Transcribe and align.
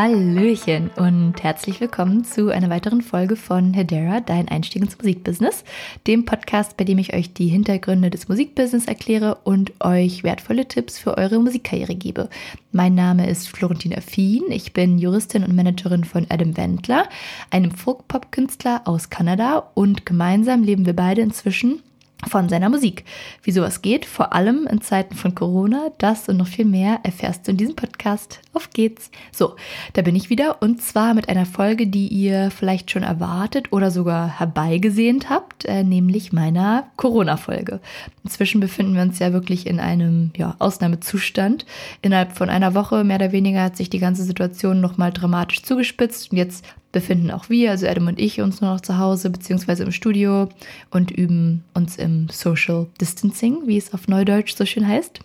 Hallöchen 0.00 0.90
und 0.94 1.42
herzlich 1.42 1.80
willkommen 1.80 2.22
zu 2.22 2.50
einer 2.50 2.70
weiteren 2.70 3.02
Folge 3.02 3.34
von 3.34 3.74
Hedera, 3.74 4.20
dein 4.20 4.46
Einstieg 4.46 4.80
ins 4.80 4.96
Musikbusiness, 4.96 5.64
dem 6.06 6.24
Podcast, 6.24 6.76
bei 6.76 6.84
dem 6.84 6.98
ich 6.98 7.14
euch 7.14 7.34
die 7.34 7.48
Hintergründe 7.48 8.08
des 8.08 8.28
Musikbusiness 8.28 8.86
erkläre 8.86 9.38
und 9.42 9.72
euch 9.80 10.22
wertvolle 10.22 10.68
Tipps 10.68 11.00
für 11.00 11.18
eure 11.18 11.40
Musikkarriere 11.40 11.96
gebe. 11.96 12.28
Mein 12.70 12.94
Name 12.94 13.28
ist 13.28 13.48
Florentina 13.48 14.00
Fien, 14.00 14.44
ich 14.50 14.72
bin 14.72 14.98
Juristin 14.98 15.42
und 15.42 15.56
Managerin 15.56 16.04
von 16.04 16.26
Adam 16.28 16.56
Wendler, 16.56 17.08
einem 17.50 17.72
Folk-Pop-Künstler 17.72 18.82
aus 18.84 19.10
Kanada 19.10 19.68
und 19.74 20.06
gemeinsam 20.06 20.62
leben 20.62 20.86
wir 20.86 20.94
beide 20.94 21.22
inzwischen 21.22 21.82
von 22.26 22.48
seiner 22.48 22.68
Musik. 22.68 23.04
Wie 23.42 23.52
sowas 23.52 23.80
geht, 23.80 24.04
vor 24.04 24.32
allem 24.32 24.66
in 24.70 24.80
Zeiten 24.80 25.14
von 25.14 25.34
Corona, 25.34 25.90
das 25.98 26.28
und 26.28 26.36
noch 26.36 26.48
viel 26.48 26.64
mehr 26.64 27.00
erfährst 27.04 27.46
du 27.46 27.52
in 27.52 27.56
diesem 27.56 27.76
Podcast. 27.76 28.40
Auf 28.52 28.70
geht's! 28.70 29.10
So, 29.30 29.54
da 29.92 30.02
bin 30.02 30.16
ich 30.16 30.28
wieder 30.28 30.60
und 30.60 30.82
zwar 30.82 31.14
mit 31.14 31.28
einer 31.28 31.46
Folge, 31.46 31.86
die 31.86 32.08
ihr 32.08 32.50
vielleicht 32.50 32.90
schon 32.90 33.04
erwartet 33.04 33.72
oder 33.72 33.90
sogar 33.90 34.40
herbeigesehnt 34.40 35.30
habt, 35.30 35.64
äh, 35.66 35.84
nämlich 35.84 36.32
meiner 36.32 36.88
Corona-Folge. 36.96 37.80
Inzwischen 38.24 38.60
befinden 38.60 38.94
wir 38.94 39.02
uns 39.02 39.20
ja 39.20 39.32
wirklich 39.32 39.66
in 39.66 39.78
einem 39.78 40.32
ja, 40.36 40.56
Ausnahmezustand. 40.58 41.66
Innerhalb 42.02 42.32
von 42.32 42.50
einer 42.50 42.74
Woche 42.74 43.04
mehr 43.04 43.16
oder 43.16 43.32
weniger 43.32 43.62
hat 43.62 43.76
sich 43.76 43.90
die 43.90 44.00
ganze 44.00 44.24
Situation 44.24 44.80
nochmal 44.80 45.12
dramatisch 45.12 45.62
zugespitzt 45.62 46.32
und 46.32 46.38
jetzt 46.38 46.64
befinden 46.98 47.30
auch 47.30 47.48
wir, 47.48 47.70
also 47.70 47.86
Adam 47.86 48.08
und 48.08 48.18
ich, 48.18 48.40
uns 48.40 48.60
nur 48.60 48.72
noch 48.72 48.80
zu 48.80 48.98
Hause 48.98 49.30
beziehungsweise 49.30 49.84
im 49.84 49.92
Studio 49.92 50.48
und 50.90 51.10
üben 51.10 51.64
uns 51.74 51.96
im 51.96 52.28
Social 52.30 52.86
Distancing, 53.00 53.66
wie 53.66 53.76
es 53.76 53.94
auf 53.94 54.08
Neudeutsch 54.08 54.54
so 54.56 54.66
schön 54.66 54.86
heißt. 54.86 55.20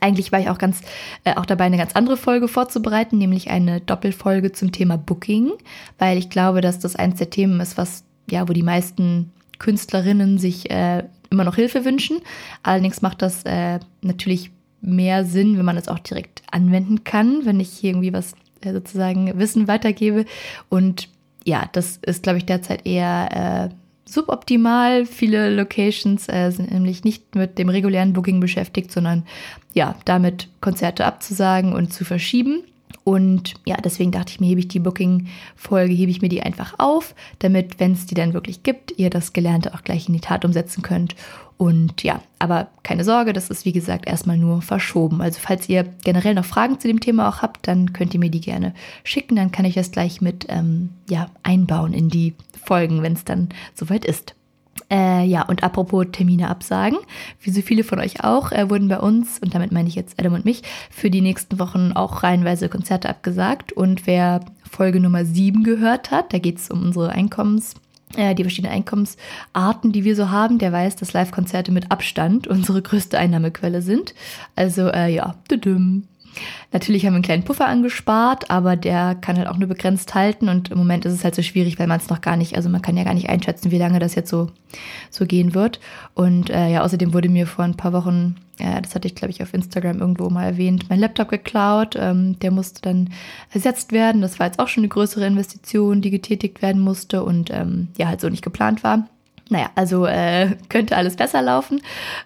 Eigentlich 0.00 0.32
war 0.32 0.40
ich 0.40 0.48
auch 0.50 0.58
ganz 0.58 0.80
äh, 1.24 1.34
auch 1.34 1.46
dabei, 1.46 1.64
eine 1.64 1.78
ganz 1.78 1.92
andere 1.94 2.16
Folge 2.16 2.48
vorzubereiten, 2.48 3.16
nämlich 3.16 3.50
eine 3.50 3.80
Doppelfolge 3.80 4.52
zum 4.52 4.72
Thema 4.72 4.98
Booking, 4.98 5.52
weil 5.98 6.18
ich 6.18 6.30
glaube, 6.30 6.60
dass 6.60 6.78
das 6.78 6.96
eins 6.96 7.18
der 7.18 7.30
Themen 7.30 7.60
ist, 7.60 7.78
was 7.78 8.04
ja, 8.30 8.48
wo 8.48 8.52
die 8.52 8.62
meisten 8.62 9.30
Künstlerinnen 9.58 10.38
sich 10.38 10.70
äh, 10.70 11.04
immer 11.30 11.44
noch 11.44 11.56
Hilfe 11.56 11.84
wünschen. 11.84 12.18
Allerdings 12.62 13.02
macht 13.02 13.22
das 13.22 13.44
äh, 13.44 13.78
natürlich 14.02 14.50
mehr 14.80 15.24
Sinn, 15.24 15.56
wenn 15.58 15.64
man 15.64 15.76
es 15.76 15.88
auch 15.88 15.98
direkt 15.98 16.42
anwenden 16.50 17.04
kann, 17.04 17.44
wenn 17.44 17.60
ich 17.60 17.70
hier 17.70 17.90
irgendwie 17.90 18.12
was 18.12 18.34
äh, 18.60 18.72
sozusagen 18.72 19.38
Wissen 19.38 19.68
weitergebe. 19.68 20.24
Und 20.68 21.08
ja, 21.44 21.68
das 21.72 21.98
ist, 22.02 22.22
glaube 22.22 22.38
ich, 22.38 22.46
derzeit 22.46 22.86
eher 22.86 23.70
äh, 23.70 23.74
suboptimal. 24.10 25.06
Viele 25.06 25.54
Locations 25.54 26.28
äh, 26.28 26.50
sind 26.50 26.72
nämlich 26.72 27.04
nicht 27.04 27.34
mit 27.34 27.58
dem 27.58 27.68
regulären 27.68 28.12
Booking 28.12 28.40
beschäftigt, 28.40 28.90
sondern 28.90 29.24
ja, 29.72 29.96
damit 30.04 30.48
Konzerte 30.60 31.04
abzusagen 31.04 31.72
und 31.72 31.92
zu 31.92 32.04
verschieben. 32.04 32.64
Und 33.04 33.54
ja, 33.66 33.76
deswegen 33.76 34.12
dachte 34.12 34.32
ich 34.32 34.40
mir, 34.40 34.46
hebe 34.46 34.60
ich 34.60 34.68
die 34.68 34.80
Booking-Folge, 34.80 35.92
hebe 35.92 36.10
ich 36.10 36.22
mir 36.22 36.30
die 36.30 36.42
einfach 36.42 36.74
auf, 36.78 37.14
damit, 37.38 37.78
wenn 37.78 37.92
es 37.92 38.06
die 38.06 38.14
dann 38.14 38.32
wirklich 38.32 38.62
gibt, 38.62 38.98
ihr 38.98 39.10
das 39.10 39.34
Gelernte 39.34 39.74
auch 39.74 39.82
gleich 39.82 40.08
in 40.08 40.14
die 40.14 40.20
Tat 40.20 40.44
umsetzen 40.44 40.80
könnt 40.80 41.14
und 41.56 42.02
ja, 42.02 42.20
aber 42.38 42.68
keine 42.82 43.04
Sorge, 43.04 43.32
das 43.32 43.48
ist 43.48 43.64
wie 43.64 43.72
gesagt 43.72 44.06
erstmal 44.06 44.36
nur 44.36 44.60
verschoben. 44.60 45.20
Also 45.20 45.38
falls 45.40 45.68
ihr 45.68 45.84
generell 46.04 46.34
noch 46.34 46.44
Fragen 46.44 46.80
zu 46.80 46.88
dem 46.88 47.00
Thema 47.00 47.28
auch 47.28 47.42
habt, 47.42 47.68
dann 47.68 47.92
könnt 47.92 48.12
ihr 48.12 48.20
mir 48.20 48.30
die 48.30 48.40
gerne 48.40 48.74
schicken. 49.04 49.36
Dann 49.36 49.52
kann 49.52 49.64
ich 49.64 49.74
das 49.74 49.92
gleich 49.92 50.20
mit 50.20 50.46
ähm, 50.48 50.90
ja, 51.08 51.28
einbauen 51.42 51.92
in 51.92 52.08
die 52.08 52.34
Folgen, 52.64 53.02
wenn 53.02 53.12
es 53.12 53.24
dann 53.24 53.50
soweit 53.74 54.04
ist. 54.04 54.34
Äh, 54.90 55.24
ja, 55.24 55.42
und 55.42 55.62
apropos 55.62 56.06
Termine 56.12 56.48
absagen, 56.48 56.98
wie 57.40 57.50
so 57.50 57.62
viele 57.62 57.84
von 57.84 58.00
euch 58.00 58.22
auch, 58.22 58.52
äh, 58.52 58.68
wurden 58.68 58.88
bei 58.88 58.98
uns, 58.98 59.38
und 59.38 59.54
damit 59.54 59.72
meine 59.72 59.88
ich 59.88 59.94
jetzt 59.94 60.18
Adam 60.18 60.34
und 60.34 60.44
mich, 60.44 60.62
für 60.90 61.10
die 61.10 61.22
nächsten 61.22 61.58
Wochen 61.58 61.92
auch 61.94 62.22
reihenweise 62.22 62.68
Konzerte 62.68 63.08
abgesagt. 63.08 63.72
Und 63.72 64.06
wer 64.06 64.40
Folge 64.70 65.00
Nummer 65.00 65.24
7 65.24 65.64
gehört 65.64 66.10
hat, 66.10 66.32
da 66.32 66.38
geht 66.38 66.58
es 66.58 66.70
um 66.70 66.82
unsere 66.82 67.12
Einkommens- 67.12 67.74
äh, 68.16 68.34
die 68.34 68.44
verschiedenen 68.44 68.74
Einkommensarten, 68.74 69.92
die 69.92 70.04
wir 70.04 70.14
so 70.14 70.30
haben, 70.30 70.58
der 70.58 70.72
weiß, 70.72 70.96
dass 70.96 71.12
Live-Konzerte 71.12 71.72
mit 71.72 71.90
Abstand 71.90 72.46
unsere 72.46 72.82
größte 72.82 73.18
Einnahmequelle 73.18 73.82
sind. 73.82 74.14
Also 74.54 74.88
äh, 74.88 75.12
ja, 75.12 75.34
düdüm. 75.50 76.04
Natürlich 76.72 77.04
haben 77.04 77.12
wir 77.12 77.16
einen 77.16 77.24
kleinen 77.24 77.44
Puffer 77.44 77.66
angespart, 77.66 78.50
aber 78.50 78.76
der 78.76 79.14
kann 79.14 79.36
halt 79.36 79.48
auch 79.48 79.56
nur 79.56 79.68
begrenzt 79.68 80.14
halten 80.14 80.48
und 80.48 80.70
im 80.70 80.78
Moment 80.78 81.04
ist 81.04 81.12
es 81.12 81.24
halt 81.24 81.34
so 81.34 81.42
schwierig, 81.42 81.78
weil 81.78 81.86
man 81.86 82.00
es 82.00 82.08
noch 82.08 82.20
gar 82.20 82.36
nicht, 82.36 82.56
also 82.56 82.68
man 82.68 82.82
kann 82.82 82.96
ja 82.96 83.04
gar 83.04 83.14
nicht 83.14 83.28
einschätzen, 83.28 83.70
wie 83.70 83.78
lange 83.78 83.98
das 83.98 84.14
jetzt 84.14 84.30
so, 84.30 84.50
so 85.10 85.26
gehen 85.26 85.54
wird. 85.54 85.80
Und 86.14 86.50
äh, 86.50 86.72
ja, 86.72 86.82
außerdem 86.82 87.12
wurde 87.12 87.28
mir 87.28 87.46
vor 87.46 87.64
ein 87.64 87.76
paar 87.76 87.92
Wochen, 87.92 88.36
äh, 88.58 88.82
das 88.82 88.94
hatte 88.94 89.06
ich 89.06 89.14
glaube 89.14 89.30
ich 89.30 89.42
auf 89.42 89.54
Instagram 89.54 90.00
irgendwo 90.00 90.30
mal 90.30 90.44
erwähnt, 90.44 90.90
mein 90.90 90.98
Laptop 90.98 91.28
geklaut. 91.28 91.96
Ähm, 91.98 92.38
der 92.40 92.50
musste 92.50 92.82
dann 92.82 93.10
ersetzt 93.52 93.92
werden. 93.92 94.20
Das 94.20 94.38
war 94.38 94.46
jetzt 94.46 94.58
auch 94.58 94.68
schon 94.68 94.82
eine 94.82 94.88
größere 94.88 95.26
Investition, 95.26 96.00
die 96.00 96.10
getätigt 96.10 96.62
werden 96.62 96.80
musste 96.80 97.22
und 97.22 97.50
ähm, 97.50 97.88
ja, 97.96 98.08
halt 98.08 98.20
so 98.20 98.28
nicht 98.28 98.42
geplant 98.42 98.82
war. 98.82 99.08
Naja, 99.50 99.70
also 99.74 100.06
äh, 100.06 100.56
könnte 100.68 100.96
alles 100.96 101.16
besser 101.16 101.42
laufen. 101.42 101.80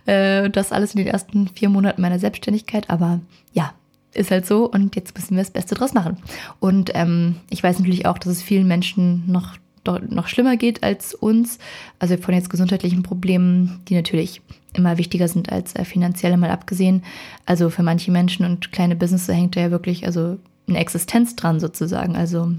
Äh, 0.07 0.51
das 0.51 0.73
alles 0.73 0.95
in 0.95 0.99
den 0.99 1.09
ersten 1.09 1.49
vier 1.49 1.69
Monaten 1.69 2.01
meiner 2.01 2.19
Selbstständigkeit. 2.19 2.91
Aber 2.91 3.21
ja, 3.53 3.73
ist 4.19 4.31
halt 4.31 4.47
so 4.47 4.71
und 4.71 4.97
jetzt 4.97 5.17
müssen 5.17 5.37
wir 5.37 5.43
das 5.43 5.51
Beste 5.51 5.75
draus 5.75 5.95
machen. 5.95 6.19
Und 6.61 6.91
ähm, 6.95 7.37
ich 7.51 7.63
weiß 7.63 7.79
natürlich 7.79 8.07
auch, 8.07 8.19
dass 8.19 8.33
es 8.33 8.43
vielen 8.43 8.67
Menschen 8.67 9.25
noch, 9.31 9.57
noch 10.09 10.29
schlimmer 10.29 10.57
geht 10.57 10.83
als 10.83 11.15
uns. 11.15 11.59
Also 11.99 12.17
von 12.17 12.35
jetzt 12.35 12.51
gesundheitlichen 12.51 13.03
Problemen, 13.03 13.81
die 13.89 13.95
natürlich 13.95 14.43
immer 14.75 14.99
wichtiger 14.99 15.29
sind 15.29 15.51
als 15.51 15.75
äh, 15.75 15.85
finanzielle 15.85 16.37
mal 16.37 16.51
abgesehen. 16.51 17.03
Also 17.47 17.71
für 17.71 17.83
manche 17.83 18.11
Menschen 18.11 18.45
und 18.45 18.73
kleine 18.73 18.97
Businesses 18.97 19.35
hängt 19.35 19.57
da 19.57 19.61
ja 19.61 19.71
wirklich 19.71 20.05
also 20.07 20.39
eine 20.69 20.79
Existenz 20.79 21.37
dran 21.37 21.61
sozusagen. 21.61 22.17
Also 22.17 22.53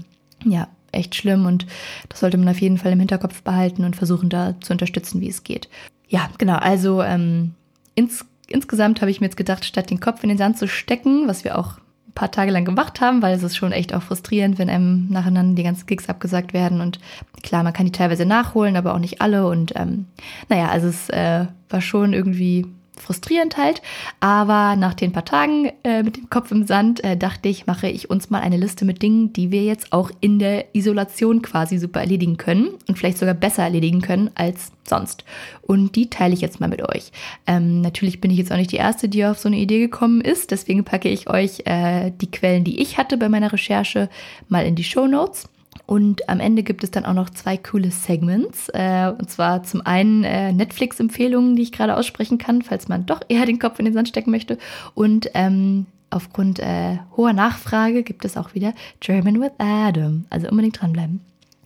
ja, 0.44 0.68
echt 0.92 1.14
schlimm 1.14 1.46
und 1.46 1.66
das 2.08 2.20
sollte 2.20 2.38
man 2.38 2.48
auf 2.48 2.60
jeden 2.60 2.78
Fall 2.78 2.92
im 2.92 2.98
Hinterkopf 2.98 3.42
behalten 3.42 3.84
und 3.84 3.96
versuchen 3.96 4.28
da 4.28 4.60
zu 4.60 4.72
unterstützen, 4.72 5.20
wie 5.20 5.28
es 5.28 5.44
geht. 5.44 5.68
Ja, 6.08 6.28
genau. 6.38 6.56
Also 6.56 7.02
ähm, 7.02 7.54
ins 7.94 8.24
insgesamt 8.50 9.00
habe 9.00 9.10
ich 9.10 9.20
mir 9.20 9.26
jetzt 9.26 9.36
gedacht, 9.36 9.64
statt 9.64 9.90
den 9.90 10.00
Kopf 10.00 10.22
in 10.22 10.28
den 10.28 10.38
Sand 10.38 10.58
zu 10.58 10.68
stecken, 10.68 11.26
was 11.26 11.44
wir 11.44 11.58
auch 11.58 11.78
ein 12.08 12.12
paar 12.14 12.30
Tage 12.30 12.50
lang 12.50 12.64
gemacht 12.64 13.00
haben, 13.00 13.22
weil 13.22 13.34
es 13.34 13.42
ist 13.42 13.56
schon 13.56 13.72
echt 13.72 13.94
auch 13.94 14.02
frustrierend, 14.02 14.58
wenn 14.58 14.68
einem 14.68 15.06
nacheinander 15.08 15.54
die 15.54 15.62
ganzen 15.62 15.86
Gigs 15.86 16.08
abgesagt 16.08 16.52
werden. 16.52 16.80
Und 16.80 16.98
klar, 17.42 17.62
man 17.62 17.72
kann 17.72 17.86
die 17.86 17.92
teilweise 17.92 18.26
nachholen, 18.26 18.76
aber 18.76 18.94
auch 18.94 18.98
nicht 18.98 19.20
alle. 19.20 19.46
Und 19.46 19.72
ähm, 19.76 20.06
naja, 20.48 20.68
also 20.68 20.88
es 20.88 21.08
äh, 21.10 21.46
war 21.68 21.80
schon 21.80 22.12
irgendwie 22.12 22.66
frustrierend 23.02 23.56
halt. 23.56 23.82
Aber 24.20 24.76
nach 24.76 24.94
den 24.94 25.12
paar 25.12 25.24
Tagen 25.24 25.72
äh, 25.84 26.02
mit 26.02 26.16
dem 26.16 26.30
Kopf 26.30 26.50
im 26.50 26.66
Sand 26.66 27.02
äh, 27.04 27.16
dachte 27.16 27.48
ich, 27.48 27.66
mache 27.66 27.88
ich 27.88 28.10
uns 28.10 28.30
mal 28.30 28.40
eine 28.40 28.56
Liste 28.56 28.84
mit 28.84 29.02
Dingen, 29.02 29.32
die 29.32 29.50
wir 29.50 29.64
jetzt 29.64 29.92
auch 29.92 30.10
in 30.20 30.38
der 30.38 30.74
Isolation 30.74 31.42
quasi 31.42 31.78
super 31.78 32.00
erledigen 32.00 32.36
können 32.36 32.70
und 32.88 32.98
vielleicht 32.98 33.18
sogar 33.18 33.34
besser 33.34 33.62
erledigen 33.62 34.00
können 34.00 34.30
als 34.34 34.72
sonst. 34.88 35.24
Und 35.62 35.96
die 35.96 36.10
teile 36.10 36.34
ich 36.34 36.40
jetzt 36.40 36.60
mal 36.60 36.68
mit 36.68 36.82
euch. 36.82 37.12
Ähm, 37.46 37.80
natürlich 37.80 38.20
bin 38.20 38.30
ich 38.30 38.38
jetzt 38.38 38.52
auch 38.52 38.56
nicht 38.56 38.72
die 38.72 38.76
Erste, 38.76 39.08
die 39.08 39.24
auf 39.24 39.38
so 39.38 39.48
eine 39.48 39.58
Idee 39.58 39.78
gekommen 39.78 40.20
ist. 40.20 40.50
Deswegen 40.50 40.84
packe 40.84 41.08
ich 41.08 41.30
euch 41.30 41.62
äh, 41.66 42.12
die 42.20 42.30
Quellen, 42.30 42.64
die 42.64 42.80
ich 42.80 42.98
hatte 42.98 43.16
bei 43.16 43.28
meiner 43.28 43.52
Recherche, 43.52 44.08
mal 44.48 44.66
in 44.66 44.74
die 44.74 44.84
Show 44.84 45.06
Notes. 45.06 45.48
Und 45.90 46.28
am 46.28 46.38
Ende 46.38 46.62
gibt 46.62 46.84
es 46.84 46.92
dann 46.92 47.04
auch 47.04 47.14
noch 47.14 47.30
zwei 47.30 47.56
coole 47.56 47.90
Segments. 47.90 48.68
Äh, 48.68 49.12
und 49.18 49.28
zwar 49.28 49.64
zum 49.64 49.84
einen 49.84 50.22
äh, 50.22 50.52
Netflix-Empfehlungen, 50.52 51.56
die 51.56 51.62
ich 51.62 51.72
gerade 51.72 51.96
aussprechen 51.96 52.38
kann, 52.38 52.62
falls 52.62 52.86
man 52.86 53.06
doch 53.06 53.22
eher 53.28 53.44
den 53.44 53.58
Kopf 53.58 53.80
in 53.80 53.86
den 53.86 53.94
Sand 53.94 54.06
stecken 54.06 54.30
möchte. 54.30 54.56
Und 54.94 55.32
ähm, 55.34 55.86
aufgrund 56.08 56.60
äh, 56.60 56.98
hoher 57.16 57.32
Nachfrage 57.32 58.04
gibt 58.04 58.24
es 58.24 58.36
auch 58.36 58.54
wieder 58.54 58.72
German 59.00 59.40
with 59.40 59.50
Adam. 59.58 60.26
Also 60.30 60.48
unbedingt 60.48 60.80
dranbleiben. 60.80 61.22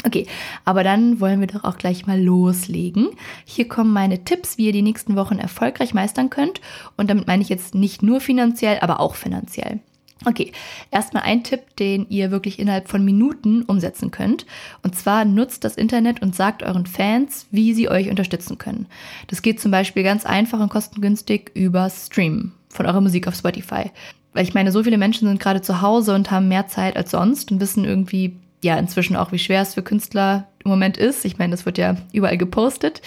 Okay, 0.06 0.26
aber 0.64 0.84
dann 0.84 1.20
wollen 1.20 1.40
wir 1.40 1.46
doch 1.46 1.64
auch 1.64 1.76
gleich 1.76 2.06
mal 2.06 2.18
loslegen. 2.18 3.08
Hier 3.44 3.68
kommen 3.68 3.92
meine 3.92 4.24
Tipps, 4.24 4.56
wie 4.56 4.64
ihr 4.64 4.72
die 4.72 4.80
nächsten 4.80 5.16
Wochen 5.16 5.38
erfolgreich 5.38 5.92
meistern 5.92 6.30
könnt. 6.30 6.62
Und 6.96 7.10
damit 7.10 7.26
meine 7.26 7.42
ich 7.42 7.50
jetzt 7.50 7.74
nicht 7.74 8.02
nur 8.02 8.22
finanziell, 8.22 8.78
aber 8.80 9.00
auch 9.00 9.16
finanziell. 9.16 9.80
Okay, 10.26 10.52
erstmal 10.90 11.24
ein 11.24 11.44
Tipp, 11.44 11.76
den 11.76 12.06
ihr 12.08 12.30
wirklich 12.30 12.58
innerhalb 12.58 12.88
von 12.88 13.04
Minuten 13.04 13.62
umsetzen 13.62 14.10
könnt. 14.10 14.46
Und 14.82 14.96
zwar 14.96 15.24
nutzt 15.24 15.64
das 15.64 15.76
Internet 15.76 16.22
und 16.22 16.34
sagt 16.34 16.62
euren 16.62 16.86
Fans, 16.86 17.46
wie 17.50 17.74
sie 17.74 17.88
euch 17.88 18.08
unterstützen 18.08 18.58
können. 18.58 18.86
Das 19.26 19.42
geht 19.42 19.60
zum 19.60 19.70
Beispiel 19.70 20.02
ganz 20.02 20.24
einfach 20.24 20.60
und 20.60 20.70
kostengünstig 20.70 21.50
über 21.54 21.90
Stream 21.90 22.52
von 22.70 22.86
eurer 22.86 23.00
Musik 23.00 23.28
auf 23.28 23.34
Spotify. 23.34 23.90
Weil 24.32 24.44
ich 24.44 24.54
meine, 24.54 24.72
so 24.72 24.82
viele 24.82 24.98
Menschen 24.98 25.28
sind 25.28 25.40
gerade 25.40 25.62
zu 25.62 25.80
Hause 25.80 26.14
und 26.14 26.30
haben 26.30 26.48
mehr 26.48 26.66
Zeit 26.66 26.96
als 26.96 27.10
sonst 27.10 27.52
und 27.52 27.60
wissen 27.60 27.84
irgendwie, 27.84 28.36
ja, 28.62 28.76
inzwischen 28.76 29.16
auch, 29.16 29.30
wie 29.30 29.38
schwer 29.38 29.62
es 29.62 29.74
für 29.74 29.82
Künstler 29.82 30.48
im 30.64 30.70
Moment 30.70 30.96
ist. 30.96 31.24
Ich 31.24 31.38
meine, 31.38 31.52
das 31.52 31.66
wird 31.66 31.78
ja 31.78 31.96
überall 32.12 32.38
gepostet. 32.38 33.02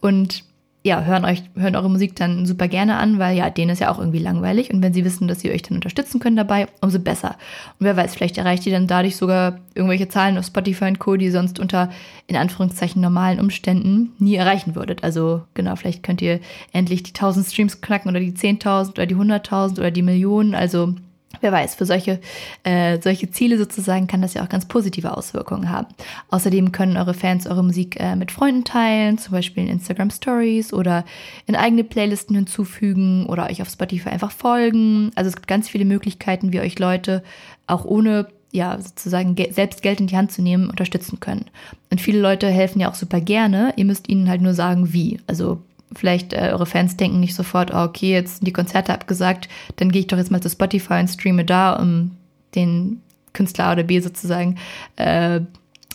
Und 0.00 0.44
ja, 0.84 1.04
hören 1.04 1.24
euch, 1.24 1.44
hören 1.54 1.76
eure 1.76 1.88
Musik 1.88 2.16
dann 2.16 2.44
super 2.44 2.66
gerne 2.66 2.96
an, 2.96 3.20
weil 3.20 3.36
ja, 3.36 3.50
denen 3.50 3.70
ist 3.70 3.78
ja 3.78 3.90
auch 3.90 4.00
irgendwie 4.00 4.18
langweilig. 4.18 4.72
Und 4.72 4.82
wenn 4.82 4.92
sie 4.92 5.04
wissen, 5.04 5.28
dass 5.28 5.40
sie 5.40 5.50
euch 5.52 5.62
dann 5.62 5.76
unterstützen 5.76 6.18
können 6.18 6.34
dabei, 6.34 6.66
umso 6.80 6.98
besser. 6.98 7.36
Und 7.78 7.86
wer 7.86 7.96
weiß, 7.96 8.14
vielleicht 8.14 8.36
erreicht 8.36 8.66
ihr 8.66 8.72
dann 8.72 8.88
dadurch 8.88 9.16
sogar 9.16 9.60
irgendwelche 9.74 10.08
Zahlen 10.08 10.36
auf 10.38 10.46
Spotify 10.46 10.86
und 10.86 10.98
Co., 10.98 11.16
die 11.16 11.26
ihr 11.26 11.32
sonst 11.32 11.60
unter, 11.60 11.90
in 12.26 12.36
Anführungszeichen, 12.36 13.00
normalen 13.00 13.38
Umständen 13.38 14.12
nie 14.18 14.34
erreichen 14.34 14.74
würdet. 14.74 15.04
Also 15.04 15.42
genau, 15.54 15.76
vielleicht 15.76 16.02
könnt 16.02 16.20
ihr 16.20 16.40
endlich 16.72 17.04
die 17.04 17.14
1000 17.14 17.46
Streams 17.46 17.80
knacken 17.80 18.10
oder 18.10 18.20
die 18.20 18.32
10.000 18.32 18.90
oder 18.90 19.06
die 19.06 19.16
100.000 19.16 19.78
oder 19.78 19.92
die 19.92 20.02
Millionen. 20.02 20.56
Also 20.56 20.96
wer 21.42 21.52
weiß, 21.52 21.74
für 21.74 21.84
solche, 21.84 22.20
äh, 22.62 22.98
solche 23.00 23.30
Ziele 23.30 23.58
sozusagen 23.58 24.06
kann 24.06 24.22
das 24.22 24.34
ja 24.34 24.42
auch 24.42 24.48
ganz 24.48 24.66
positive 24.66 25.16
Auswirkungen 25.16 25.68
haben. 25.68 25.88
Außerdem 26.30 26.72
können 26.72 26.96
eure 26.96 27.14
Fans 27.14 27.46
eure 27.46 27.62
Musik 27.62 28.00
äh, 28.00 28.16
mit 28.16 28.30
Freunden 28.30 28.64
teilen, 28.64 29.18
zum 29.18 29.32
Beispiel 29.32 29.64
in 29.64 29.68
Instagram 29.68 30.10
Stories 30.10 30.72
oder 30.72 31.04
in 31.46 31.56
eigene 31.56 31.84
Playlisten 31.84 32.34
hinzufügen 32.36 33.26
oder 33.26 33.46
euch 33.50 33.60
auf 33.60 33.68
Spotify 33.68 34.10
einfach 34.10 34.32
folgen. 34.32 35.10
Also 35.14 35.28
es 35.28 35.36
gibt 35.36 35.48
ganz 35.48 35.68
viele 35.68 35.84
Möglichkeiten, 35.84 36.52
wie 36.52 36.60
euch 36.60 36.78
Leute 36.78 37.22
auch 37.66 37.84
ohne 37.84 38.28
ja, 38.52 38.78
sozusagen 38.78 39.34
selbst 39.50 39.82
Geld 39.82 39.98
in 40.00 40.06
die 40.06 40.16
Hand 40.16 40.30
zu 40.30 40.42
nehmen, 40.42 40.68
unterstützen 40.68 41.20
können. 41.20 41.46
Und 41.90 42.00
viele 42.00 42.20
Leute 42.20 42.48
helfen 42.48 42.80
ja 42.80 42.90
auch 42.90 42.94
super 42.94 43.20
gerne. 43.20 43.72
Ihr 43.76 43.86
müsst 43.86 44.08
ihnen 44.08 44.28
halt 44.28 44.42
nur 44.42 44.52
sagen, 44.52 44.92
wie. 44.92 45.20
Also 45.26 45.58
vielleicht 45.94 46.32
äh, 46.32 46.50
eure 46.52 46.66
Fans 46.66 46.96
denken 46.96 47.20
nicht 47.20 47.34
sofort, 47.34 47.72
oh, 47.72 47.82
okay, 47.82 48.12
jetzt 48.12 48.38
sind 48.38 48.46
die 48.46 48.52
Konzerte 48.52 48.92
abgesagt, 48.92 49.48
dann 49.76 49.90
gehe 49.90 50.00
ich 50.00 50.06
doch 50.06 50.18
jetzt 50.18 50.30
mal 50.30 50.42
zu 50.42 50.50
Spotify 50.50 50.94
und 50.94 51.08
streame 51.08 51.44
da, 51.44 51.74
um 51.74 52.12
den 52.54 53.00
Künstler 53.32 53.66
A 53.66 53.72
oder 53.72 53.82
B 53.82 54.00
sozusagen 54.00 54.56
äh, 54.96 55.40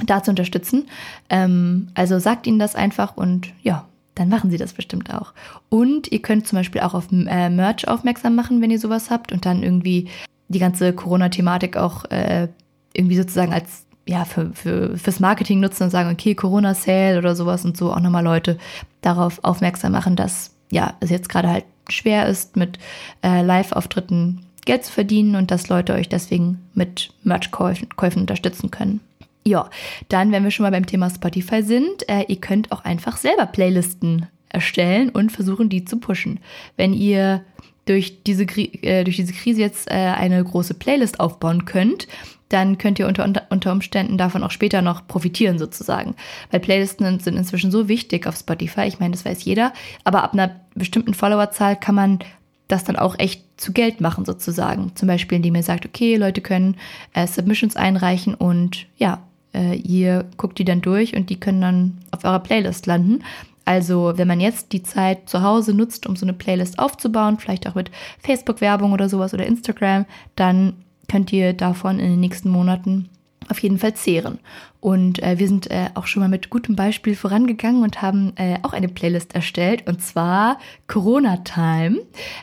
da 0.06 0.24
zu 0.24 0.32
unterstützen. 0.32 0.88
Ähm, 1.30 1.90
also 1.94 2.20
sagt 2.20 2.48
ihnen 2.48 2.60
das 2.60 2.76
einfach 2.76 3.18
und 3.18 3.54
ja, 3.62 3.88
dann 4.16 4.30
machen 4.30 4.50
sie 4.50 4.58
das 4.58 4.74
bestimmt 4.74 5.14
auch. 5.14 5.34
Und 5.70 6.12
ihr 6.12 6.22
könnt 6.22 6.48
zum 6.48 6.58
Beispiel 6.58 6.82
auch 6.82 6.94
auf 6.94 7.08
äh, 7.12 7.50
Merch 7.50 7.88
aufmerksam 7.88 8.36
machen, 8.36 8.62
wenn 8.62 8.72
ihr 8.72 8.80
sowas 8.80 9.10
habt 9.12 9.32
und 9.32 9.46
dann 9.46 9.64
irgendwie 9.64 10.10
die 10.48 10.60
ganze 10.60 10.94
Corona-Thematik 10.94 11.78
auch 11.78 12.06
äh, 12.06 12.48
irgendwie 12.94 13.18
sozusagen 13.18 13.54
als 13.54 13.87
ja, 14.08 14.26
für, 14.26 14.52
für, 14.54 14.98
fürs 14.98 15.20
Marketing 15.20 15.60
nutzen 15.60 15.84
und 15.84 15.90
sagen, 15.90 16.10
okay, 16.10 16.34
Corona-Sale 16.34 17.18
oder 17.18 17.36
sowas 17.36 17.66
und 17.66 17.78
so 17.78 17.92
auch 17.92 18.00
nochmal 18.00 18.24
Leute 18.24 18.58
darauf 19.02 19.44
aufmerksam 19.44 19.92
machen, 19.92 20.16
dass 20.16 20.52
ja, 20.70 20.96
es 21.00 21.10
jetzt 21.10 21.30
gerade 21.30 21.50
halt 21.50 21.66
schwer 21.90 22.28
ist, 22.28 22.56
mit 22.56 22.80
äh, 23.24 23.42
Live-Auftritten 23.42 24.42
Geld 24.66 24.84
zu 24.84 24.92
verdienen 24.92 25.36
und 25.36 25.52
dass 25.52 25.70
Leute 25.70 25.94
euch 25.94 26.10
deswegen 26.10 26.62
mit 26.74 27.12
Merch-Käufen 27.24 28.22
unterstützen 28.22 28.72
können. 28.72 29.00
Ja, 29.46 29.70
dann, 30.10 30.32
wenn 30.32 30.44
wir 30.44 30.52
schon 30.52 30.64
mal 30.64 30.72
beim 30.72 30.86
Thema 30.86 31.10
Spotify 31.10 31.64
sind, 31.64 32.08
äh, 32.10 32.26
ihr 32.28 32.36
könnt 32.42 32.72
auch 32.72 32.84
einfach 32.84 33.16
selber 33.16 33.46
Playlisten 33.46 34.28
erstellen 34.50 35.10
und 35.10 35.32
versuchen, 35.32 35.70
die 35.70 35.86
zu 35.86 35.98
pushen. 35.98 36.40
Wenn 36.76 36.94
ihr 36.94 37.44
durch 37.86 38.24
diese, 38.24 38.44
äh, 38.44 39.06
durch 39.06 39.16
diese 39.16 39.32
Krise 39.34 39.62
jetzt 39.62 39.90
äh, 39.90 39.94
eine 39.94 40.44
große 40.44 40.74
Playlist 40.74 41.22
aufbauen 41.22 41.64
könnt, 41.64 42.08
dann 42.50 42.78
könnt 42.78 43.00
ihr 43.00 43.08
unter, 43.08 43.44
unter 43.50 43.72
Umständen 43.72 44.18
davon 44.18 44.44
auch 44.44 44.52
später 44.52 44.82
noch 44.82 45.08
profitieren 45.08 45.60
sozusagen. 45.60 46.16
Weil 46.52 46.60
Playlisten 46.60 47.20
sind 47.20 47.36
inzwischen 47.36 47.72
so 47.72 47.88
wichtig 47.88 48.28
auf 48.28 48.38
Spotify, 48.38 48.86
ich 48.86 49.00
meine, 49.00 49.12
das 49.12 49.26
weiß 49.26 49.44
jeder, 49.44 49.74
aber 50.04 50.24
ab 50.24 50.34
einer 50.34 50.52
bestimmten 50.76 51.14
Followerzahl 51.14 51.76
kann 51.76 51.96
man 51.96 52.20
das 52.68 52.84
dann 52.84 52.98
auch 52.98 53.16
echt 53.18 53.44
zu 53.58 53.72
Geld 53.72 54.02
machen 54.02 54.26
sozusagen. 54.26 54.92
Zum 54.96 55.08
Beispiel, 55.08 55.38
indem 55.38 55.56
ihr 55.56 55.64
sagt, 55.64 55.86
okay, 55.86 56.16
Leute 56.16 56.42
können 56.42 56.76
äh, 57.14 57.28
Submissions 57.28 57.76
einreichen 57.76 58.34
und 58.34 58.86
ja, 58.98 59.22
äh, 59.54 59.76
ihr 59.76 60.26
guckt 60.38 60.60
die 60.60 60.66
dann 60.66 60.82
durch 60.82 61.16
und 61.16 61.30
die 61.30 61.40
können 61.40 61.62
dann 61.62 61.98
auf 62.12 62.24
eurer 62.24 62.40
Playlist 62.40 62.86
landen. 62.86 63.24
Also 63.66 64.14
wenn 64.16 64.28
man 64.28 64.40
jetzt 64.40 64.72
die 64.72 64.84
Zeit 64.84 65.28
zu 65.28 65.42
Hause 65.42 65.74
nutzt, 65.74 66.08
um 66.08 66.16
so 66.16 66.26
eine 66.26 66.34
Playlist 66.34 66.80
aufzubauen, 66.80 67.38
vielleicht 67.38 67.68
auch 67.68 67.76
mit 67.76 67.92
Facebook-Werbung 68.20 68.94
oder 68.94 69.10
sowas 69.10 69.34
oder 69.34 69.46
Instagram, 69.46 70.06
dann 70.36 70.74
könnt 71.08 71.32
ihr 71.34 71.54
davon 71.54 72.00
in 72.00 72.12
den 72.12 72.20
nächsten 72.20 72.50
Monaten 72.50 73.10
auf 73.50 73.60
jeden 73.60 73.78
Fall 73.78 73.94
zehren. 73.94 74.40
Und 74.80 75.22
äh, 75.24 75.40
wir 75.40 75.48
sind 75.48 75.70
äh, 75.72 75.90
auch 75.96 76.08
schon 76.08 76.22
mal 76.22 76.30
mit 76.30 76.50
gutem 76.50 76.76
Beispiel 76.76 77.16
vorangegangen 77.16 77.84
und 77.84 78.02
haben 78.02 78.34
äh, 78.36 78.58
auch 78.64 78.74
eine 78.74 78.90
Playlist 78.90 79.36
erstellt 79.36 79.88
und 79.88 80.02
zwar 80.02 80.60
Corona 80.88 81.38
Time. 81.38 82.00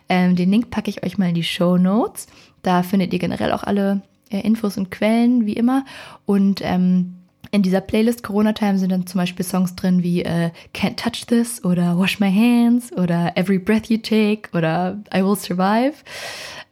Ähm, 0.08 0.37
den 0.37 0.50
Link 0.50 0.70
packe 0.70 0.90
ich 0.90 1.02
euch 1.02 1.19
mal 1.19 1.28
in 1.28 1.34
die 1.34 1.43
Show 1.43 1.76
Notes. 1.76 2.26
Da 2.62 2.82
findet 2.82 3.12
ihr 3.12 3.19
generell 3.19 3.52
auch 3.52 3.64
alle 3.64 4.02
äh, 4.31 4.40
Infos 4.40 4.76
und 4.78 4.90
Quellen 4.90 5.46
wie 5.46 5.55
immer. 5.55 5.84
Und 6.26 6.60
ähm, 6.62 7.14
in 7.50 7.62
dieser 7.62 7.81
Playlist 7.81 8.25
Corona 8.25 8.52
Time 8.52 8.78
sind 8.78 8.90
dann 8.90 9.06
zum 9.06 9.20
Beispiel 9.20 9.44
Songs 9.44 9.76
drin 9.76 10.02
wie 10.02 10.22
äh, 10.22 10.50
Can't 10.75 10.96
Touch 10.96 11.26
This 11.26 11.64
oder 11.64 11.96
Wash 11.96 12.19
My 12.19 12.32
Hands 12.32 12.93
oder 12.94 13.37
Every 13.37 13.58
Breath 13.58 13.88
You 13.88 13.99
Take 13.99 14.49
oder 14.56 14.99
I 15.14 15.22
Will 15.22 15.37
Survive. 15.37 15.94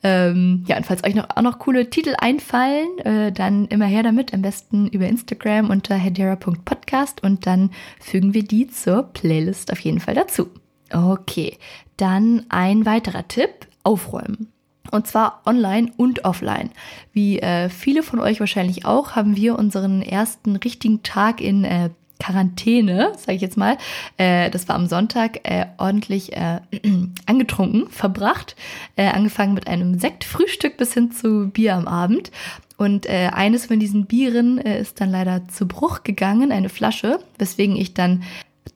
Ähm, 0.02 0.64
ja, 0.66 0.76
und 0.76 0.86
falls 0.86 1.04
euch 1.04 1.14
noch, 1.14 1.28
auch 1.34 1.42
noch 1.42 1.58
coole 1.58 1.88
Titel 1.88 2.14
einfallen, 2.18 2.98
äh, 2.98 3.32
dann 3.32 3.66
immer 3.66 3.86
her 3.86 4.02
damit, 4.02 4.34
am 4.34 4.42
besten 4.42 4.88
über 4.88 5.06
Instagram 5.06 5.70
unter 5.70 5.94
hedera.podcast 5.94 7.22
und 7.22 7.46
dann 7.46 7.70
fügen 8.00 8.34
wir 8.34 8.42
die 8.42 8.66
zur 8.66 9.04
Playlist 9.04 9.72
auf 9.72 9.78
jeden 9.80 10.00
Fall 10.00 10.14
dazu. 10.14 10.48
Okay, 10.92 11.56
dann 11.96 12.44
ein 12.48 12.84
weiterer 12.84 13.26
Tipp, 13.28 13.66
aufräumen. 13.84 14.52
Und 14.90 15.06
zwar 15.06 15.40
online 15.46 15.90
und 15.96 16.24
offline. 16.24 16.70
Wie 17.12 17.38
äh, 17.38 17.68
viele 17.70 18.02
von 18.02 18.20
euch 18.20 18.40
wahrscheinlich 18.40 18.84
auch, 18.84 19.12
haben 19.12 19.36
wir 19.36 19.58
unseren 19.58 20.02
ersten 20.02 20.56
richtigen 20.56 21.02
Tag 21.02 21.40
in 21.40 21.64
äh, 21.64 21.90
Quarantäne, 22.22 23.12
sage 23.16 23.34
ich 23.34 23.42
jetzt 23.42 23.56
mal, 23.56 23.76
äh, 24.16 24.48
das 24.50 24.68
war 24.68 24.76
am 24.76 24.86
Sonntag, 24.86 25.40
äh, 25.42 25.66
ordentlich 25.76 26.32
äh, 26.36 26.60
angetrunken, 27.26 27.88
verbracht. 27.88 28.54
Äh, 28.94 29.08
angefangen 29.08 29.54
mit 29.54 29.66
einem 29.66 29.98
Sektfrühstück 29.98 30.76
bis 30.76 30.94
hin 30.94 31.10
zu 31.10 31.50
Bier 31.50 31.74
am 31.74 31.88
Abend. 31.88 32.30
Und 32.76 33.06
äh, 33.06 33.30
eines 33.32 33.66
von 33.66 33.80
diesen 33.80 34.06
Bieren 34.06 34.58
äh, 34.58 34.80
ist 34.80 35.00
dann 35.00 35.10
leider 35.10 35.48
zu 35.48 35.66
Bruch 35.66 36.04
gegangen, 36.04 36.52
eine 36.52 36.68
Flasche, 36.68 37.18
weswegen 37.38 37.76
ich 37.76 37.94
dann 37.94 38.22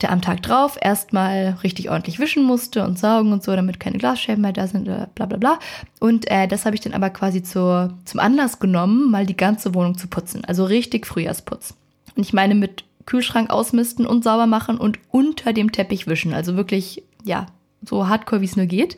der 0.01 0.11
am 0.11 0.21
Tag 0.21 0.43
drauf 0.43 0.77
erstmal 0.81 1.57
richtig 1.63 1.89
ordentlich 1.89 2.19
wischen 2.19 2.43
musste 2.43 2.85
und 2.85 2.99
saugen 2.99 3.33
und 3.33 3.43
so, 3.43 3.55
damit 3.55 3.81
keine 3.81 3.97
Glasscheiben 3.97 4.43
mehr 4.43 4.53
da 4.53 4.67
sind, 4.67 4.85
bla 4.85 5.27
bla 5.27 5.39
bla. 5.39 5.59
Und 6.01 6.31
äh, 6.31 6.49
das 6.49 6.67
habe 6.67 6.75
ich 6.75 6.83
dann 6.83 6.93
aber 6.93 7.11
quasi 7.11 7.43
zur, 7.43 7.95
zum 8.05 8.21
Anlass 8.21 8.59
genommen, 8.59 9.11
mal 9.11 9.25
die 9.25 9.37
ganze 9.37 9.75
Wohnung 9.75 9.97
zu 9.97 10.09
putzen. 10.09 10.45
Also 10.45 10.65
richtig 10.65 11.07
Frühjahrsputz. 11.07 11.75
Und 12.15 12.23
ich 12.23 12.33
meine 12.33 12.55
mit 12.55 12.85
Kühlschrank 13.07 13.51
ausmisten 13.51 14.07
und 14.07 14.25
sauber 14.25 14.47
machen 14.47 14.79
und 14.79 14.99
unter 15.11 15.53
dem 15.53 15.73
Teppich 15.73 16.07
wischen. 16.07 16.35
Also 16.35 16.57
wirklich, 16.57 17.03
ja, 17.25 17.47
so 17.83 18.09
hardcore, 18.09 18.41
wie 18.41 18.47
es 18.47 18.57
nur 18.57 18.67
geht. 18.67 18.97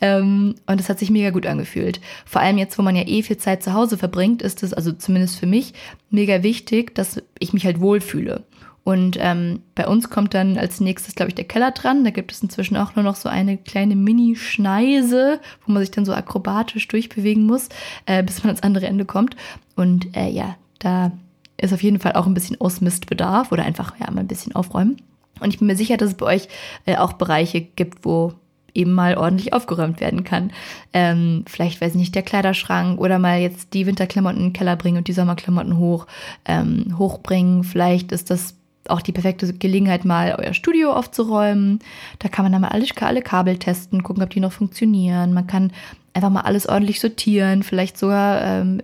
Ähm, 0.00 0.54
und 0.66 0.80
das 0.80 0.88
hat 0.88 0.98
sich 0.98 1.10
mega 1.10 1.30
gut 1.30 1.46
angefühlt. 1.46 2.00
Vor 2.24 2.40
allem 2.40 2.58
jetzt, 2.58 2.78
wo 2.78 2.82
man 2.82 2.96
ja 2.96 3.06
eh 3.06 3.22
viel 3.22 3.36
Zeit 3.36 3.62
zu 3.62 3.72
Hause 3.72 3.98
verbringt, 3.98 4.42
ist 4.42 4.62
es, 4.62 4.72
also 4.72 4.92
zumindest 4.92 5.38
für 5.38 5.46
mich, 5.46 5.74
mega 6.10 6.42
wichtig, 6.42 6.94
dass 6.94 7.22
ich 7.38 7.52
mich 7.52 7.64
halt 7.64 7.80
wohlfühle. 7.80 8.44
Und 8.82 9.18
ähm, 9.20 9.60
bei 9.74 9.86
uns 9.86 10.08
kommt 10.08 10.32
dann 10.32 10.56
als 10.56 10.80
nächstes, 10.80 11.14
glaube 11.14 11.28
ich, 11.28 11.34
der 11.34 11.44
Keller 11.44 11.70
dran. 11.70 12.02
Da 12.02 12.10
gibt 12.10 12.32
es 12.32 12.42
inzwischen 12.42 12.76
auch 12.76 12.96
nur 12.96 13.04
noch 13.04 13.14
so 13.14 13.28
eine 13.28 13.58
kleine 13.58 13.94
Mini-Schneise, 13.94 15.38
wo 15.66 15.72
man 15.72 15.82
sich 15.82 15.90
dann 15.90 16.06
so 16.06 16.14
akrobatisch 16.14 16.88
durchbewegen 16.88 17.44
muss, 17.44 17.68
äh, 18.06 18.22
bis 18.22 18.42
man 18.42 18.48
ans 18.48 18.62
andere 18.62 18.86
Ende 18.86 19.04
kommt. 19.04 19.36
Und 19.76 20.16
äh, 20.16 20.30
ja, 20.30 20.56
da 20.78 21.12
ist 21.60 21.72
auf 21.72 21.82
jeden 21.82 21.98
Fall 21.98 22.12
auch 22.12 22.26
ein 22.26 22.34
bisschen 22.34 22.60
Ausmistbedarf 22.60 23.52
oder 23.52 23.64
einfach 23.64 23.94
ja 23.98 24.10
mal 24.10 24.20
ein 24.20 24.28
bisschen 24.28 24.54
aufräumen. 24.54 24.96
Und 25.40 25.50
ich 25.50 25.58
bin 25.58 25.66
mir 25.66 25.76
sicher, 25.76 25.96
dass 25.96 26.10
es 26.10 26.16
bei 26.16 26.26
euch 26.26 26.48
äh, 26.86 26.96
auch 26.96 27.14
Bereiche 27.14 27.60
gibt, 27.60 28.04
wo 28.04 28.34
eben 28.74 28.92
mal 28.92 29.16
ordentlich 29.16 29.52
aufgeräumt 29.52 30.00
werden 30.00 30.24
kann. 30.24 30.52
Ähm, 30.92 31.44
vielleicht, 31.46 31.80
weiß 31.80 31.92
ich 31.92 31.98
nicht, 31.98 32.14
der 32.14 32.22
Kleiderschrank 32.22 33.00
oder 33.00 33.18
mal 33.18 33.40
jetzt 33.40 33.74
die 33.74 33.86
Winterklamotten 33.86 34.38
in 34.38 34.46
den 34.48 34.52
Keller 34.52 34.76
bringen 34.76 34.98
und 34.98 35.08
die 35.08 35.12
Sommerklamotten 35.12 35.78
hoch, 35.78 36.06
ähm, 36.44 36.96
hochbringen. 36.98 37.64
Vielleicht 37.64 38.12
ist 38.12 38.30
das 38.30 38.54
auch 38.88 39.02
die 39.02 39.12
perfekte 39.12 39.52
Gelegenheit, 39.52 40.04
mal 40.04 40.36
euer 40.38 40.54
Studio 40.54 40.92
aufzuräumen. 40.92 41.80
Da 42.18 42.28
kann 42.28 42.44
man 42.44 42.52
dann 42.52 42.62
mal 42.62 42.68
alle, 42.68 42.86
alle 43.00 43.22
Kabel 43.22 43.58
testen, 43.58 44.02
gucken, 44.02 44.22
ob 44.22 44.30
die 44.30 44.40
noch 44.40 44.52
funktionieren. 44.52 45.32
Man 45.32 45.46
kann 45.46 45.72
einfach 46.14 46.30
mal 46.30 46.42
alles 46.42 46.68
ordentlich 46.68 47.00
sortieren, 47.00 47.62
vielleicht 47.62 47.98
sogar 47.98 48.42
ähm, 48.42 48.82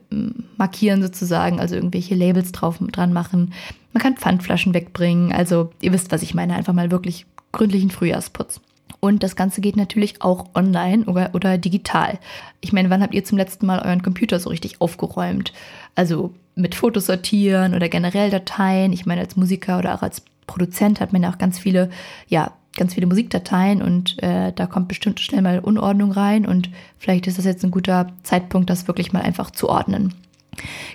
markieren 0.56 1.02
sozusagen, 1.02 1.60
also 1.60 1.74
irgendwelche 1.74 2.14
Labels 2.14 2.52
drauf 2.52 2.78
dran 2.92 3.12
machen. 3.12 3.52
Man 3.92 4.02
kann 4.02 4.16
Pfandflaschen 4.16 4.74
wegbringen. 4.74 5.32
Also 5.32 5.70
ihr 5.80 5.92
wisst, 5.92 6.12
was 6.12 6.22
ich 6.22 6.34
meine. 6.34 6.54
Einfach 6.54 6.72
mal 6.72 6.90
wirklich 6.90 7.26
gründlichen 7.52 7.90
Frühjahrsputz. 7.90 8.60
Und 9.00 9.22
das 9.22 9.36
Ganze 9.36 9.60
geht 9.60 9.76
natürlich 9.76 10.22
auch 10.22 10.46
online 10.54 11.04
oder, 11.04 11.30
oder 11.34 11.58
digital. 11.58 12.18
Ich 12.60 12.72
meine, 12.72 12.90
wann 12.90 13.02
habt 13.02 13.14
ihr 13.14 13.24
zum 13.24 13.38
letzten 13.38 13.66
Mal 13.66 13.80
euren 13.80 14.02
Computer 14.02 14.40
so 14.40 14.50
richtig 14.50 14.80
aufgeräumt? 14.80 15.52
Also 15.94 16.34
mit 16.54 16.74
Fotos 16.74 17.06
sortieren 17.06 17.74
oder 17.74 17.88
generell 17.88 18.30
Dateien. 18.30 18.92
Ich 18.92 19.06
meine, 19.06 19.20
als 19.20 19.36
Musiker 19.36 19.78
oder 19.78 19.94
auch 19.94 20.02
als 20.02 20.22
Produzent 20.46 21.00
hat 21.00 21.12
man 21.12 21.22
ja 21.22 21.30
auch 21.30 21.38
ganz 21.38 21.58
viele, 21.58 21.90
ja, 22.28 22.52
ganz 22.76 22.94
viele 22.94 23.06
Musikdateien 23.06 23.82
und 23.82 24.22
äh, 24.22 24.52
da 24.52 24.66
kommt 24.66 24.88
bestimmt 24.88 25.20
schnell 25.20 25.42
mal 25.42 25.58
Unordnung 25.58 26.12
rein 26.12 26.46
und 26.46 26.70
vielleicht 26.98 27.26
ist 27.26 27.38
das 27.38 27.44
jetzt 27.44 27.64
ein 27.64 27.70
guter 27.70 28.08
Zeitpunkt, 28.22 28.68
das 28.70 28.86
wirklich 28.86 29.12
mal 29.12 29.22
einfach 29.22 29.50
zu 29.50 29.68
ordnen. 29.68 30.14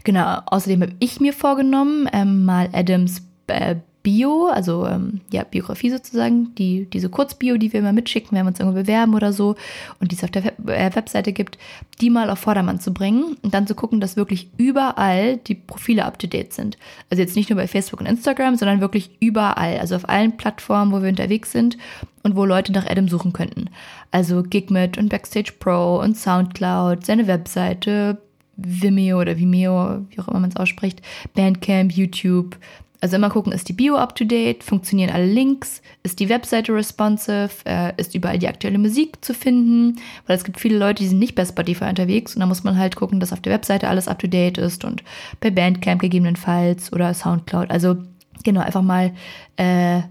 Genau, 0.03 0.39
außerdem 0.46 0.81
habe 0.81 0.93
ich 1.00 1.20
mir 1.20 1.34
vorgenommen, 1.34 2.08
ähm, 2.13 2.46
mal 2.46 2.70
Adams 2.72 3.24
äh, 3.48 3.75
Bio, 4.03 4.48
also 4.48 4.88
ähm, 4.88 5.22
ja, 5.31 5.43
Biografie 5.43 5.91
sozusagen, 5.91 6.55
die, 6.55 6.86
diese 6.91 7.10
Kurzbio, 7.10 7.58
die 7.58 7.72
wir 7.72 7.81
immer 7.81 7.93
mitschicken, 7.93 8.36
wenn 8.36 8.46
wir 8.46 8.50
uns 8.50 8.60
irgendwo 8.60 8.79
bewerben 8.79 9.13
oder 9.13 9.31
so 9.31 9.55
und 10.00 10.12
die 10.12 10.15
es 10.15 10.24
auf 10.24 10.31
der 10.31 10.46
Web 10.46 10.70
äh, 10.70 10.96
Webseite 10.96 11.34
gibt, 11.34 11.60
die 12.00 12.10
mal 12.10 12.29
auf 12.29 12.39
Vordermann 12.39 12.79
zu 12.79 12.93
bringen 12.93 13.38
und 13.41 13.53
dann 13.53 13.67
zu 13.67 13.75
gucken, 13.75 14.01
dass 14.01 14.17
wirklich 14.17 14.50
überall 14.58 15.38
die 15.38 15.55
Profile 15.55 16.05
up 16.05 16.17
to 16.17 16.27
date 16.27 16.53
sind. 16.53 16.77
Also 17.10 17.22
jetzt 17.22 17.36
nicht 17.36 17.50
nur 17.50 17.58
bei 17.58 17.67
Facebook 17.67 18.00
und 18.00 18.08
Instagram, 18.08 18.55
sondern 18.55 18.81
wirklich 18.81 19.12
überall, 19.20 19.77
also 19.79 19.96
auf 19.96 20.10
allen 20.10 20.36
Plattformen, 20.36 20.91
wo 20.91 21.01
wir 21.01 21.10
unterwegs 21.10 21.51
sind 21.51 21.77
und 22.24 22.36
wo 22.36 22.46
Leute 22.46 22.72
nach 22.72 22.88
Adam 22.88 23.08
suchen 23.08 23.34
könnten. 23.34 23.70
Also 24.10 24.41
Gigmet 24.41 24.98
und 24.98 25.10
Backstage 25.10 25.53
Pro 25.60 26.00
und 26.00 26.17
Soundcloud, 26.17 27.05
seine 27.05 27.27
Webseite, 27.27 28.17
Vimeo 28.58 29.20
oder 29.20 29.38
Vimeo, 29.38 30.05
wie 30.10 30.20
auch 30.20 30.27
immer 30.27 30.39
man 30.39 30.50
es 30.50 30.55
ausspricht, 30.55 31.01
Bandcamp, 31.36 31.91
YouTube, 31.91 32.58
also 33.01 33.15
immer 33.15 33.29
gucken, 33.29 33.51
ist 33.51 33.67
die 33.67 33.74
Bio 33.74 33.96
up-to-date, 33.96 34.63
funktionieren 34.63 35.10
alle 35.10 35.25
Links, 35.25 35.81
ist 36.03 36.20
die 36.20 36.29
Webseite 36.29 36.74
responsive, 36.74 37.50
äh, 37.65 37.93
ist 37.98 38.13
überall 38.13 38.38
die 38.38 38.48
aktuelle 38.48 38.77
Musik 38.77 39.25
zu 39.25 39.34
finden, 39.34 40.00
weil 40.27 40.38
es 40.38 40.43
gibt 40.43 40.60
viele 40.60 40.77
Leute, 40.77 41.01
die 41.01 41.10
sind 41.10 41.20
nicht 41.20 41.34
bei 41.34 41.43
Spotify 41.43 41.86
unterwegs 41.86 42.36
und 42.36 42.41
da 42.41 42.46
muss 42.46 42.63
man 42.63 42.77
halt 42.77 42.96
gucken, 42.96 43.20
dass 43.20 43.34
auf 43.34 43.41
der 43.41 43.53
Webseite 43.53 43.88
alles 43.88 44.08
up-to-date 44.08 44.60
ist 44.60 44.86
und 44.86 45.03
bei 45.39 45.50
Bandcamp 45.50 46.00
gegebenenfalls 46.00 46.93
oder 46.93 47.13
Soundcloud. 47.13 47.72
Also 47.72 47.98
genau, 48.43 48.62
einfach 48.62 48.84
mal 48.84 49.12
äh, 49.58 50.01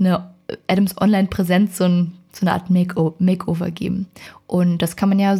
eine 0.00 0.30
Adams 0.66 1.00
Online-Präsenz 1.00 1.78
so, 1.78 1.84
ein, 1.84 2.14
so 2.32 2.46
eine 2.46 2.52
Art 2.52 2.68
Makeover 2.68 3.70
geben. 3.70 4.06
Und 4.48 4.78
das 4.78 4.96
kann 4.96 5.08
man 5.08 5.20
ja, 5.20 5.38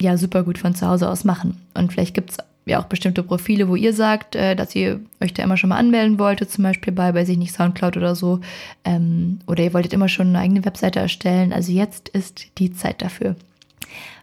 ja 0.00 0.16
super 0.16 0.42
gut 0.42 0.56
von 0.56 0.74
zu 0.74 0.88
Hause 0.88 1.10
aus 1.10 1.24
machen. 1.24 1.60
Und 1.74 1.92
vielleicht 1.92 2.14
gibt 2.14 2.30
es 2.30 2.38
ja 2.66 2.80
auch 2.80 2.86
bestimmte 2.86 3.22
Profile, 3.22 3.68
wo 3.68 3.76
ihr 3.76 3.92
sagt, 3.92 4.34
äh, 4.34 4.54
dass 4.56 4.74
ihr 4.74 5.00
euch 5.22 5.32
da 5.32 5.42
immer 5.42 5.56
schon 5.56 5.70
mal 5.70 5.78
anmelden 5.78 6.18
wolltet, 6.18 6.50
zum 6.50 6.64
Beispiel 6.64 6.92
bei, 6.92 7.14
weiß 7.14 7.28
ich 7.28 7.38
nicht, 7.38 7.54
Soundcloud 7.54 7.96
oder 7.96 8.14
so. 8.14 8.40
Ähm, 8.84 9.38
oder 9.46 9.62
ihr 9.64 9.72
wolltet 9.72 9.92
immer 9.92 10.08
schon 10.08 10.28
eine 10.28 10.40
eigene 10.40 10.64
Webseite 10.64 10.98
erstellen. 10.98 11.52
Also 11.52 11.72
jetzt 11.72 12.08
ist 12.08 12.58
die 12.58 12.72
Zeit 12.72 13.00
dafür. 13.00 13.36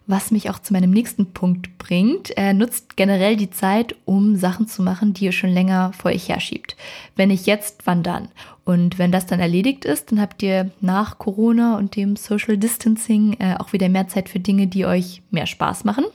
Was 0.05 0.31
mich 0.31 0.49
auch 0.49 0.59
zu 0.59 0.73
meinem 0.73 0.91
nächsten 0.91 1.27
Punkt 1.27 1.77
bringt, 1.77 2.37
äh, 2.37 2.53
nutzt 2.53 2.97
generell 2.97 3.37
die 3.37 3.49
Zeit, 3.49 3.95
um 4.03 4.35
Sachen 4.35 4.67
zu 4.67 4.83
machen, 4.83 5.13
die 5.13 5.25
ihr 5.25 5.31
schon 5.31 5.51
länger 5.51 5.93
vor 5.93 6.11
euch 6.11 6.27
herschiebt. 6.27 6.75
Wenn 7.15 7.29
nicht 7.29 7.45
jetzt, 7.45 7.85
wann 7.85 8.03
dann? 8.03 8.27
Und 8.65 8.97
wenn 8.97 9.11
das 9.11 9.25
dann 9.25 9.41
erledigt 9.41 9.83
ist, 9.83 10.11
dann 10.11 10.21
habt 10.21 10.41
ihr 10.41 10.71
nach 10.79 11.17
Corona 11.17 11.77
und 11.77 11.97
dem 11.97 12.15
Social 12.15 12.57
Distancing 12.57 13.35
äh, 13.39 13.55
auch 13.59 13.73
wieder 13.73 13.89
mehr 13.89 14.07
Zeit 14.07 14.29
für 14.29 14.39
Dinge, 14.39 14.67
die 14.67 14.85
euch 14.85 15.21
mehr 15.31 15.47
Spaß 15.47 15.83
machen, 15.83 16.05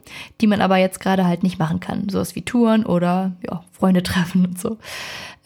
die 0.41 0.47
man 0.47 0.63
aber 0.63 0.79
jetzt 0.79 1.01
gerade 1.01 1.27
halt 1.27 1.43
nicht 1.43 1.59
machen 1.59 1.81
kann. 1.81 2.09
Sowas 2.09 2.35
wie 2.37 2.43
Touren 2.43 2.87
oder 2.87 3.33
ja, 3.47 3.63
Freunde 3.73 4.03
treffen 4.03 4.47
und 4.47 4.59
so. 4.59 4.79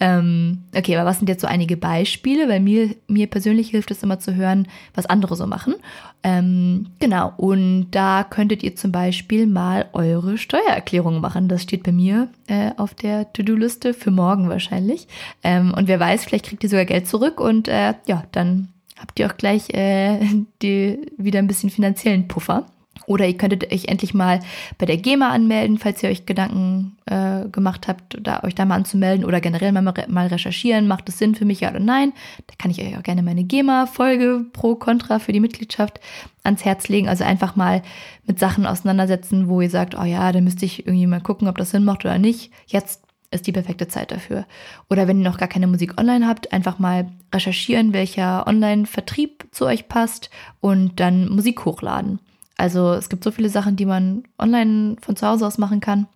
Ähm, 0.02 0.64
okay, 0.76 0.96
aber 0.96 1.08
was 1.08 1.18
sind 1.18 1.28
jetzt 1.28 1.42
so 1.42 1.46
einige 1.46 1.76
Beispiele? 1.76 2.48
Weil 2.48 2.58
mir, 2.58 2.94
mir 3.06 3.28
persönlich 3.28 3.70
hilft 3.70 3.92
es 3.92 4.02
immer 4.02 4.18
zu 4.18 4.34
hören, 4.34 4.66
was 4.94 5.06
andere 5.06 5.36
so 5.36 5.46
machen. 5.46 5.76
Ähm, 6.24 6.88
genau, 6.98 7.32
und 7.36 7.88
da 7.92 8.24
könntet 8.28 8.64
ihr 8.64 8.74
zum 8.74 8.90
Beispiel 8.90 9.46
mal 9.46 9.86
eure 9.92 10.38
Steuererklärung 10.38 11.20
machen. 11.20 11.46
Das 11.46 11.62
steht 11.62 11.84
bei 11.84 11.92
mir 11.92 12.28
äh, 12.48 12.70
auf 12.76 12.94
der 12.94 13.32
To-Do-Liste 13.32 13.94
für 13.94 14.10
morgen 14.10 14.48
wahrscheinlich. 14.48 15.06
Ähm, 15.44 15.72
und 15.72 15.86
wer 15.86 16.00
weiß, 16.00 16.24
vielleicht 16.24 16.46
kriegt 16.46 16.64
ihr 16.64 16.70
sogar 16.70 16.84
Geld 16.92 17.08
zurück 17.08 17.40
und 17.40 17.68
äh, 17.68 17.94
ja, 18.06 18.24
dann 18.32 18.68
habt 18.98 19.18
ihr 19.18 19.26
auch 19.26 19.38
gleich 19.38 19.70
äh, 19.70 20.20
die, 20.62 21.10
wieder 21.16 21.38
ein 21.38 21.46
bisschen 21.46 21.70
finanziellen 21.70 22.28
Puffer. 22.28 22.66
Oder 23.06 23.26
ihr 23.26 23.36
könntet 23.36 23.72
euch 23.72 23.86
endlich 23.86 24.12
mal 24.12 24.40
bei 24.76 24.84
der 24.84 24.98
GEMA 24.98 25.30
anmelden, 25.30 25.78
falls 25.78 26.02
ihr 26.02 26.10
euch 26.10 26.26
Gedanken 26.26 26.98
äh, 27.06 27.48
gemacht 27.48 27.88
habt, 27.88 28.18
da, 28.20 28.44
euch 28.44 28.54
da 28.54 28.66
mal 28.66 28.76
anzumelden 28.76 29.24
oder 29.24 29.40
generell 29.40 29.72
mal, 29.72 29.82
mal 29.82 30.26
recherchieren, 30.26 30.86
macht 30.86 31.08
es 31.08 31.18
Sinn 31.18 31.34
für 31.34 31.46
mich, 31.46 31.60
ja 31.60 31.70
oder 31.70 31.80
nein. 31.80 32.12
Da 32.46 32.54
kann 32.58 32.70
ich 32.70 32.80
euch 32.80 32.96
auch 32.96 33.02
gerne 33.02 33.22
meine 33.22 33.42
GEMA-Folge 33.42 34.44
pro 34.52 34.74
Contra 34.74 35.18
für 35.18 35.32
die 35.32 35.40
Mitgliedschaft 35.40 35.98
ans 36.44 36.64
Herz 36.64 36.88
legen. 36.88 37.08
Also 37.08 37.24
einfach 37.24 37.56
mal 37.56 37.82
mit 38.26 38.38
Sachen 38.38 38.66
auseinandersetzen, 38.66 39.48
wo 39.48 39.62
ihr 39.62 39.70
sagt, 39.70 39.96
oh 39.98 40.04
ja, 40.04 40.30
da 40.30 40.40
müsste 40.42 40.66
ich 40.66 40.86
irgendwie 40.86 41.06
mal 41.06 41.22
gucken, 41.22 41.48
ob 41.48 41.56
das 41.56 41.70
Sinn 41.70 41.84
macht 41.84 42.04
oder 42.04 42.18
nicht. 42.18 42.52
Jetzt 42.66 43.02
ist 43.32 43.46
die 43.46 43.52
perfekte 43.52 43.88
Zeit 43.88 44.10
dafür. 44.10 44.46
Oder 44.90 45.08
wenn 45.08 45.18
ihr 45.20 45.28
noch 45.28 45.38
gar 45.38 45.48
keine 45.48 45.66
Musik 45.66 45.98
online 45.98 46.26
habt, 46.26 46.52
einfach 46.52 46.78
mal 46.78 47.10
recherchieren, 47.34 47.92
welcher 47.92 48.46
Online-Vertrieb 48.46 49.46
zu 49.50 49.66
euch 49.66 49.88
passt 49.88 50.30
und 50.60 51.00
dann 51.00 51.28
Musik 51.28 51.64
hochladen. 51.64 52.20
Also 52.56 52.92
es 52.92 53.08
gibt 53.08 53.24
so 53.24 53.30
viele 53.30 53.48
Sachen, 53.48 53.76
die 53.76 53.86
man 53.86 54.24
online 54.38 54.96
von 55.00 55.16
zu 55.16 55.26
Hause 55.26 55.46
aus 55.46 55.58
machen 55.58 55.80
kann. 55.80 56.06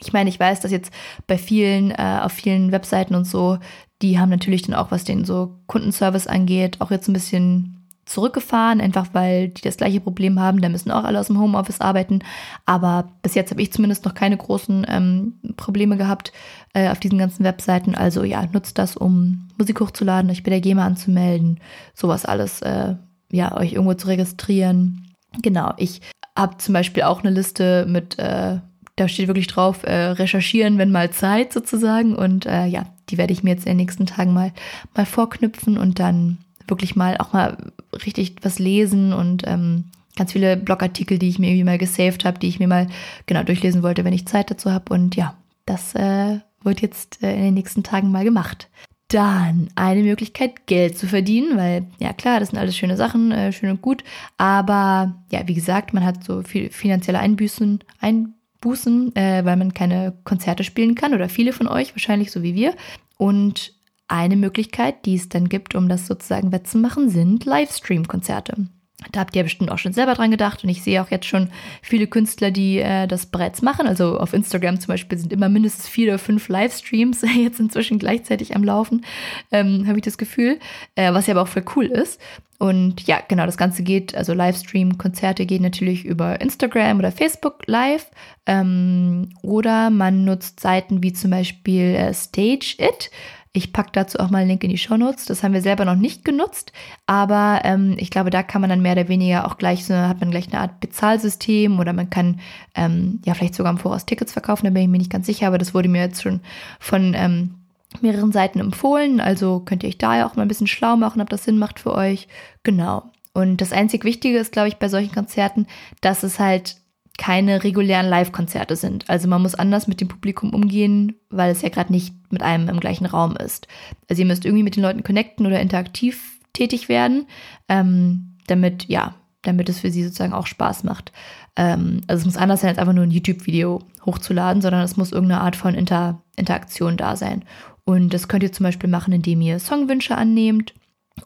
Ich 0.00 0.12
meine, 0.12 0.28
ich 0.28 0.40
weiß, 0.40 0.60
dass 0.60 0.72
jetzt 0.72 0.92
bei 1.26 1.38
vielen, 1.38 1.92
äh, 1.92 2.20
auf 2.22 2.32
vielen 2.32 2.72
Webseiten 2.72 3.14
und 3.14 3.26
so, 3.26 3.58
die 4.02 4.18
haben 4.18 4.28
natürlich 4.28 4.62
dann 4.62 4.74
auch, 4.74 4.90
was 4.90 5.04
den 5.04 5.24
so 5.24 5.56
Kundenservice 5.66 6.26
angeht, 6.26 6.80
auch 6.80 6.90
jetzt 6.90 7.08
ein 7.08 7.12
bisschen 7.12 7.83
zurückgefahren, 8.06 8.80
einfach 8.80 9.08
weil 9.12 9.48
die 9.48 9.62
das 9.62 9.76
gleiche 9.76 10.00
Problem 10.00 10.38
haben. 10.40 10.60
Da 10.60 10.68
müssen 10.68 10.90
auch 10.90 11.04
alle 11.04 11.18
aus 11.18 11.28
dem 11.28 11.38
Homeoffice 11.38 11.80
arbeiten. 11.80 12.20
Aber 12.66 13.12
bis 13.22 13.34
jetzt 13.34 13.50
habe 13.50 13.62
ich 13.62 13.72
zumindest 13.72 14.04
noch 14.04 14.14
keine 14.14 14.36
großen 14.36 14.86
ähm, 14.88 15.34
Probleme 15.56 15.96
gehabt 15.96 16.32
äh, 16.74 16.90
auf 16.90 17.00
diesen 17.00 17.18
ganzen 17.18 17.44
Webseiten. 17.44 17.94
Also 17.94 18.24
ja, 18.24 18.44
nutzt 18.52 18.78
das, 18.78 18.96
um 18.96 19.48
Musik 19.58 19.80
hochzuladen, 19.80 20.30
euch 20.30 20.42
bei 20.42 20.50
der 20.50 20.60
GEMA 20.60 20.84
anzumelden, 20.84 21.60
sowas 21.94 22.24
alles, 22.24 22.60
äh, 22.62 22.94
ja, 23.30 23.56
euch 23.56 23.72
irgendwo 23.72 23.94
zu 23.94 24.06
registrieren. 24.06 25.14
Genau, 25.42 25.72
ich 25.76 26.00
habe 26.36 26.58
zum 26.58 26.74
Beispiel 26.74 27.04
auch 27.04 27.22
eine 27.22 27.30
Liste 27.34 27.86
mit, 27.88 28.18
äh, 28.18 28.58
da 28.96 29.08
steht 29.08 29.28
wirklich 29.28 29.46
drauf, 29.46 29.82
äh, 29.84 30.10
recherchieren, 30.10 30.78
wenn 30.78 30.92
mal 30.92 31.10
Zeit 31.10 31.52
sozusagen. 31.52 32.14
Und 32.14 32.46
äh, 32.46 32.66
ja, 32.66 32.86
die 33.08 33.18
werde 33.18 33.32
ich 33.32 33.42
mir 33.42 33.50
jetzt 33.50 33.66
in 33.66 33.72
den 33.72 33.78
nächsten 33.78 34.06
Tagen 34.06 34.32
mal, 34.32 34.52
mal 34.94 35.06
vorknüpfen 35.06 35.78
und 35.78 35.98
dann 35.98 36.38
wirklich 36.66 36.96
mal 36.96 37.16
auch 37.18 37.32
mal 37.32 37.72
richtig 38.04 38.36
was 38.42 38.58
lesen 38.58 39.12
und 39.12 39.42
ähm, 39.46 39.84
ganz 40.16 40.32
viele 40.32 40.56
Blogartikel, 40.56 41.18
die 41.18 41.28
ich 41.28 41.38
mir 41.38 41.48
irgendwie 41.48 41.64
mal 41.64 41.78
gesaved 41.78 42.24
habe, 42.24 42.38
die 42.38 42.48
ich 42.48 42.60
mir 42.60 42.68
mal 42.68 42.86
genau 43.26 43.42
durchlesen 43.42 43.82
wollte, 43.82 44.04
wenn 44.04 44.12
ich 44.12 44.26
Zeit 44.26 44.50
dazu 44.50 44.70
habe. 44.70 44.92
Und 44.92 45.16
ja, 45.16 45.36
das 45.66 45.94
äh, 45.94 46.38
wird 46.62 46.80
jetzt 46.80 47.22
äh, 47.22 47.34
in 47.34 47.42
den 47.42 47.54
nächsten 47.54 47.82
Tagen 47.82 48.10
mal 48.10 48.24
gemacht. 48.24 48.68
Dann 49.08 49.68
eine 49.74 50.02
Möglichkeit, 50.02 50.66
Geld 50.66 50.96
zu 50.96 51.06
verdienen, 51.06 51.56
weil 51.56 51.86
ja 51.98 52.12
klar, 52.12 52.40
das 52.40 52.50
sind 52.50 52.58
alles 52.58 52.76
schöne 52.76 52.96
Sachen, 52.96 53.32
äh, 53.32 53.52
schön 53.52 53.70
und 53.70 53.82
gut, 53.82 54.02
aber 54.38 55.14
ja, 55.30 55.46
wie 55.46 55.54
gesagt, 55.54 55.92
man 55.92 56.04
hat 56.04 56.24
so 56.24 56.42
viel 56.42 56.70
finanzielle 56.70 57.18
Einbüßen, 57.18 57.80
Einbußen, 58.00 59.14
äh, 59.14 59.44
weil 59.44 59.56
man 59.56 59.74
keine 59.74 60.14
Konzerte 60.24 60.64
spielen 60.64 60.94
kann 60.94 61.12
oder 61.12 61.28
viele 61.28 61.52
von 61.52 61.68
euch 61.68 61.94
wahrscheinlich 61.94 62.30
so 62.30 62.42
wie 62.42 62.54
wir. 62.54 62.74
Und 63.18 63.73
eine 64.08 64.36
Möglichkeit, 64.36 65.06
die 65.06 65.14
es 65.14 65.28
dann 65.28 65.48
gibt, 65.48 65.74
um 65.74 65.88
das 65.88 66.06
sozusagen 66.06 66.52
wettzumachen, 66.52 67.08
sind 67.08 67.44
Livestream-Konzerte. 67.44 68.68
Da 69.12 69.20
habt 69.20 69.36
ihr 69.36 69.42
bestimmt 69.42 69.70
auch 69.70 69.78
schon 69.78 69.92
selber 69.92 70.14
dran 70.14 70.30
gedacht 70.30 70.62
und 70.62 70.70
ich 70.70 70.82
sehe 70.82 71.02
auch 71.02 71.10
jetzt 71.10 71.26
schon 71.26 71.50
viele 71.82 72.06
Künstler, 72.06 72.50
die 72.50 72.78
äh, 72.78 73.06
das 73.06 73.26
bereits 73.26 73.60
machen. 73.60 73.86
Also 73.86 74.18
auf 74.18 74.32
Instagram 74.32 74.80
zum 74.80 74.88
Beispiel 74.88 75.18
sind 75.18 75.32
immer 75.32 75.48
mindestens 75.48 75.88
vier 75.88 76.08
oder 76.08 76.18
fünf 76.18 76.48
Livestreams 76.48 77.22
jetzt 77.36 77.60
inzwischen 77.60 77.98
gleichzeitig 77.98 78.54
am 78.54 78.64
Laufen, 78.64 79.04
ähm, 79.50 79.86
habe 79.86 79.98
ich 79.98 80.04
das 80.04 80.18
Gefühl, 80.18 80.58
äh, 80.94 81.12
was 81.12 81.26
ja 81.26 81.34
aber 81.34 81.42
auch 81.42 81.48
voll 81.48 81.64
cool 81.76 81.86
ist. 81.86 82.20
Und 82.58 83.06
ja, 83.06 83.18
genau, 83.26 83.46
das 83.46 83.56
Ganze 83.56 83.82
geht, 83.82 84.14
also 84.14 84.32
Livestream-Konzerte 84.32 85.44
gehen 85.44 85.62
natürlich 85.62 86.04
über 86.04 86.40
Instagram 86.40 86.98
oder 86.98 87.10
Facebook 87.10 87.64
Live. 87.66 88.06
Ähm, 88.46 89.30
oder 89.42 89.90
man 89.90 90.24
nutzt 90.24 90.60
Seiten 90.60 91.02
wie 91.02 91.12
zum 91.12 91.32
Beispiel 91.32 91.94
äh, 91.94 92.14
Stage 92.14 92.76
It. 92.78 93.10
Ich 93.56 93.72
packe 93.72 93.90
dazu 93.92 94.18
auch 94.18 94.30
mal 94.30 94.38
einen 94.38 94.48
Link 94.48 94.64
in 94.64 94.70
die 94.70 94.78
Show 94.78 94.96
Notes. 94.96 95.26
Das 95.26 95.44
haben 95.44 95.54
wir 95.54 95.62
selber 95.62 95.84
noch 95.84 95.94
nicht 95.94 96.24
genutzt, 96.24 96.72
aber 97.06 97.60
ähm, 97.62 97.94
ich 97.98 98.10
glaube, 98.10 98.30
da 98.30 98.42
kann 98.42 98.60
man 98.60 98.68
dann 98.68 98.82
mehr 98.82 98.92
oder 98.92 99.06
weniger 99.06 99.46
auch 99.46 99.58
gleich 99.58 99.86
so, 99.86 99.94
hat 99.94 100.18
man 100.18 100.32
gleich 100.32 100.52
eine 100.52 100.60
Art 100.60 100.80
Bezahlsystem 100.80 101.78
oder 101.78 101.92
man 101.92 102.10
kann 102.10 102.40
ähm, 102.74 103.20
ja 103.24 103.32
vielleicht 103.34 103.54
sogar 103.54 103.70
im 103.70 103.78
Voraus 103.78 104.06
Tickets 104.06 104.32
verkaufen, 104.32 104.64
da 104.64 104.70
bin 104.70 104.82
ich 104.82 104.88
mir 104.88 104.98
nicht 104.98 105.12
ganz 105.12 105.26
sicher, 105.26 105.46
aber 105.46 105.58
das 105.58 105.72
wurde 105.72 105.88
mir 105.88 106.02
jetzt 106.02 106.20
schon 106.20 106.40
von 106.80 107.14
ähm, 107.14 107.54
mehreren 108.00 108.32
Seiten 108.32 108.58
empfohlen. 108.58 109.20
Also 109.20 109.60
könnt 109.60 109.84
ihr 109.84 109.88
euch 109.88 109.98
da 109.98 110.16
ja 110.16 110.26
auch 110.26 110.34
mal 110.34 110.42
ein 110.42 110.48
bisschen 110.48 110.66
schlau 110.66 110.96
machen, 110.96 111.22
ob 111.22 111.30
das 111.30 111.44
Sinn 111.44 111.58
macht 111.58 111.78
für 111.78 111.94
euch. 111.94 112.26
Genau. 112.64 113.04
Und 113.34 113.60
das 113.60 113.72
einzig 113.72 114.04
Wichtige 114.04 114.38
ist, 114.38 114.50
glaube 114.50 114.68
ich, 114.68 114.78
bei 114.78 114.88
solchen 114.88 115.14
Konzerten, 115.14 115.68
dass 116.00 116.24
es 116.24 116.40
halt 116.40 116.76
keine 117.16 117.62
regulären 117.62 118.08
Live-Konzerte 118.08 118.76
sind. 118.76 119.08
Also 119.08 119.28
man 119.28 119.42
muss 119.42 119.54
anders 119.54 119.86
mit 119.86 120.00
dem 120.00 120.08
Publikum 120.08 120.50
umgehen, 120.50 121.14
weil 121.30 121.52
es 121.52 121.62
ja 121.62 121.68
gerade 121.68 121.92
nicht 121.92 122.14
mit 122.30 122.42
einem 122.42 122.68
im 122.68 122.80
gleichen 122.80 123.06
Raum 123.06 123.36
ist. 123.36 123.68
Also 124.08 124.22
ihr 124.22 124.26
müsst 124.26 124.44
irgendwie 124.44 124.64
mit 124.64 124.76
den 124.76 124.82
Leuten 124.82 125.04
connecten 125.04 125.46
oder 125.46 125.60
interaktiv 125.60 126.40
tätig 126.52 126.88
werden, 126.88 127.26
ähm, 127.68 128.36
damit, 128.46 128.86
ja, 128.88 129.14
damit 129.42 129.68
es 129.68 129.80
für 129.80 129.90
sie 129.90 130.02
sozusagen 130.02 130.32
auch 130.32 130.46
Spaß 130.46 130.84
macht. 130.84 131.12
Ähm, 131.56 132.00
also 132.08 132.20
es 132.20 132.26
muss 132.26 132.36
anders 132.36 132.62
sein, 132.62 132.70
als 132.70 132.78
einfach 132.78 132.92
nur 132.92 133.04
ein 133.04 133.10
YouTube-Video 133.10 133.82
hochzuladen, 134.04 134.60
sondern 134.60 134.82
es 134.82 134.96
muss 134.96 135.12
irgendeine 135.12 135.42
Art 135.42 135.56
von 135.56 135.74
Inter 135.74 136.20
Interaktion 136.36 136.96
da 136.96 137.14
sein. 137.14 137.44
Und 137.84 138.12
das 138.12 138.28
könnt 138.28 138.42
ihr 138.42 138.52
zum 138.52 138.64
Beispiel 138.64 138.90
machen, 138.90 139.12
indem 139.12 139.40
ihr 139.40 139.58
Songwünsche 139.60 140.16
annehmt 140.16 140.74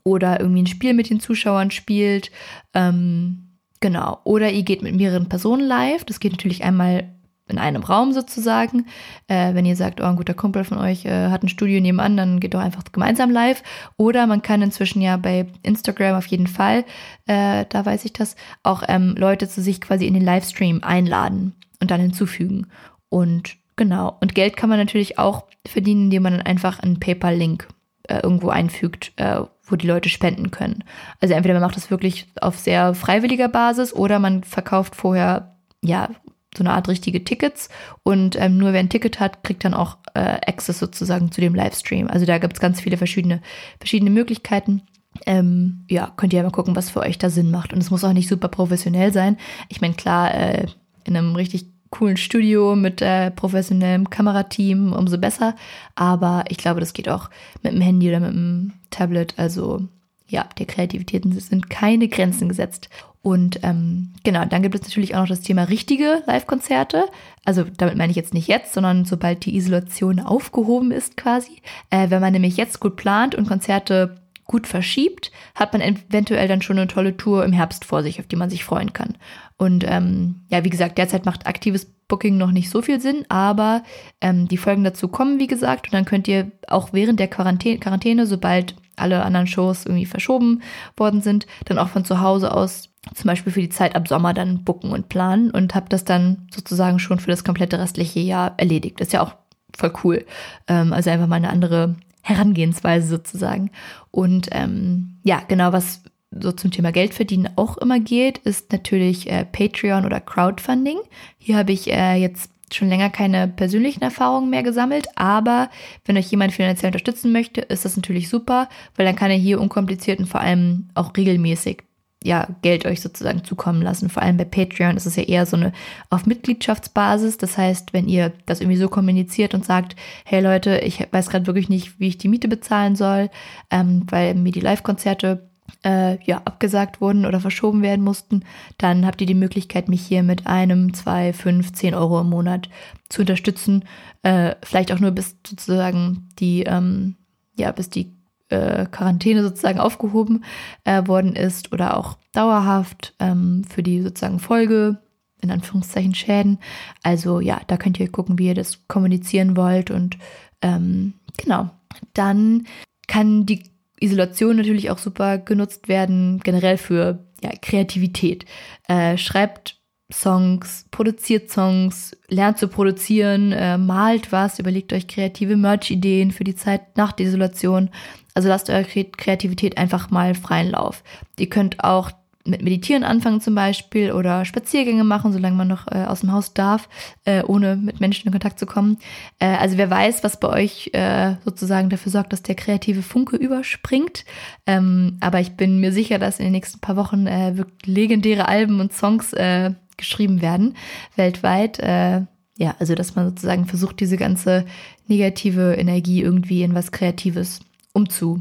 oder 0.05 0.41
irgendwie 0.41 0.63
ein 0.63 0.67
Spiel 0.67 0.93
mit 0.93 1.09
den 1.09 1.21
Zuschauern 1.21 1.71
spielt. 1.71 2.31
Ähm, 2.75 3.48
Genau. 3.81 4.19
Oder 4.25 4.51
ihr 4.51 4.63
geht 4.63 4.83
mit 4.83 4.95
mehreren 4.97 5.29
Personen 5.29 5.67
live. 5.67 6.05
Das 6.05 6.21
geht 6.21 6.33
natürlich 6.33 6.65
einmal 6.65 7.09
in 7.49 7.59
einem 7.59 7.83
Raum 7.83 8.13
sozusagen. 8.13 8.87
Äh, 9.27 9.55
wenn 9.55 9.65
ihr 9.65 9.77
sagt, 9.77 10.01
oh, 10.01 10.05
ein 10.05 10.17
guter 10.17 10.35
Kumpel 10.35 10.65
von 10.65 10.79
euch 10.79 11.05
äh, 11.05 11.29
hat 11.29 11.43
ein 11.43 11.49
Studio 11.49 11.81
nebenan, 11.81 12.17
dann 12.17 12.41
geht 12.41 12.55
doch 12.55 12.61
einfach 12.61 12.85
gemeinsam 12.93 13.31
live. 13.31 13.63
Oder 13.97 14.27
man 14.27 14.43
kann 14.43 14.63
inzwischen 14.63 15.01
ja 15.01 15.17
bei 15.17 15.47
Instagram 15.63 16.17
auf 16.17 16.27
jeden 16.27 16.47
Fall, 16.47 16.85
äh, 17.27 17.65
da 17.69 17.85
weiß 17.85 18.05
ich 18.05 18.13
das, 18.13 18.37
auch 18.63 18.83
ähm, 18.89 19.15
Leute 19.17 19.49
zu 19.49 19.63
sich 19.63 19.81
quasi 19.81 20.07
in 20.07 20.15
den 20.15 20.25
Livestream 20.25 20.83
einladen 20.83 21.55
und 21.81 21.91
dann 21.91 22.01
hinzufügen. 22.01 22.67
Und 23.09 23.57
genau, 23.77 24.17
und 24.21 24.35
Geld 24.35 24.57
kann 24.57 24.69
man 24.69 24.79
natürlich 24.79 25.19
auch 25.19 25.45
verdienen, 25.67 26.05
indem 26.05 26.25
man 26.25 26.35
dann 26.35 26.47
einfach 26.47 26.81
einen 26.81 27.01
PayPal-Link 27.01 27.69
äh, 28.05 28.21
irgendwo 28.23 28.51
einfügt, 28.51 29.13
äh, 29.17 29.41
wo 29.71 29.77
die 29.77 29.87
Leute 29.87 30.09
spenden 30.09 30.51
können. 30.51 30.85
Also 31.21 31.35
entweder 31.35 31.55
man 31.55 31.63
macht 31.63 31.77
das 31.77 31.91
wirklich 31.91 32.27
auf 32.41 32.59
sehr 32.59 32.95
freiwilliger 32.95 33.49
Basis 33.49 33.93
oder 33.93 34.19
man 34.19 34.45
verkauft 34.45 34.97
vorher 34.97 35.57
ja 35.83 36.11
so 36.57 36.65
eine 36.65 36.73
Art 36.73 36.89
richtige 36.89 37.25
Tickets 37.25 37.69
und 38.03 38.37
ähm, 38.41 38.59
nur 38.59 38.73
wer 38.73 38.81
ein 38.81 38.89
Ticket 38.89 39.21
hat, 39.21 39.45
kriegt 39.45 39.65
dann 39.65 39.75
auch 39.75 39.99
äh, 40.15 40.39
Access 40.47 40.79
sozusagen 40.79 41.31
zu 41.31 41.41
dem 41.41 41.55
Livestream. 41.55 42.09
Also 42.09 42.27
da 42.27 42.39
gibt 42.39 42.55
es 42.55 42.61
ganz 42.61 42.81
viele 42.81 42.97
verschiedene, 42.97 43.41
verschiedene 43.79 44.11
Möglichkeiten. 44.11 44.83
Ähm, 45.27 45.85
ja, 45.89 46.13
könnt 46.17 46.33
ihr 46.33 46.43
mal 46.43 46.51
gucken, 46.51 46.77
was 46.77 46.91
für 46.91 47.01
euch 47.01 47.19
da 47.19 47.31
Sinn 47.31 47.51
macht. 47.51 47.73
Und 47.73 47.81
es 47.81 47.91
muss 47.91 48.05
auch 48.05 48.13
nicht 48.13 48.29
super 48.29 48.49
professionell 48.49 49.13
sein. 49.13 49.37
Ich 49.69 49.81
meine, 49.81 49.95
klar, 49.95 50.35
äh, 50.35 50.67
in 51.05 51.17
einem 51.17 51.35
richtig 51.35 51.67
coolen 51.91 52.17
Studio 52.17 52.77
mit 52.77 53.01
äh, 53.01 53.31
professionellem 53.31 54.11
Kamerateam 54.11 54.93
umso 54.93 55.19
besser. 55.19 55.55
Aber 55.95 56.45
ich 56.49 56.59
glaube, 56.59 56.81
das 56.81 56.93
geht 56.93 57.09
auch 57.09 57.31
mit 57.63 57.73
dem 57.73 57.81
Handy 57.81 58.09
oder 58.09 58.21
mit 58.21 58.31
dem 58.31 58.73
Tablet. 58.91 59.35
Also 59.37 59.89
ja, 60.29 60.47
der 60.59 60.67
Kreativität 60.67 61.25
sind 61.43 61.71
keine 61.71 62.09
Grenzen 62.09 62.49
gesetzt. 62.49 62.89
Und 63.23 63.61
ähm, 63.63 64.13
genau, 64.25 64.45
dann 64.45 64.63
gibt 64.63 64.75
es 64.75 64.83
natürlich 64.83 65.15
auch 65.15 65.21
noch 65.21 65.29
das 65.29 65.41
Thema 65.41 65.65
richtige 65.65 66.23
Live-Konzerte. 66.27 67.07
Also 67.45 67.65
damit 67.77 67.97
meine 67.97 68.11
ich 68.11 68.17
jetzt 68.17 68.35
nicht 68.35 68.47
jetzt, 68.47 68.73
sondern 68.73 69.05
sobald 69.05 69.45
die 69.45 69.57
Isolation 69.57 70.21
aufgehoben 70.21 70.93
ist 70.93 71.17
quasi. 71.17 71.61
Äh, 71.91 72.11
wenn 72.11 72.21
man 72.21 72.33
nämlich 72.33 72.57
jetzt 72.57 72.79
gut 72.81 72.97
plant 72.97 73.35
und 73.35 73.49
Konzerte 73.49 74.21
gut 74.45 74.67
verschiebt, 74.67 75.31
hat 75.55 75.73
man 75.73 75.83
eventuell 75.83 76.49
dann 76.49 76.63
schon 76.63 76.79
eine 76.79 76.89
tolle 76.89 77.17
Tour 77.17 77.45
im 77.45 77.53
Herbst 77.53 77.85
vor 77.85 78.03
sich, 78.03 78.21
auf 78.21 78.27
die 78.27 78.37
man 78.37 78.51
sich 78.51 78.65
freuen 78.65 78.93
kann. 78.93 79.17
Und 79.57 79.85
ähm, 79.87 80.43
ja, 80.49 80.65
wie 80.65 80.71
gesagt, 80.71 80.97
derzeit 80.97 81.27
macht 81.27 81.47
aktives 81.47 81.87
Booking 82.09 82.37
noch 82.37 82.51
nicht 82.51 82.71
so 82.71 82.83
viel 82.83 83.01
Sinn, 83.01 83.25
aber 83.29 83.83
ähm, 84.21 84.49
die 84.49 84.57
Folgen 84.57 84.85
dazu 84.85 85.09
kommen, 85.09 85.39
wie 85.39 85.47
gesagt, 85.47 85.87
und 85.87 85.95
dann 85.95 86.05
könnt 86.05 86.27
ihr 86.27 86.51
auch 86.67 86.93
während 86.93 87.21
der 87.21 87.29
Quarantäne, 87.29 87.79
Quarantäne 87.79 88.27
sobald 88.27 88.75
alle 88.97 89.23
anderen 89.23 89.47
Shows 89.47 89.87
irgendwie 89.87 90.07
verschoben 90.07 90.63
worden 90.97 91.21
sind, 91.21 91.47
dann 91.67 91.79
auch 91.79 91.89
von 91.89 92.05
zu 92.05 92.21
Hause 92.21 92.53
aus 92.53 92.91
zum 93.15 93.29
Beispiel 93.29 93.53
für 93.53 93.61
die 93.61 93.69
Zeit 93.69 93.95
ab 93.95 94.09
Sommer 94.09 94.35
dann 94.35 94.65
booken 94.65 94.91
und 94.91 95.09
planen 95.09 95.51
und 95.51 95.75
habe 95.75 95.89
das 95.89 96.05
dann 96.05 96.49
sozusagen 96.51 96.99
schon 96.99 97.21
für 97.21 97.31
das 97.31 97.45
komplette 97.45 97.79
restliche 97.79 98.21
Jahr 98.21 98.55
erledigt. 98.57 99.01
ist 99.01 99.13
ja 99.13 99.23
auch 99.23 99.35
voll 99.77 99.93
cool. 100.05 100.27
Ähm, 100.67 100.93
also 100.93 101.11
einfach 101.11 101.27
mal 101.27 101.37
eine 101.37 101.51
andere 101.51 101.97
Herangehensweise 102.23 103.07
sozusagen. 103.07 103.71
Und 104.11 104.49
ähm, 104.53 105.19
ja, 105.23 105.41
genau, 105.47 105.73
was 105.73 106.03
so 106.41 106.53
zum 106.53 106.71
Thema 106.71 106.93
Geld 106.93 107.15
verdienen 107.15 107.51
auch 107.57 107.77
immer 107.79 108.01
geht, 108.01 108.39
ist 108.39 108.73
natürlich 108.73 109.31
äh, 109.31 109.45
Patreon 109.45 110.05
oder 110.05 110.21
Crowdfunding. 110.21 110.99
Hier 111.39 111.57
habe 111.57 111.73
ich 111.73 111.93
äh, 111.93 112.17
jetzt 112.17 112.51
schon 112.73 112.89
länger 112.89 113.11
keine 113.11 113.49
persönlichen 113.49 114.03
Erfahrungen 114.03 114.51
mehr 114.51 114.63
gesammelt, 114.63 115.07
aber 115.17 115.71
wenn 116.05 116.17
euch 116.17 116.31
jemand 116.31 116.53
finanziell 116.53 116.91
unterstützen 116.91 117.33
möchte, 117.33 117.63
ist 117.63 117.85
das 117.85 117.97
natürlich 117.97 118.29
super, 118.29 118.69
weil 118.97 119.07
dann 119.07 119.17
kann 119.17 119.31
er 119.31 119.39
hier 119.39 119.61
unkompliziert 119.61 120.19
und 120.19 120.27
vor 120.27 120.41
allem 120.41 120.91
auch 120.95 121.17
regelmäßig 121.17 121.85
ja, 122.25 122.49
Geld 122.63 122.85
euch 122.85 123.01
sozusagen 123.01 123.45
zukommen 123.45 123.81
lassen. 123.81 124.11
Vor 124.11 124.23
allem 124.23 124.37
bei 124.37 124.45
Patreon 124.45 124.97
ist 124.97 125.07
es 125.07 125.17
ja 125.17 125.23
eher 125.23 125.47
so 125.47 125.57
eine 125.57 125.73
auf 126.11 126.27
Mitgliedschaftsbasis. 126.27 127.39
Das 127.39 127.57
heißt, 127.57 127.93
wenn 127.93 128.09
ihr 128.09 128.33
das 128.47 128.61
irgendwie 128.61 128.79
so 128.79 128.89
kommuniziert 128.89 129.55
und 129.55 129.65
sagt, 129.65 129.95
hey 130.25 130.41
Leute, 130.41 130.79
ich 130.79 131.07
weiß 131.11 131.31
gerade 131.31 131.47
wirklich 131.47 131.69
nicht, 131.69 132.01
wie 132.01 132.09
ich 132.09 132.19
die 132.19 132.29
Miete 132.29 132.49
bezahlen 132.49 132.97
soll, 132.97 133.31
ähm, 133.71 134.05
weil 134.11 134.35
mir 134.35 134.51
die 134.51 134.61
Live-Konzerte 134.61 135.48
äh, 135.85 136.23
ja, 136.25 136.43
abgesagt 136.45 137.01
wurden 137.01 137.27
oder 137.27 137.41
verschoben 137.41 137.83
werden 137.83 138.05
mussten, 138.05 138.45
dann 138.79 139.07
habt 139.07 139.21
ihr 139.21 139.27
die 139.27 139.35
Möglichkeit, 139.35 139.89
mich 139.89 140.03
hier 140.03 140.23
mit 140.23 140.47
einem, 140.47 140.95
zwei, 140.95 141.33
fünf, 141.33 141.73
zehn 141.73 141.95
Euro 141.95 142.21
im 142.21 142.31
Monat 142.31 142.69
zu 143.09 143.23
unterstützen. 143.23 143.85
Äh, 144.23 144.55
vielleicht 144.63 144.93
auch 144.93 145.01
nur 145.01 145.13
bis 145.13 145.37
sozusagen 145.47 146.29
die, 146.39 146.65
ähm, 146.65 147.17
ja, 147.57 147.73
bis 147.73 147.91
die 147.91 148.13
äh, 148.49 148.87
Quarantäne 148.87 149.43
sozusagen 149.43 149.79
aufgehoben 149.79 150.45
äh, 150.85 151.07
worden 151.07 151.35
ist 151.37 151.73
oder 151.73 151.97
auch 151.97 152.17
dauerhaft 152.33 153.15
ähm, 153.19 153.65
für 153.69 153.83
die 153.83 154.03
sozusagen 154.03 154.39
Folge, 154.39 154.99
in 155.41 155.51
Anführungszeichen 155.51 156.15
Schäden. 156.15 156.59
Also 157.03 157.41
ja, 157.41 157.61
da 157.67 157.77
könnt 157.77 158.01
ihr 158.01 158.11
gucken, 158.11 158.39
wie 158.39 158.47
ihr 158.47 158.55
das 158.55 158.87
kommunizieren 158.89 159.57
wollt 159.57 159.91
und 159.91 160.19
ähm, 160.63 161.15
genau. 161.37 161.71
Dann 162.15 162.67
kann 163.07 163.47
die 163.47 163.63
Isolation 164.01 164.57
natürlich 164.57 164.91
auch 164.91 164.99
super 164.99 165.39
genutzt 165.39 165.89
werden, 165.89 166.41
generell 166.45 166.79
für 166.79 167.27
ja, 167.43 167.51
Kreativität. 167.61 168.45
Äh, 168.89 169.17
schreibt 169.17 169.79
Songs, 170.13 170.87
produziert 170.91 171.51
Songs, 171.51 172.17
lernt 172.29 172.59
zu 172.59 172.69
produzieren, 172.69 173.53
äh, 173.53 173.77
malt 173.77 174.33
was, 174.33 174.59
überlegt 174.59 174.93
euch 174.93 175.07
kreative 175.07 175.57
Merch-Ideen 175.57 176.31
für 176.31 176.45
die 176.45 176.55
Zeit 176.55 176.97
nach 176.97 177.13
der 177.13 177.27
Isolation. 177.27 177.91
Also 178.35 178.49
lasst 178.49 178.71
eure 178.71 178.85
Kreativität 178.85 179.77
einfach 179.77 180.11
mal 180.11 180.35
freien 180.35 180.71
Lauf. 180.71 181.03
Ihr 181.39 181.51
könnt 181.51 181.85
auch 181.85 182.11
mit 182.49 182.63
Meditieren 182.63 183.05
anfangen 183.05 183.41
zum 183.41 183.55
Beispiel 183.55 184.13
oder 184.13 184.45
Spaziergänge 184.45 185.05
machen, 185.05 185.33
solange 185.33 185.57
man 185.57 185.69
noch 185.69 185.87
äh, 185.87 186.05
aus 186.05 186.21
dem 186.21 186.33
Haus 186.33 186.55
darf, 186.55 186.89
äh, 187.25 187.43
ohne 187.43 187.77
mit 187.77 188.01
Menschen 188.01 188.27
in 188.27 188.33
Kontakt 188.33 188.59
zu 188.59 188.67
kommen. 188.67 188.99
Äh, 189.39 189.47
also 189.57 189.77
wer 189.77 189.91
weiß, 189.91 190.25
was 190.25 190.41
bei 190.41 190.49
euch 190.49 190.91
äh, 190.93 191.35
sozusagen 191.45 191.91
dafür 191.91 192.13
sorgt, 192.13 192.33
dass 192.33 192.43
der 192.43 192.55
kreative 192.55 193.03
Funke 193.03 193.37
überspringt. 193.37 194.25
Ähm, 194.67 195.19
aber 195.21 195.41
ich 195.41 195.53
bin 195.53 195.81
mir 195.81 195.93
sicher, 195.93 196.19
dass 196.19 196.39
in 196.39 196.47
den 196.47 196.53
nächsten 196.53 196.81
paar 196.81 196.97
Wochen 196.97 197.27
äh, 197.27 197.57
wirklich 197.57 197.87
legendäre 197.87 198.49
Alben 198.49 198.81
und 198.81 198.93
Songs 198.93 199.33
äh, 199.33 199.73
geschrieben 199.97 200.41
werden, 200.41 200.77
weltweit. 201.17 201.79
ja, 201.81 202.77
also 202.79 202.95
dass 202.95 203.17
man 203.17 203.31
sozusagen 203.31 203.67
versucht, 203.67 203.99
diese 203.99 204.17
ganze 204.17 204.65
negative 205.09 205.75
Energie 205.75 206.23
irgendwie 206.23 206.63
in 206.63 206.73
was 206.73 206.93
Kreatives 206.93 207.59
umzu 207.93 208.41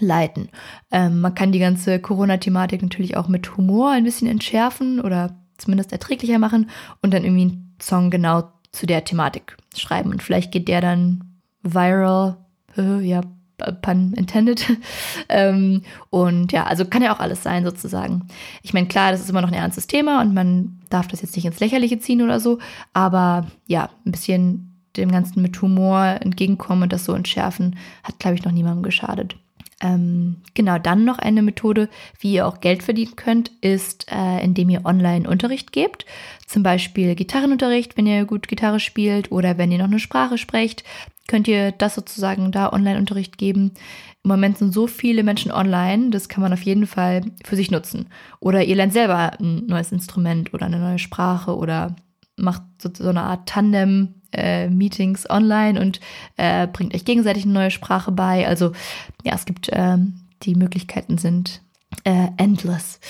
leiten. 0.00 0.48
Ähm, 0.90 1.20
man 1.20 1.34
kann 1.34 1.52
die 1.52 1.58
ganze 1.58 2.00
Corona-Thematik 2.00 2.82
natürlich 2.82 3.16
auch 3.16 3.28
mit 3.28 3.56
Humor 3.56 3.90
ein 3.90 4.04
bisschen 4.04 4.28
entschärfen 4.28 5.00
oder 5.00 5.36
zumindest 5.58 5.92
erträglicher 5.92 6.38
machen 6.38 6.70
und 7.02 7.12
dann 7.12 7.24
irgendwie 7.24 7.42
einen 7.42 7.76
Song 7.80 8.10
genau 8.10 8.50
zu 8.72 8.86
der 8.86 9.04
Thematik 9.04 9.56
schreiben. 9.76 10.10
Und 10.10 10.22
vielleicht 10.22 10.52
geht 10.52 10.68
der 10.68 10.80
dann 10.80 11.24
viral, 11.62 12.38
ja, 12.76 13.20
pun 13.82 14.12
intended. 14.14 14.66
ähm, 15.28 15.82
und 16.10 16.52
ja, 16.52 16.64
also 16.64 16.84
kann 16.84 17.02
ja 17.02 17.14
auch 17.14 17.20
alles 17.20 17.42
sein 17.42 17.64
sozusagen. 17.64 18.26
Ich 18.62 18.74
meine, 18.74 18.88
klar, 18.88 19.12
das 19.12 19.20
ist 19.20 19.30
immer 19.30 19.42
noch 19.42 19.48
ein 19.48 19.54
ernstes 19.54 19.86
Thema 19.86 20.20
und 20.20 20.34
man 20.34 20.80
darf 20.90 21.06
das 21.06 21.22
jetzt 21.22 21.36
nicht 21.36 21.44
ins 21.44 21.60
Lächerliche 21.60 21.98
ziehen 21.98 22.22
oder 22.22 22.40
so, 22.40 22.58
aber 22.92 23.46
ja, 23.66 23.90
ein 24.04 24.12
bisschen 24.12 24.68
dem 24.96 25.10
Ganzen 25.10 25.40
mit 25.40 25.60
Humor 25.62 26.18
entgegenkommen 26.20 26.82
und 26.82 26.92
das 26.92 27.04
so 27.04 27.14
entschärfen, 27.14 27.76
hat, 28.02 28.18
glaube 28.18 28.36
ich, 28.36 28.44
noch 28.44 28.52
niemandem 28.52 28.82
geschadet. 28.82 29.36
Ähm, 29.82 30.36
genau, 30.54 30.78
dann 30.78 31.04
noch 31.04 31.18
eine 31.18 31.42
Methode, 31.42 31.88
wie 32.20 32.34
ihr 32.34 32.46
auch 32.46 32.60
Geld 32.60 32.84
verdienen 32.84 33.16
könnt, 33.16 33.50
ist, 33.60 34.06
äh, 34.10 34.42
indem 34.42 34.70
ihr 34.70 34.84
Online-Unterricht 34.84 35.72
gebt. 35.72 36.06
Zum 36.46 36.62
Beispiel 36.62 37.16
Gitarrenunterricht, 37.16 37.96
wenn 37.96 38.06
ihr 38.06 38.24
gut 38.24 38.46
Gitarre 38.46 38.78
spielt 38.78 39.32
oder 39.32 39.58
wenn 39.58 39.72
ihr 39.72 39.78
noch 39.78 39.86
eine 39.86 39.98
Sprache 39.98 40.38
sprecht, 40.38 40.84
könnt 41.26 41.48
ihr 41.48 41.72
das 41.72 41.96
sozusagen 41.96 42.52
da 42.52 42.72
Online-Unterricht 42.72 43.38
geben. 43.38 43.72
Im 44.22 44.28
Moment 44.30 44.58
sind 44.58 44.72
so 44.72 44.86
viele 44.86 45.24
Menschen 45.24 45.50
online, 45.50 46.10
das 46.10 46.28
kann 46.28 46.42
man 46.42 46.52
auf 46.52 46.62
jeden 46.62 46.86
Fall 46.86 47.22
für 47.44 47.56
sich 47.56 47.72
nutzen. 47.72 48.06
Oder 48.38 48.62
ihr 48.62 48.76
lernt 48.76 48.92
selber 48.92 49.32
ein 49.40 49.66
neues 49.66 49.90
Instrument 49.90 50.54
oder 50.54 50.66
eine 50.66 50.78
neue 50.78 51.00
Sprache 51.00 51.56
oder 51.56 51.96
macht 52.36 52.62
so, 52.80 52.88
so 52.94 53.08
eine 53.08 53.22
Art 53.22 53.48
Tandem 53.48 54.21
äh, 54.32 54.68
Meetings 54.68 55.28
online 55.28 55.80
und 55.80 56.00
äh, 56.36 56.66
bringt 56.66 56.94
euch 56.94 57.04
gegenseitig 57.04 57.44
eine 57.44 57.52
neue 57.52 57.70
Sprache 57.70 58.12
bei. 58.12 58.46
Also 58.46 58.72
ja, 59.24 59.34
es 59.34 59.44
gibt 59.44 59.70
ähm, 59.72 60.20
die 60.42 60.54
Möglichkeiten 60.54 61.18
sind 61.18 61.62
äh, 62.04 62.28
endless. 62.36 63.00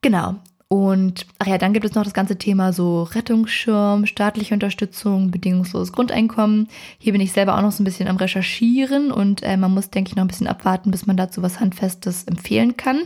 Genau. 0.00 0.36
Und 0.68 1.26
ach 1.38 1.46
ja, 1.46 1.58
dann 1.58 1.72
gibt 1.72 1.84
es 1.84 1.94
noch 1.94 2.02
das 2.02 2.14
ganze 2.14 2.36
Thema 2.36 2.72
so 2.72 3.04
Rettungsschirm, 3.04 4.06
staatliche 4.06 4.54
Unterstützung, 4.54 5.30
bedingungsloses 5.30 5.92
Grundeinkommen. 5.92 6.68
Hier 6.98 7.12
bin 7.12 7.20
ich 7.20 7.32
selber 7.32 7.56
auch 7.56 7.62
noch 7.62 7.70
so 7.70 7.82
ein 7.82 7.84
bisschen 7.84 8.08
am 8.08 8.16
Recherchieren 8.16 9.12
und 9.12 9.42
äh, 9.42 9.56
man 9.56 9.72
muss, 9.72 9.90
denke 9.90 10.08
ich, 10.08 10.16
noch 10.16 10.24
ein 10.24 10.28
bisschen 10.28 10.48
abwarten, 10.48 10.90
bis 10.90 11.06
man 11.06 11.16
dazu 11.16 11.42
was 11.42 11.60
Handfestes 11.60 12.24
empfehlen 12.24 12.76
kann. 12.76 13.02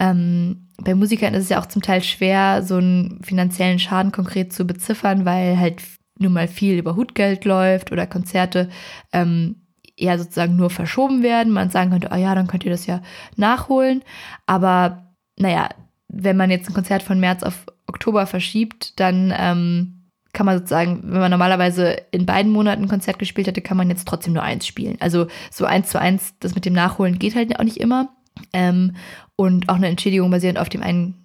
Ähm, 0.00 0.68
bei 0.78 0.94
Musikern 0.94 1.34
ist 1.34 1.44
es 1.44 1.48
ja 1.50 1.60
auch 1.60 1.66
zum 1.66 1.82
Teil 1.82 2.02
schwer, 2.02 2.62
so 2.64 2.76
einen 2.76 3.22
finanziellen 3.22 3.78
Schaden 3.78 4.10
konkret 4.10 4.52
zu 4.52 4.66
beziffern, 4.66 5.24
weil 5.24 5.60
halt 5.60 5.80
nun 6.22 6.32
mal 6.32 6.48
viel 6.48 6.78
über 6.78 6.96
Hutgeld 6.96 7.44
läuft 7.44 7.92
oder 7.92 8.06
Konzerte 8.06 8.68
ähm, 9.12 9.56
eher 9.96 10.18
sozusagen 10.18 10.56
nur 10.56 10.70
verschoben 10.70 11.22
werden. 11.22 11.52
Man 11.52 11.70
sagen 11.70 11.90
könnte, 11.90 12.10
oh 12.12 12.16
ja, 12.16 12.34
dann 12.34 12.46
könnt 12.46 12.64
ihr 12.64 12.70
das 12.70 12.86
ja 12.86 13.02
nachholen. 13.36 14.02
Aber 14.46 15.06
naja, 15.38 15.68
wenn 16.08 16.36
man 16.36 16.50
jetzt 16.50 16.68
ein 16.68 16.74
Konzert 16.74 17.02
von 17.02 17.20
März 17.20 17.42
auf 17.42 17.66
Oktober 17.86 18.26
verschiebt, 18.26 18.98
dann 19.00 19.32
ähm, 19.36 20.02
kann 20.32 20.46
man 20.46 20.58
sozusagen, 20.58 21.02
wenn 21.04 21.20
man 21.20 21.30
normalerweise 21.30 21.96
in 22.10 22.26
beiden 22.26 22.52
Monaten 22.52 22.82
ein 22.82 22.88
Konzert 22.88 23.18
gespielt 23.18 23.46
hätte, 23.46 23.60
kann 23.60 23.76
man 23.76 23.90
jetzt 23.90 24.08
trotzdem 24.08 24.32
nur 24.32 24.42
eins 24.42 24.66
spielen. 24.66 24.96
Also 25.00 25.26
so 25.50 25.66
eins 25.66 25.90
zu 25.90 26.00
eins, 26.00 26.34
das 26.40 26.54
mit 26.54 26.64
dem 26.64 26.72
Nachholen 26.72 27.18
geht 27.18 27.34
halt 27.34 27.58
auch 27.58 27.64
nicht 27.64 27.78
immer. 27.78 28.10
Ähm, 28.52 28.96
und 29.36 29.68
auch 29.68 29.76
eine 29.76 29.88
Entschädigung 29.88 30.30
basierend 30.30 30.58
auf 30.58 30.68
dem 30.68 30.82
einen 30.82 31.21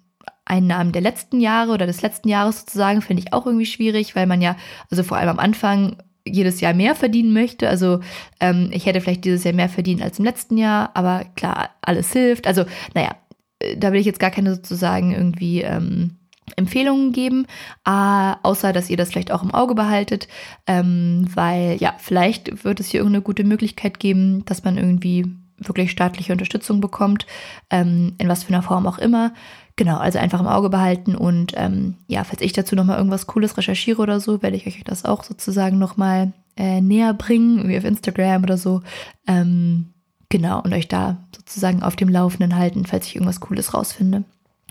Einnahmen 0.48 0.92
der 0.92 1.02
letzten 1.02 1.40
Jahre 1.40 1.72
oder 1.72 1.86
des 1.86 2.02
letzten 2.02 2.28
Jahres 2.28 2.60
sozusagen, 2.60 3.02
finde 3.02 3.22
ich 3.22 3.32
auch 3.32 3.46
irgendwie 3.46 3.66
schwierig, 3.66 4.16
weil 4.16 4.26
man 4.26 4.40
ja, 4.40 4.56
also 4.90 5.02
vor 5.02 5.16
allem 5.16 5.28
am 5.28 5.38
Anfang 5.38 5.96
jedes 6.24 6.60
Jahr 6.60 6.74
mehr 6.74 6.94
verdienen 6.94 7.32
möchte. 7.32 7.68
Also 7.68 8.00
ähm, 8.40 8.70
ich 8.72 8.86
hätte 8.86 9.00
vielleicht 9.00 9.24
dieses 9.24 9.44
Jahr 9.44 9.54
mehr 9.54 9.68
verdient 9.68 10.02
als 10.02 10.18
im 10.18 10.24
letzten 10.24 10.56
Jahr, 10.56 10.90
aber 10.94 11.24
klar, 11.36 11.70
alles 11.80 12.12
hilft. 12.12 12.46
Also, 12.46 12.64
naja, 12.94 13.16
äh, 13.60 13.76
da 13.76 13.92
will 13.92 14.00
ich 14.00 14.06
jetzt 14.06 14.20
gar 14.20 14.30
keine 14.30 14.54
sozusagen 14.54 15.12
irgendwie 15.12 15.62
ähm, 15.62 16.16
Empfehlungen 16.56 17.12
geben, 17.12 17.46
äh, 17.86 18.32
außer 18.42 18.72
dass 18.72 18.90
ihr 18.90 18.96
das 18.96 19.10
vielleicht 19.10 19.32
auch 19.32 19.42
im 19.42 19.52
Auge 19.54 19.74
behaltet, 19.74 20.28
ähm, 20.66 21.26
weil 21.34 21.76
ja, 21.78 21.94
vielleicht 21.98 22.64
wird 22.64 22.80
es 22.80 22.88
hier 22.88 23.00
irgendeine 23.00 23.22
gute 23.22 23.44
Möglichkeit 23.44 24.00
geben, 24.00 24.44
dass 24.44 24.64
man 24.64 24.78
irgendwie 24.78 25.26
wirklich 25.58 25.90
staatliche 25.90 26.32
Unterstützung 26.32 26.80
bekommt, 26.80 27.26
ähm, 27.70 28.14
in 28.18 28.28
was 28.28 28.44
für 28.44 28.54
einer 28.54 28.62
Form 28.62 28.86
auch 28.86 28.98
immer. 28.98 29.32
Genau, 29.78 29.96
also 29.96 30.18
einfach 30.18 30.40
im 30.40 30.48
Auge 30.48 30.70
behalten 30.70 31.14
und 31.14 31.52
ähm, 31.54 31.94
ja, 32.08 32.24
falls 32.24 32.40
ich 32.40 32.52
dazu 32.52 32.74
nochmal 32.74 32.98
irgendwas 32.98 33.28
Cooles 33.28 33.56
recherchiere 33.56 34.02
oder 34.02 34.18
so, 34.18 34.42
werde 34.42 34.56
ich 34.56 34.66
euch 34.66 34.82
das 34.82 35.04
auch 35.04 35.22
sozusagen 35.22 35.78
nochmal 35.78 36.32
äh, 36.56 36.80
näher 36.80 37.14
bringen, 37.14 37.68
wie 37.68 37.78
auf 37.78 37.84
Instagram 37.84 38.42
oder 38.42 38.58
so. 38.58 38.82
Ähm, 39.28 39.90
genau, 40.30 40.60
und 40.62 40.74
euch 40.74 40.88
da 40.88 41.18
sozusagen 41.32 41.84
auf 41.84 41.94
dem 41.94 42.08
Laufenden 42.08 42.56
halten, 42.56 42.86
falls 42.86 43.06
ich 43.06 43.14
irgendwas 43.14 43.38
Cooles 43.38 43.72
rausfinde. 43.72 44.24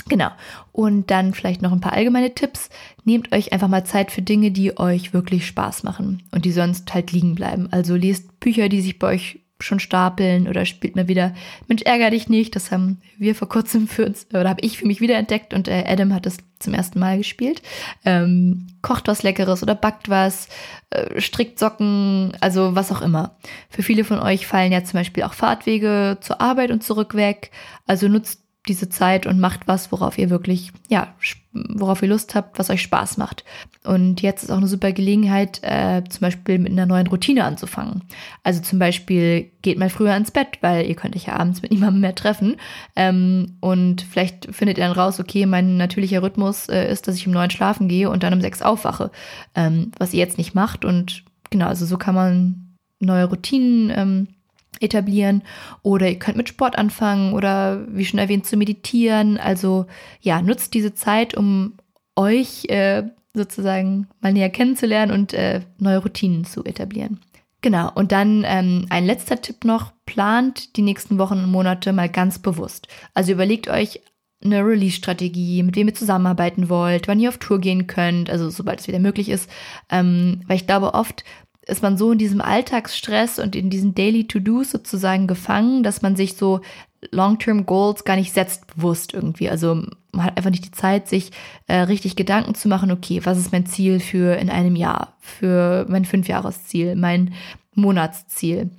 Genau. 0.10 0.30
Und 0.74 1.10
dann 1.10 1.34
vielleicht 1.34 1.62
noch 1.62 1.72
ein 1.72 1.80
paar 1.80 1.94
allgemeine 1.94 2.36
Tipps. 2.36 2.70
Nehmt 3.06 3.32
euch 3.32 3.54
einfach 3.54 3.70
mal 3.70 3.86
Zeit 3.86 4.12
für 4.12 4.22
Dinge, 4.22 4.52
die 4.52 4.78
euch 4.78 5.14
wirklich 5.14 5.48
Spaß 5.48 5.84
machen 5.84 6.24
und 6.32 6.44
die 6.44 6.52
sonst 6.52 6.94
halt 6.94 7.14
liegen 7.14 7.34
bleiben. 7.34 7.70
Also 7.72 7.96
lest 7.96 8.42
Bücher, 8.42 8.68
die 8.68 8.82
sich 8.82 9.00
bei 9.00 9.08
euch 9.08 9.40
schon 9.60 9.80
stapeln 9.80 10.48
oder 10.48 10.66
spielt 10.66 10.96
mal 10.96 11.08
wieder 11.08 11.34
Mensch, 11.68 11.82
ärger 11.84 12.12
dich 12.12 12.30
nicht. 12.30 12.56
Das 12.56 12.72
haben 12.72 13.02
wir 13.18 13.36
vor 13.36 13.50
kurzem 13.50 13.88
für 13.88 14.06
uns, 14.06 14.28
oder 14.30 14.50
habe 14.50 14.62
ich 14.62 14.78
für 14.78 14.88
mich 14.88 15.02
wiederentdeckt 15.02 15.54
und 15.54 15.68
äh, 15.68 15.84
Adam 15.88 16.14
hat 16.14 16.26
es 16.26 16.38
zum 16.60 16.74
ersten 16.74 17.00
Mal 17.00 17.18
gespielt. 17.18 17.62
Ähm, 18.06 18.68
kocht 18.82 19.08
was 19.08 19.24
Leckeres 19.24 19.64
oder 19.64 19.76
backt 19.76 20.10
was, 20.10 20.48
äh, 20.90 21.20
strickt 21.20 21.60
Socken, 21.60 22.34
also 22.42 22.76
was 22.76 22.92
auch 22.92 23.02
immer. 23.02 23.38
Für 23.70 23.84
viele 23.84 24.04
von 24.04 24.20
euch 24.20 24.48
fallen 24.48 24.72
ja 24.72 24.84
zum 24.84 25.00
Beispiel 25.00 25.24
auch 25.24 25.34
Fahrtwege 25.34 26.18
zur 26.22 26.42
Arbeit 26.42 26.72
und 26.72 26.84
zurück 26.84 27.16
weg. 27.16 27.52
Also 27.86 28.08
nutzt 28.08 28.47
diese 28.68 28.90
Zeit 28.90 29.26
und 29.26 29.40
macht 29.40 29.68
was, 29.68 29.92
worauf 29.92 30.18
ihr 30.18 30.30
wirklich, 30.30 30.72
ja, 30.90 31.14
worauf 31.52 32.02
ihr 32.02 32.10
Lust 32.10 32.36
habt, 32.36 32.60
was 32.60 32.70
euch 32.70 32.82
Spaß 32.82 33.18
macht. 33.18 33.44
Und 33.84 34.22
jetzt 34.22 34.44
ist 34.44 34.52
auch 34.52 34.58
eine 34.58 34.68
super 34.68 34.92
Gelegenheit, 34.92 35.60
äh, 35.64 36.04
zum 36.10 36.22
Beispiel 36.22 36.60
mit 36.60 36.72
einer 36.72 36.86
neuen 36.86 37.08
Routine 37.08 37.44
anzufangen. 37.44 38.04
Also 38.44 38.62
zum 38.62 38.80
Beispiel 38.80 39.52
geht 39.62 39.80
mal 39.80 39.90
früher 39.90 40.16
ins 40.16 40.32
Bett, 40.32 40.60
weil 40.62 40.86
ihr 40.86 40.96
könnt 40.96 41.16
euch 41.16 41.28
ja 41.28 41.38
abends 41.38 41.62
mit 41.62 41.72
niemandem 41.72 42.02
mehr 42.02 42.16
treffen. 42.16 42.58
Ähm, 42.96 43.58
und 43.60 44.02
vielleicht 44.02 44.54
findet 44.54 44.78
ihr 44.78 44.86
dann 44.86 44.98
raus, 44.98 45.20
okay, 45.20 45.46
mein 45.46 45.78
natürlicher 45.78 46.22
Rhythmus 46.22 46.70
äh, 46.70 46.92
ist, 46.92 47.08
dass 47.08 47.16
ich 47.16 47.28
um 47.28 47.34
neun 47.34 47.50
schlafen 47.50 47.88
gehe 47.88 48.10
und 48.10 48.24
dann 48.24 48.34
um 48.34 48.42
sechs 48.42 48.62
aufwache, 48.62 49.12
ähm, 49.56 49.92
was 49.98 50.14
ihr 50.14 50.20
jetzt 50.20 50.38
nicht 50.38 50.54
macht. 50.54 50.86
Und 50.86 51.24
genau, 51.50 51.68
also 51.68 51.86
so 51.86 51.98
kann 51.98 52.16
man 52.16 52.76
neue 53.00 53.26
Routinen 53.26 53.92
ähm, 53.96 54.28
etablieren 54.80 55.44
oder 55.82 56.10
ihr 56.10 56.20
könnt 56.20 56.38
mit 56.38 56.50
Sport 56.50 56.78
anfangen 56.78 57.34
oder 57.34 57.86
wie 57.90 58.06
schon 58.06 58.20
erwähnt 58.20 58.46
zu 58.46 58.58
meditieren. 58.58 59.38
Also 59.38 59.86
ja, 60.22 60.42
nutzt 60.42 60.74
diese 60.74 60.94
Zeit, 60.94 61.36
um 61.36 61.74
euch 62.16 62.66
äh, 62.70 63.04
sozusagen 63.34 64.08
mal 64.20 64.34
näher 64.34 64.50
kennenzulernen 64.50 65.12
und 65.12 65.34
äh, 65.34 65.62
neue 65.80 66.00
Routinen 66.00 66.46
zu 66.46 66.64
etablieren. 66.66 67.20
Genau, 67.62 67.92
und 67.94 68.12
dann 68.12 68.44
ähm, 68.46 68.86
ein 68.90 69.06
letzter 69.06 69.42
Tipp 69.42 69.66
noch, 69.66 69.92
plant 70.06 70.78
die 70.78 70.84
nächsten 70.84 71.18
Wochen 71.18 71.40
und 71.40 71.52
Monate 71.52 71.92
mal 71.92 72.10
ganz 72.10 72.40
bewusst. 72.40 72.88
Also 73.14 73.32
überlegt 73.32 73.68
euch 73.68 74.02
eine 74.44 74.64
Release-Strategie, 74.64 75.64
mit 75.64 75.76
wem 75.76 75.88
ihr 75.88 75.96
zusammenarbeiten 75.96 76.70
wollt, 76.70 77.08
wann 77.08 77.20
ihr 77.20 77.30
auf 77.30 77.40
Tour 77.40 77.60
gehen 77.60 77.88
könnt, 77.88 78.30
also 78.30 78.50
sobald 78.52 78.80
es 78.80 78.88
wieder 78.88 79.00
möglich 79.00 79.30
ist. 79.30 79.50
Ähm, 79.90 80.42
weil 80.48 80.58
ich 80.58 80.68
glaube, 80.68 80.94
oft 80.94 81.24
ist 81.68 81.84
man 81.84 81.98
so 81.98 82.12
in 82.12 82.18
diesem 82.18 82.42
Alltagsstress 82.42 83.40
und 83.40 83.56
in 83.56 83.70
diesen 83.70 83.94
Daily 83.94 84.28
To-Dos 84.28 84.72
sozusagen 84.72 85.28
gefangen, 85.28 85.84
dass 85.84 86.02
man 86.02 86.16
sich 86.16 86.36
so 86.36 86.62
Long-Term 87.12 87.66
Goals 87.66 88.06
gar 88.06 88.16
nicht 88.16 88.34
setzt 88.34 88.68
bewusst 88.76 89.14
irgendwie. 89.14 89.50
Also 89.50 89.84
man 90.12 90.26
hat 90.26 90.38
einfach 90.38 90.50
nicht 90.50 90.66
die 90.66 90.72
Zeit, 90.72 91.08
sich 91.08 91.32
äh, 91.68 91.76
richtig 91.76 92.16
Gedanken 92.16 92.56
zu 92.56 92.68
machen, 92.68 92.92
okay, 92.92 93.22
was 93.24 93.38
ist 93.38 93.52
mein 93.52 93.66
Ziel 93.66 94.00
für 94.00 94.38
in 94.38 94.50
einem 94.50 94.76
Jahr, 94.76 95.14
für 95.20 95.86
mein 95.90 96.06
Fünfjahresziel, 96.06 96.96
mein 96.96 97.34
Monatsziel. 97.76 98.72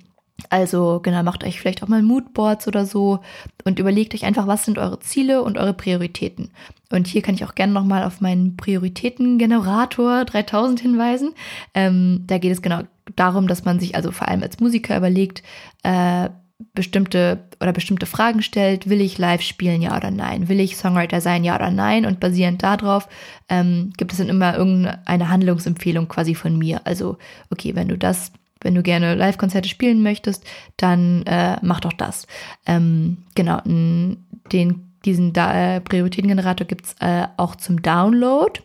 Also 0.49 0.99
genau, 1.01 1.23
macht 1.23 1.43
euch 1.43 1.59
vielleicht 1.59 1.83
auch 1.83 1.87
mal 1.87 2.01
Moodboards 2.01 2.67
oder 2.67 2.85
so 2.85 3.19
und 3.65 3.79
überlegt 3.79 4.13
euch 4.13 4.25
einfach, 4.25 4.47
was 4.47 4.65
sind 4.65 4.77
eure 4.77 4.99
Ziele 4.99 5.43
und 5.43 5.57
eure 5.57 5.73
Prioritäten. 5.73 6.51
Und 6.91 7.07
hier 7.07 7.21
kann 7.21 7.35
ich 7.35 7.45
auch 7.45 7.55
gerne 7.55 7.73
nochmal 7.73 8.03
auf 8.03 8.21
meinen 8.21 8.57
Prioritätengenerator 8.57 10.25
3000 10.25 10.79
hinweisen. 10.79 11.33
Ähm, 11.73 12.23
da 12.27 12.37
geht 12.37 12.51
es 12.51 12.61
genau 12.61 12.81
darum, 13.15 13.47
dass 13.47 13.65
man 13.65 13.79
sich 13.79 13.95
also 13.95 14.11
vor 14.11 14.27
allem 14.27 14.43
als 14.43 14.59
Musiker 14.59 14.97
überlegt, 14.97 15.43
äh, 15.83 16.29
bestimmte 16.73 17.39
oder 17.61 17.71
bestimmte 17.71 18.05
Fragen 18.05 18.41
stellt. 18.41 18.89
Will 18.89 19.01
ich 19.01 19.17
live 19.17 19.41
spielen, 19.41 19.81
ja 19.81 19.95
oder 19.95 20.11
nein? 20.11 20.49
Will 20.49 20.59
ich 20.59 20.75
Songwriter 20.75 21.21
sein, 21.21 21.43
ja 21.43 21.55
oder 21.55 21.71
nein? 21.71 22.05
Und 22.05 22.19
basierend 22.19 22.61
darauf 22.63 23.07
ähm, 23.47 23.93
gibt 23.97 24.11
es 24.11 24.17
dann 24.17 24.29
immer 24.29 24.57
irgendeine 24.57 25.29
Handlungsempfehlung 25.29 26.07
quasi 26.07 26.35
von 26.35 26.57
mir. 26.57 26.81
Also, 26.85 27.17
okay, 27.49 27.75
wenn 27.75 27.87
du 27.87 27.97
das 27.97 28.33
wenn 28.61 28.75
du 28.75 28.83
gerne 28.83 29.15
Live-Konzerte 29.15 29.69
spielen 29.69 30.03
möchtest, 30.03 30.45
dann 30.77 31.23
äh, 31.23 31.57
mach 31.61 31.79
doch 31.79 31.93
das. 31.93 32.27
Ähm, 32.65 33.17
genau, 33.35 33.61
den, 33.65 34.91
diesen 35.05 35.33
da 35.33 35.75
äh, 35.75 35.81
Prioritätengenerator 35.81 36.67
gibt's 36.67 36.95
äh, 36.99 37.27
auch 37.37 37.55
zum 37.55 37.81
Download. 37.81 38.61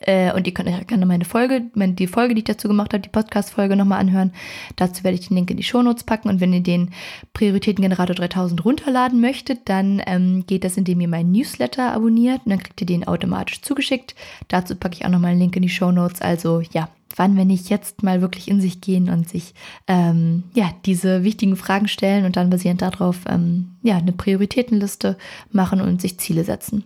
Äh, 0.00 0.32
und 0.32 0.46
ihr 0.46 0.54
könnt 0.54 0.68
euch 0.68 0.86
gerne 0.86 1.06
meine 1.06 1.24
Folge, 1.24 1.62
die 1.74 2.06
Folge, 2.08 2.34
die 2.34 2.40
ich 2.40 2.44
dazu 2.44 2.66
gemacht 2.66 2.92
habe, 2.92 3.02
die 3.02 3.08
Podcast-Folge 3.08 3.76
nochmal 3.76 4.00
anhören. 4.00 4.32
Dazu 4.74 5.04
werde 5.04 5.16
ich 5.16 5.28
den 5.28 5.36
Link 5.36 5.50
in 5.50 5.56
die 5.56 5.62
Shownotes 5.62 6.04
packen. 6.04 6.28
Und 6.28 6.40
wenn 6.40 6.52
ihr 6.52 6.62
den 6.62 6.90
Prioritätengenerator 7.34 8.16
3000 8.16 8.64
runterladen 8.64 9.20
möchtet, 9.20 9.68
dann 9.68 10.02
ähm, 10.06 10.44
geht 10.46 10.64
das, 10.64 10.76
indem 10.76 11.00
ihr 11.00 11.08
meinen 11.08 11.30
Newsletter 11.30 11.92
abonniert. 11.92 12.40
Und 12.44 12.50
dann 12.50 12.62
kriegt 12.62 12.80
ihr 12.80 12.86
den 12.86 13.06
automatisch 13.06 13.62
zugeschickt. 13.62 14.16
Dazu 14.48 14.74
packe 14.74 14.96
ich 14.96 15.04
auch 15.04 15.10
nochmal 15.10 15.30
einen 15.30 15.40
Link 15.40 15.54
in 15.54 15.62
die 15.62 15.68
Shownotes. 15.68 16.20
Also 16.20 16.62
ja, 16.72 16.88
wann, 17.16 17.36
wenn 17.36 17.48
nicht 17.48 17.68
jetzt 17.70 18.02
mal 18.02 18.20
wirklich 18.20 18.48
in 18.48 18.60
sich 18.60 18.80
gehen 18.80 19.08
und 19.10 19.28
sich 19.28 19.54
ähm, 19.86 20.44
ja 20.54 20.70
diese 20.84 21.24
wichtigen 21.24 21.56
Fragen 21.56 21.88
stellen 21.88 22.24
und 22.24 22.36
dann 22.36 22.50
basierend 22.50 22.82
darauf 22.82 23.20
ähm, 23.28 23.76
ja 23.82 23.96
eine 23.96 24.12
Prioritätenliste 24.12 25.16
machen 25.50 25.80
und 25.80 26.00
sich 26.00 26.18
Ziele 26.18 26.44
setzen. 26.44 26.84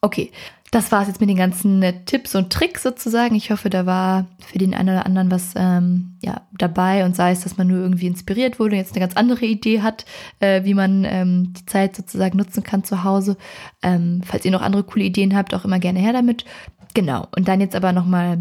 Okay, 0.00 0.30
das 0.74 0.90
war 0.90 1.02
es 1.02 1.08
jetzt 1.08 1.20
mit 1.20 1.30
den 1.30 1.36
ganzen 1.36 1.82
äh, 1.82 2.04
Tipps 2.04 2.34
und 2.34 2.52
Tricks 2.52 2.82
sozusagen. 2.82 3.36
Ich 3.36 3.52
hoffe, 3.52 3.70
da 3.70 3.86
war 3.86 4.26
für 4.44 4.58
den 4.58 4.74
einen 4.74 4.88
oder 4.88 5.06
anderen 5.06 5.30
was 5.30 5.52
ähm, 5.54 6.16
ja, 6.20 6.42
dabei 6.58 7.04
und 7.04 7.14
sei 7.14 7.30
es, 7.30 7.42
dass 7.42 7.56
man 7.56 7.68
nur 7.68 7.78
irgendwie 7.78 8.08
inspiriert 8.08 8.58
wurde 8.58 8.72
und 8.72 8.78
jetzt 8.78 8.92
eine 8.92 9.00
ganz 9.00 9.16
andere 9.16 9.46
Idee 9.46 9.82
hat, 9.82 10.04
äh, 10.40 10.64
wie 10.64 10.74
man 10.74 11.04
ähm, 11.04 11.52
die 11.56 11.64
Zeit 11.66 11.94
sozusagen 11.94 12.36
nutzen 12.36 12.64
kann 12.64 12.82
zu 12.82 13.04
Hause. 13.04 13.36
Ähm, 13.82 14.22
falls 14.24 14.44
ihr 14.44 14.50
noch 14.50 14.62
andere 14.62 14.82
coole 14.82 15.04
Ideen 15.04 15.36
habt, 15.36 15.54
auch 15.54 15.64
immer 15.64 15.78
gerne 15.78 16.00
her 16.00 16.12
damit. 16.12 16.44
Genau. 16.92 17.28
Und 17.36 17.46
dann 17.46 17.60
jetzt 17.60 17.76
aber 17.76 17.92
nochmal 17.92 18.38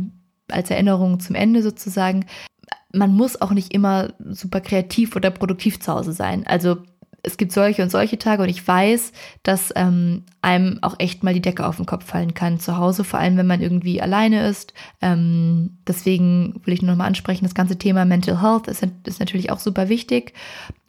als 0.51 0.69
Erinnerung 0.69 1.19
zum 1.19 1.35
Ende 1.35 1.61
sozusagen, 1.63 2.25
man 2.91 3.13
muss 3.13 3.41
auch 3.41 3.51
nicht 3.51 3.73
immer 3.73 4.13
super 4.19 4.61
kreativ 4.61 5.15
oder 5.15 5.31
produktiv 5.31 5.79
zu 5.79 5.93
Hause 5.93 6.13
sein. 6.13 6.45
Also 6.45 6.77
es 7.25 7.37
gibt 7.37 7.53
solche 7.53 7.81
und 7.81 7.89
solche 7.89 8.19
Tage 8.19 8.43
und 8.43 8.49
ich 8.49 8.67
weiß, 8.67 9.13
dass 9.43 9.71
ähm, 9.77 10.23
einem 10.41 10.79
auch 10.81 10.95
echt 10.99 11.23
mal 11.23 11.33
die 11.33 11.41
Decke 11.41 11.65
auf 11.65 11.77
den 11.77 11.85
Kopf 11.85 12.05
fallen 12.05 12.33
kann 12.33 12.59
zu 12.59 12.77
Hause, 12.77 13.05
vor 13.05 13.19
allem 13.19 13.37
wenn 13.37 13.47
man 13.47 13.61
irgendwie 13.61 14.01
alleine 14.01 14.45
ist. 14.47 14.73
Ähm, 15.01 15.77
deswegen 15.87 16.61
will 16.65 16.73
ich 16.73 16.81
nur 16.81 16.91
noch 16.91 16.97
mal 16.97 17.07
ansprechen, 17.07 17.45
das 17.45 17.55
ganze 17.55 17.77
Thema 17.77 18.03
Mental 18.03 18.41
Health 18.41 18.67
ist, 18.67 18.85
ist 19.05 19.19
natürlich 19.21 19.51
auch 19.51 19.59
super 19.59 19.87
wichtig 19.87 20.33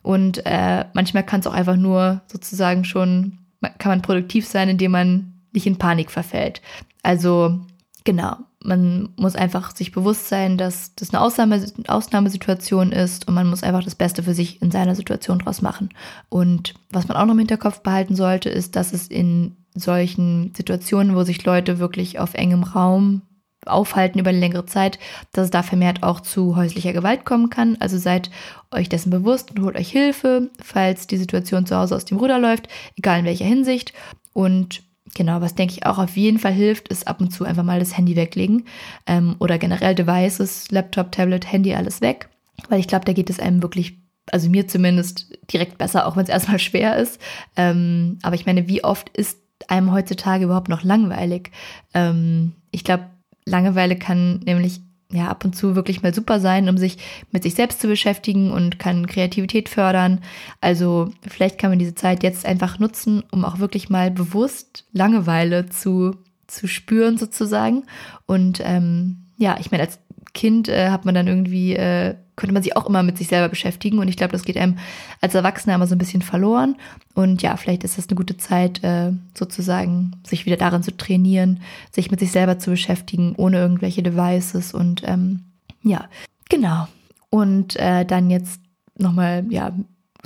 und 0.03 0.45
äh, 0.45 0.85
manchmal 0.93 1.25
kann 1.25 1.40
es 1.40 1.47
auch 1.47 1.55
einfach 1.55 1.77
nur 1.77 2.23
sozusagen 2.27 2.85
schon, 2.85 3.38
kann 3.79 3.90
man 3.90 4.03
produktiv 4.03 4.47
sein, 4.47 4.69
indem 4.69 4.90
man 4.90 5.35
nicht 5.53 5.69
in 5.69 5.79
Panik 5.79 6.11
verfällt. 6.11 6.61
Also 7.05 7.61
genau, 8.05 8.37
man 8.62 9.11
muss 9.17 9.37
einfach 9.37 9.75
sich 9.75 9.93
bewusst 9.93 10.29
sein, 10.29 10.57
dass 10.57 10.95
das 10.95 11.12
eine 11.12 11.21
Ausnahme, 11.21 11.64
Ausnahmesituation 11.88 12.93
ist 12.93 13.29
und 13.29 13.35
man 13.35 13.49
muss 13.49 13.62
einfach 13.62 13.85
das 13.85 13.95
Beste 13.95 14.23
für 14.23 14.35
sich 14.35 14.62
in 14.62 14.71
seiner 14.71 14.95
Situation 14.95 15.38
draus 15.38 15.62
machen. 15.62 15.90
Und 16.29 16.75
was 16.90 17.09
man 17.09 17.17
auch 17.17 17.27
noch 17.27 17.33
im 17.33 17.40
Hinterkopf 17.40 17.81
behalten 17.81 18.17
sollte, 18.17 18.49
ist, 18.49 18.77
dass 18.77 18.93
es 18.93 19.09
in 19.09 19.57
solchen 19.75 20.55
Situationen, 20.55 21.17
wo 21.17 21.25
sich 21.25 21.45
Leute 21.45 21.79
wirklich 21.79 22.19
auf 22.19 22.35
engem 22.35 22.62
Raum 22.62 23.23
aufhalten 23.67 24.19
über 24.19 24.31
eine 24.31 24.40
längere 24.40 24.67
Zeit, 24.67 24.99
dass 25.33 25.47
es 25.47 25.51
da 25.51 25.62
vermehrt 25.62 26.03
auch 26.03 26.21
zu 26.21 26.57
häuslicher 26.57 26.93
Gewalt 26.93 27.25
kommen 27.25 27.51
kann. 27.51 27.77
Also 27.81 27.99
seid 27.99 28.31
euch 28.71 28.88
dessen 28.88 29.11
bewusst 29.11 29.51
und 29.51 29.62
holt 29.62 29.77
euch 29.77 29.90
Hilfe, 29.90 30.51
falls 30.62 31.07
die 31.07 31.17
Situation 31.17 31.67
zu 31.67 31.77
Hause 31.77 31.97
aus 31.97 32.05
dem 32.05 32.19
Ruder 32.19 32.38
läuft, 32.38 32.69
egal 32.97 33.21
in 33.21 33.25
welcher 33.25 33.47
Hinsicht. 33.47 33.93
Und 34.33 34.83
genau, 35.14 35.40
was 35.40 35.55
denke 35.55 35.74
ich 35.74 35.87
auch 35.87 35.98
auf 35.98 36.16
jeden 36.16 36.38
Fall 36.38 36.53
hilft, 36.53 36.88
ist 36.88 37.09
ab 37.09 37.20
und 37.20 37.31
zu 37.31 37.44
einfach 37.44 37.62
mal 37.62 37.79
das 37.79 37.96
Handy 37.96 38.16
weglegen 38.16 38.66
ähm, 39.07 39.37
oder 39.38 39.59
generell 39.59 39.94
Devices, 39.94 40.70
Laptop, 40.70 41.12
Tablet, 41.12 41.50
Handy, 41.50 41.74
alles 41.74 42.00
weg. 42.00 42.29
Weil 42.68 42.81
ich 42.81 42.88
glaube, 42.88 43.05
da 43.05 43.12
geht 43.12 43.31
es 43.31 43.40
einem 43.40 43.62
wirklich, 43.62 43.98
also 44.31 44.48
mir 44.48 44.68
zumindest 44.68 45.37
direkt 45.53 45.79
besser, 45.79 46.07
auch 46.07 46.16
wenn 46.16 46.24
es 46.24 46.31
erstmal 46.31 46.59
schwer 46.61 46.96
ist. 46.96 47.20
Ähm, 47.57 48.18
aber 48.22 48.35
ich 48.35 48.46
meine, 48.46 48.68
wie 48.68 48.85
oft 48.85 49.09
ist 49.11 49.38
einem 49.68 49.92
heutzutage 49.92 50.44
überhaupt 50.44 50.68
noch 50.68 50.85
langweilig? 50.85 51.50
Ähm, 51.94 52.53
ich 52.70 52.85
glaube, 52.85 53.11
Langeweile 53.46 53.96
kann 53.96 54.40
nämlich 54.40 54.81
ja 55.14 55.29
ab 55.29 55.44
und 55.44 55.55
zu 55.55 55.77
wirklich 55.77 56.03
mal 56.03 56.14
super 56.14 56.40
sein, 56.40 56.68
um 56.68 56.79
sich 56.79 56.98
mit 57.31 57.42
sich 57.42 57.55
selbst 57.55 57.81
zu 57.81 57.88
beschäftigen 57.88 58.50
und 58.50 58.79
kann 58.79 59.07
Kreativität 59.07 59.68
fördern. 59.68 60.20
Also 60.61 61.11
vielleicht 61.27 61.59
kann 61.59 61.70
man 61.70 61.79
diese 61.79 61.94
Zeit 61.94 62.22
jetzt 62.22 62.46
einfach 62.46 62.79
nutzen, 62.79 63.22
um 63.31 63.44
auch 63.44 63.59
wirklich 63.59 63.90
mal 63.90 64.11
bewusst 64.11 64.87
Langeweile 64.92 65.66
zu, 65.66 66.16
zu 66.46 66.66
spüren 66.66 67.18
sozusagen. 67.18 67.85
Und 68.27 68.61
ähm, 68.62 69.24
ja, 69.37 69.57
ich 69.59 69.70
meine, 69.70 69.85
als 69.85 69.98
Kind 70.35 70.68
äh, 70.68 70.90
hat 70.90 71.05
man 71.05 71.14
dann 71.14 71.29
irgendwie, 71.29 71.75
äh, 71.75 72.16
könnte 72.37 72.53
man 72.53 72.62
sich 72.62 72.77
auch 72.77 72.88
immer 72.88 73.03
mit 73.05 73.16
sich 73.16 73.29
selber 73.29 73.49
beschäftigen. 73.49 74.01
Und 74.01 74.09
ich 74.09 74.16
glaube, 74.16 74.33
das 74.33 74.44
geht 74.44 74.59
einem 74.59 74.79
als 75.20 75.35
Erwachsener 75.35 75.77
immer 75.77 75.87
so 75.87 75.94
ein 75.94 75.99
bisschen 75.99 76.23
verloren. 76.23 76.77
Und 77.14 77.40
ja, 77.40 77.57
vielleicht 77.57 77.85
ist 77.85 77.97
das 77.97 78.09
eine 78.09 78.16
gute 78.16 78.37
Zeit, 78.37 78.83
äh, 78.83 79.12
sozusagen 79.38 80.16
sich 80.27 80.44
wieder 80.44 80.57
darin 80.57 80.83
zu 80.83 80.97
trainieren, 80.97 81.61
sich 81.92 82.11
mit 82.11 82.20
sich 82.20 82.33
selber 82.33 82.59
zu 82.59 82.70
beschäftigen, 82.70 83.35
ohne 83.37 83.59
irgendwelche 83.59 84.03
Devices. 84.03 84.75
Und 84.75 85.03
ähm, 85.07 85.44
ja, 85.83 86.09
genau. 86.49 86.88
Und 87.31 87.77
äh, 87.77 88.05
dann 88.05 88.29
jetzt 88.29 88.61
nochmal, 88.99 89.44
ja, 89.51 89.73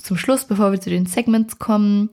zum 0.03 0.17
Schluss, 0.17 0.47
bevor 0.47 0.73
wir 0.73 0.81
zu 0.81 0.91
den 0.91 1.07
Segments 1.07 1.59
kommen. 1.59 2.11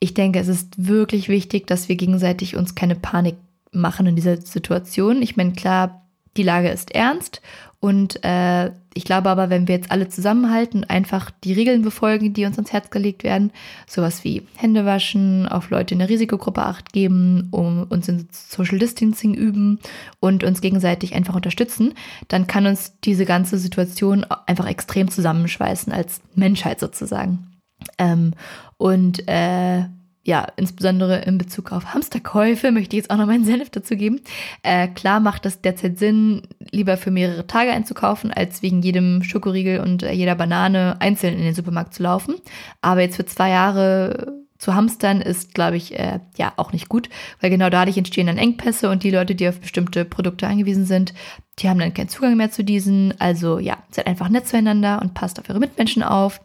Ich 0.00 0.14
denke, 0.14 0.38
es 0.38 0.48
ist 0.48 0.86
wirklich 0.86 1.28
wichtig, 1.28 1.66
dass 1.66 1.88
wir 1.88 1.96
gegenseitig 1.96 2.56
uns 2.56 2.74
keine 2.74 2.94
Panik 2.94 3.36
machen 3.72 4.06
in 4.06 4.16
dieser 4.16 4.40
Situation. 4.40 5.20
Ich 5.20 5.36
meine, 5.36 5.52
klar, 5.52 6.03
die 6.36 6.42
Lage 6.42 6.68
ist 6.68 6.94
ernst 6.94 7.40
und 7.84 8.24
äh, 8.24 8.70
ich 8.94 9.04
glaube 9.04 9.28
aber, 9.28 9.50
wenn 9.50 9.68
wir 9.68 9.74
jetzt 9.74 9.90
alle 9.90 10.08
zusammenhalten 10.08 10.78
und 10.78 10.90
einfach 10.90 11.30
die 11.30 11.52
Regeln 11.52 11.82
befolgen, 11.82 12.32
die 12.32 12.46
uns 12.46 12.56
ans 12.56 12.72
Herz 12.72 12.88
gelegt 12.88 13.24
werden, 13.24 13.52
sowas 13.86 14.24
wie 14.24 14.40
Hände 14.56 14.86
waschen, 14.86 15.46
auf 15.46 15.68
Leute 15.68 15.92
in 15.92 15.98
der 15.98 16.08
Risikogruppe 16.08 16.62
acht 16.62 16.94
geben, 16.94 17.48
um 17.50 17.82
uns 17.90 18.08
in 18.08 18.26
Social 18.32 18.78
Distancing 18.78 19.34
üben 19.34 19.80
und 20.18 20.44
uns 20.44 20.62
gegenseitig 20.62 21.14
einfach 21.14 21.34
unterstützen, 21.34 21.92
dann 22.28 22.46
kann 22.46 22.64
uns 22.64 22.94
diese 23.04 23.26
ganze 23.26 23.58
Situation 23.58 24.24
einfach 24.46 24.66
extrem 24.66 25.10
zusammenschweißen 25.10 25.92
als 25.92 26.22
Menschheit 26.34 26.80
sozusagen. 26.80 27.50
Ähm, 27.98 28.32
und 28.78 29.28
äh, 29.28 29.84
ja, 30.24 30.46
insbesondere 30.56 31.20
in 31.20 31.36
Bezug 31.36 31.70
auf 31.70 31.92
Hamsterkäufe 31.92 32.72
möchte 32.72 32.96
ich 32.96 33.02
jetzt 33.02 33.10
auch 33.10 33.18
noch 33.18 33.26
meinen 33.26 33.44
Senf 33.44 33.68
dazu 33.68 33.94
geben. 33.94 34.20
Äh, 34.62 34.88
klar 34.88 35.20
macht 35.20 35.44
es 35.44 35.60
derzeit 35.60 35.98
Sinn, 35.98 36.42
lieber 36.70 36.96
für 36.96 37.10
mehrere 37.10 37.46
Tage 37.46 37.70
einzukaufen, 37.70 38.32
als 38.32 38.62
wegen 38.62 38.80
jedem 38.80 39.22
Schokoriegel 39.22 39.80
und 39.80 40.02
äh, 40.02 40.12
jeder 40.12 40.34
Banane 40.34 40.96
einzeln 41.00 41.34
in 41.34 41.44
den 41.44 41.54
Supermarkt 41.54 41.92
zu 41.92 42.02
laufen. 42.02 42.36
Aber 42.80 43.02
jetzt 43.02 43.16
für 43.16 43.26
zwei 43.26 43.50
Jahre 43.50 44.44
zu 44.56 44.74
hamstern 44.74 45.20
ist, 45.20 45.52
glaube 45.52 45.76
ich, 45.76 45.98
äh, 45.98 46.20
ja 46.38 46.54
auch 46.56 46.72
nicht 46.72 46.88
gut, 46.88 47.10
weil 47.42 47.50
genau 47.50 47.68
dadurch 47.68 47.98
entstehen 47.98 48.28
dann 48.28 48.38
Engpässe 48.38 48.88
und 48.88 49.02
die 49.02 49.10
Leute, 49.10 49.34
die 49.34 49.46
auf 49.46 49.60
bestimmte 49.60 50.06
Produkte 50.06 50.46
angewiesen 50.46 50.86
sind, 50.86 51.12
die 51.58 51.68
haben 51.68 51.78
dann 51.78 51.92
keinen 51.92 52.08
Zugang 52.08 52.38
mehr 52.38 52.50
zu 52.50 52.64
diesen. 52.64 53.12
Also 53.20 53.58
ja, 53.58 53.76
seid 53.90 54.06
einfach 54.06 54.30
nett 54.30 54.48
zueinander 54.48 55.02
und 55.02 55.12
passt 55.12 55.38
auf 55.38 55.50
eure 55.50 55.60
Mitmenschen 55.60 56.02
auf. 56.02 56.40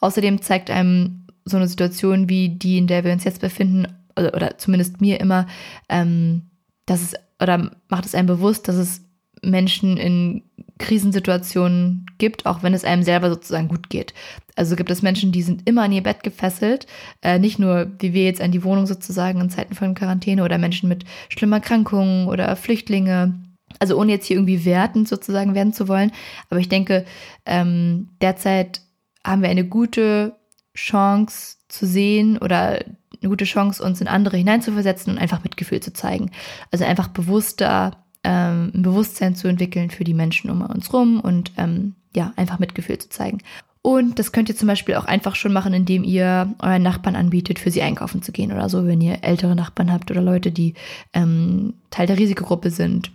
Außerdem 0.00 0.42
zeigt 0.42 0.70
einem 0.70 1.21
so 1.44 1.56
eine 1.56 1.68
Situation 1.68 2.28
wie 2.28 2.50
die, 2.50 2.78
in 2.78 2.86
der 2.86 3.04
wir 3.04 3.12
uns 3.12 3.24
jetzt 3.24 3.40
befinden, 3.40 3.86
oder, 4.16 4.34
oder 4.34 4.58
zumindest 4.58 5.00
mir 5.00 5.20
immer, 5.20 5.46
ähm, 5.88 6.50
dass 6.86 7.02
es, 7.02 7.14
oder 7.40 7.70
macht 7.88 8.06
es 8.06 8.14
einem 8.14 8.26
bewusst, 8.26 8.68
dass 8.68 8.76
es 8.76 9.02
Menschen 9.42 9.96
in 9.96 10.44
Krisensituationen 10.78 12.06
gibt, 12.18 12.46
auch 12.46 12.62
wenn 12.62 12.74
es 12.74 12.84
einem 12.84 13.02
selber 13.02 13.28
sozusagen 13.28 13.68
gut 13.68 13.90
geht. 13.90 14.14
Also 14.56 14.76
gibt 14.76 14.90
es 14.90 15.02
Menschen, 15.02 15.32
die 15.32 15.42
sind 15.42 15.68
immer 15.68 15.82
an 15.82 15.92
ihr 15.92 16.02
Bett 16.02 16.22
gefesselt, 16.22 16.86
äh, 17.22 17.38
nicht 17.38 17.58
nur 17.58 17.90
wie 17.98 18.12
wir 18.12 18.24
jetzt 18.24 18.40
an 18.40 18.52
die 18.52 18.64
Wohnung 18.64 18.86
sozusagen 18.86 19.40
in 19.40 19.50
Zeiten 19.50 19.74
von 19.74 19.94
Quarantäne 19.94 20.44
oder 20.44 20.58
Menschen 20.58 20.88
mit 20.88 21.04
schlimmer 21.28 21.56
Erkrankungen 21.56 22.28
oder 22.28 22.54
Flüchtlinge. 22.56 23.34
Also 23.78 23.98
ohne 23.98 24.12
jetzt 24.12 24.26
hier 24.26 24.36
irgendwie 24.36 24.64
wertend 24.64 25.08
sozusagen 25.08 25.54
werden 25.54 25.72
zu 25.72 25.88
wollen. 25.88 26.12
Aber 26.50 26.60
ich 26.60 26.68
denke, 26.68 27.04
ähm, 27.46 28.10
derzeit 28.20 28.82
haben 29.24 29.42
wir 29.42 29.48
eine 29.48 29.64
gute 29.64 30.36
Chance 30.74 31.56
zu 31.68 31.86
sehen 31.86 32.38
oder 32.38 32.84
eine 33.22 33.28
gute 33.28 33.44
Chance, 33.44 33.82
uns 33.82 34.00
in 34.00 34.08
andere 34.08 34.36
hineinzuversetzen 34.36 35.12
und 35.12 35.18
einfach 35.18 35.42
Mitgefühl 35.42 35.80
zu 35.80 35.92
zeigen. 35.92 36.30
Also 36.70 36.84
einfach 36.84 37.08
bewusster, 37.08 37.96
ähm, 38.24 38.72
ein 38.74 38.82
Bewusstsein 38.82 39.34
zu 39.34 39.48
entwickeln 39.48 39.90
für 39.90 40.04
die 40.04 40.14
Menschen 40.14 40.50
um 40.50 40.62
uns 40.62 40.92
rum 40.92 41.20
und 41.20 41.52
ähm, 41.56 41.94
ja, 42.14 42.32
einfach 42.36 42.58
Mitgefühl 42.58 42.98
zu 42.98 43.08
zeigen. 43.08 43.38
Und 43.82 44.20
das 44.20 44.30
könnt 44.30 44.48
ihr 44.48 44.56
zum 44.56 44.68
Beispiel 44.68 44.94
auch 44.94 45.06
einfach 45.06 45.34
schon 45.34 45.52
machen, 45.52 45.74
indem 45.74 46.04
ihr 46.04 46.54
euren 46.60 46.82
Nachbarn 46.82 47.16
anbietet, 47.16 47.58
für 47.58 47.72
sie 47.72 47.82
einkaufen 47.82 48.22
zu 48.22 48.30
gehen 48.30 48.52
oder 48.52 48.68
so, 48.68 48.86
wenn 48.86 49.00
ihr 49.00 49.24
ältere 49.24 49.56
Nachbarn 49.56 49.92
habt 49.92 50.10
oder 50.12 50.22
Leute, 50.22 50.52
die 50.52 50.74
ähm, 51.12 51.74
Teil 51.90 52.06
der 52.06 52.18
Risikogruppe 52.18 52.70
sind 52.70 53.10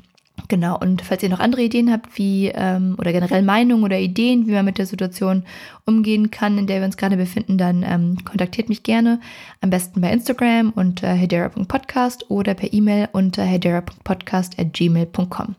Genau, 0.50 0.78
und 0.78 1.02
falls 1.02 1.24
ihr 1.24 1.30
noch 1.30 1.42
andere 1.42 1.64
Ideen 1.64 1.92
habt, 1.92 2.18
wie 2.18 2.50
ähm, 2.54 2.96
oder 2.98 3.12
generell 3.12 3.42
Meinungen 3.42 3.84
oder 3.84 4.00
Ideen, 4.00 4.48
wie 4.48 4.52
man 4.52 4.64
mit 4.64 4.78
der 4.78 4.86
Situation 4.86 5.44
umgehen 5.86 6.32
kann, 6.32 6.58
in 6.58 6.68
der 6.68 6.80
wir 6.80 6.86
uns 6.86 6.96
gerade 6.96 7.18
befinden, 7.18 7.58
dann 7.58 7.84
ähm, 7.84 8.24
kontaktiert 8.24 8.70
mich 8.70 8.84
gerne. 8.84 9.20
Am 9.60 9.70
besten 9.70 10.00
bei 10.00 10.10
Instagram 10.12 10.72
unter 10.74 11.10
hedera.podcast 11.10 12.30
oder 12.30 12.54
per 12.54 12.72
E-Mail 12.72 13.10
unter 13.12 13.44
hedera.podcast.gmail.com. 13.44 15.56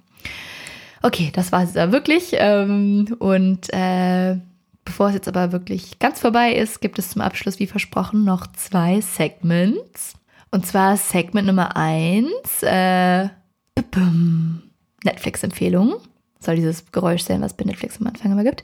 Okay, 1.02 1.30
das 1.34 1.52
war 1.52 1.64
es 1.64 1.74
da 1.74 1.92
wirklich. 1.92 2.30
Ähm, 2.32 3.14
und 3.18 3.70
äh, 3.72 4.36
bevor 4.84 5.08
es 5.08 5.14
jetzt 5.14 5.28
aber 5.28 5.52
wirklich 5.52 5.98
ganz 5.98 6.20
vorbei 6.20 6.54
ist, 6.54 6.80
gibt 6.80 6.98
es 6.98 7.10
zum 7.10 7.20
Abschluss, 7.20 7.58
wie 7.58 7.66
versprochen, 7.66 8.24
noch 8.24 8.46
zwei 8.52 9.02
Segments. 9.02 10.14
Und 10.50 10.66
zwar 10.66 10.96
Segment 10.96 11.46
Nummer 11.46 11.76
eins. 11.76 12.62
Äh, 12.62 13.28
Netflix-Empfehlungen. 15.04 15.94
Soll 16.40 16.54
dieses 16.54 16.92
Geräusch 16.92 17.22
sein, 17.22 17.40
was 17.40 17.54
bei 17.54 17.64
Netflix 17.64 18.00
am 18.00 18.06
Anfang 18.06 18.30
immer 18.30 18.44
gibt. 18.44 18.62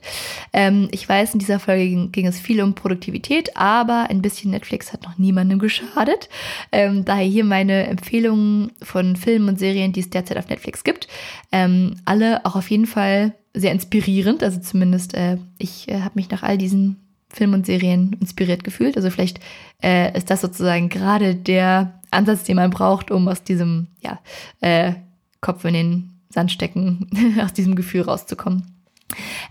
Ähm, 0.53 0.89
ich 0.93 1.09
weiß, 1.09 1.35
in 1.35 1.41
dieser 1.41 1.59
Folge 1.59 1.89
ging, 1.89 2.13
ging, 2.13 2.27
es 2.27 2.39
viel 2.39 2.63
um 2.63 2.75
Produktivität, 2.75 3.57
aber 3.57 4.11
ein 4.11 4.23
bisschen 4.23 4.53
Netflix 4.53 4.93
hat 4.93 5.03
noch 5.03 5.19
niemandem 5.19 5.59
geschadet. 5.59 6.29
Ähm, 6.71 7.05
daher 7.05 7.27
hier 7.27 7.45
meine 7.45 7.89
Empfehlungen 7.89 8.71
von 8.81 9.17
Filmen 9.17 9.49
und 9.49 9.59
Serien, 9.59 9.93
die 9.93 10.01
es 10.01 10.11
derzeit 10.11 10.39
auf 10.39 10.49
Netflix 10.49 10.85
gibt. 10.85 11.09
Ähm, 11.51 11.97
alle 12.05 12.47
auch 12.47 12.55
auf 12.55 12.71
jeden 12.71 12.87
Fall 12.87 13.35
sehr 13.55 13.73
inspirierend. 13.73 14.45
Also 14.45 14.61
zumindest 14.61 15.15
äh, 15.15 15.39
ich 15.59 15.89
äh, 15.89 16.01
habe 16.01 16.15
mich 16.15 16.31
nach 16.31 16.45
all 16.45 16.59
diesen 16.59 17.01
Filmen 17.29 17.55
und 17.55 17.67
Serien 17.67 18.17
inspiriert 18.21 18.63
gefühlt. 18.63 18.97
Also 18.97 19.11
vielleicht 19.11 19.41
äh, 19.83 20.17
ist 20.17 20.31
das 20.31 20.41
sozusagen 20.41 20.89
gerade 20.89 21.35
der 21.35 22.01
Ansatz, 22.13 22.45
den 22.45 22.57
man 22.57 22.71
braucht, 22.71 23.11
um 23.11 23.27
aus 23.27 23.43
diesem 23.43 23.89
ja, 24.01 24.21
äh, 24.61 24.93
Kopf 25.41 25.65
in 25.65 25.75
den 25.75 26.14
Sand 26.35 26.53
stecken, 26.53 27.09
aus 27.43 27.53
diesem 27.53 27.75
Gefühl 27.75 28.03
rauszukommen. 28.03 28.75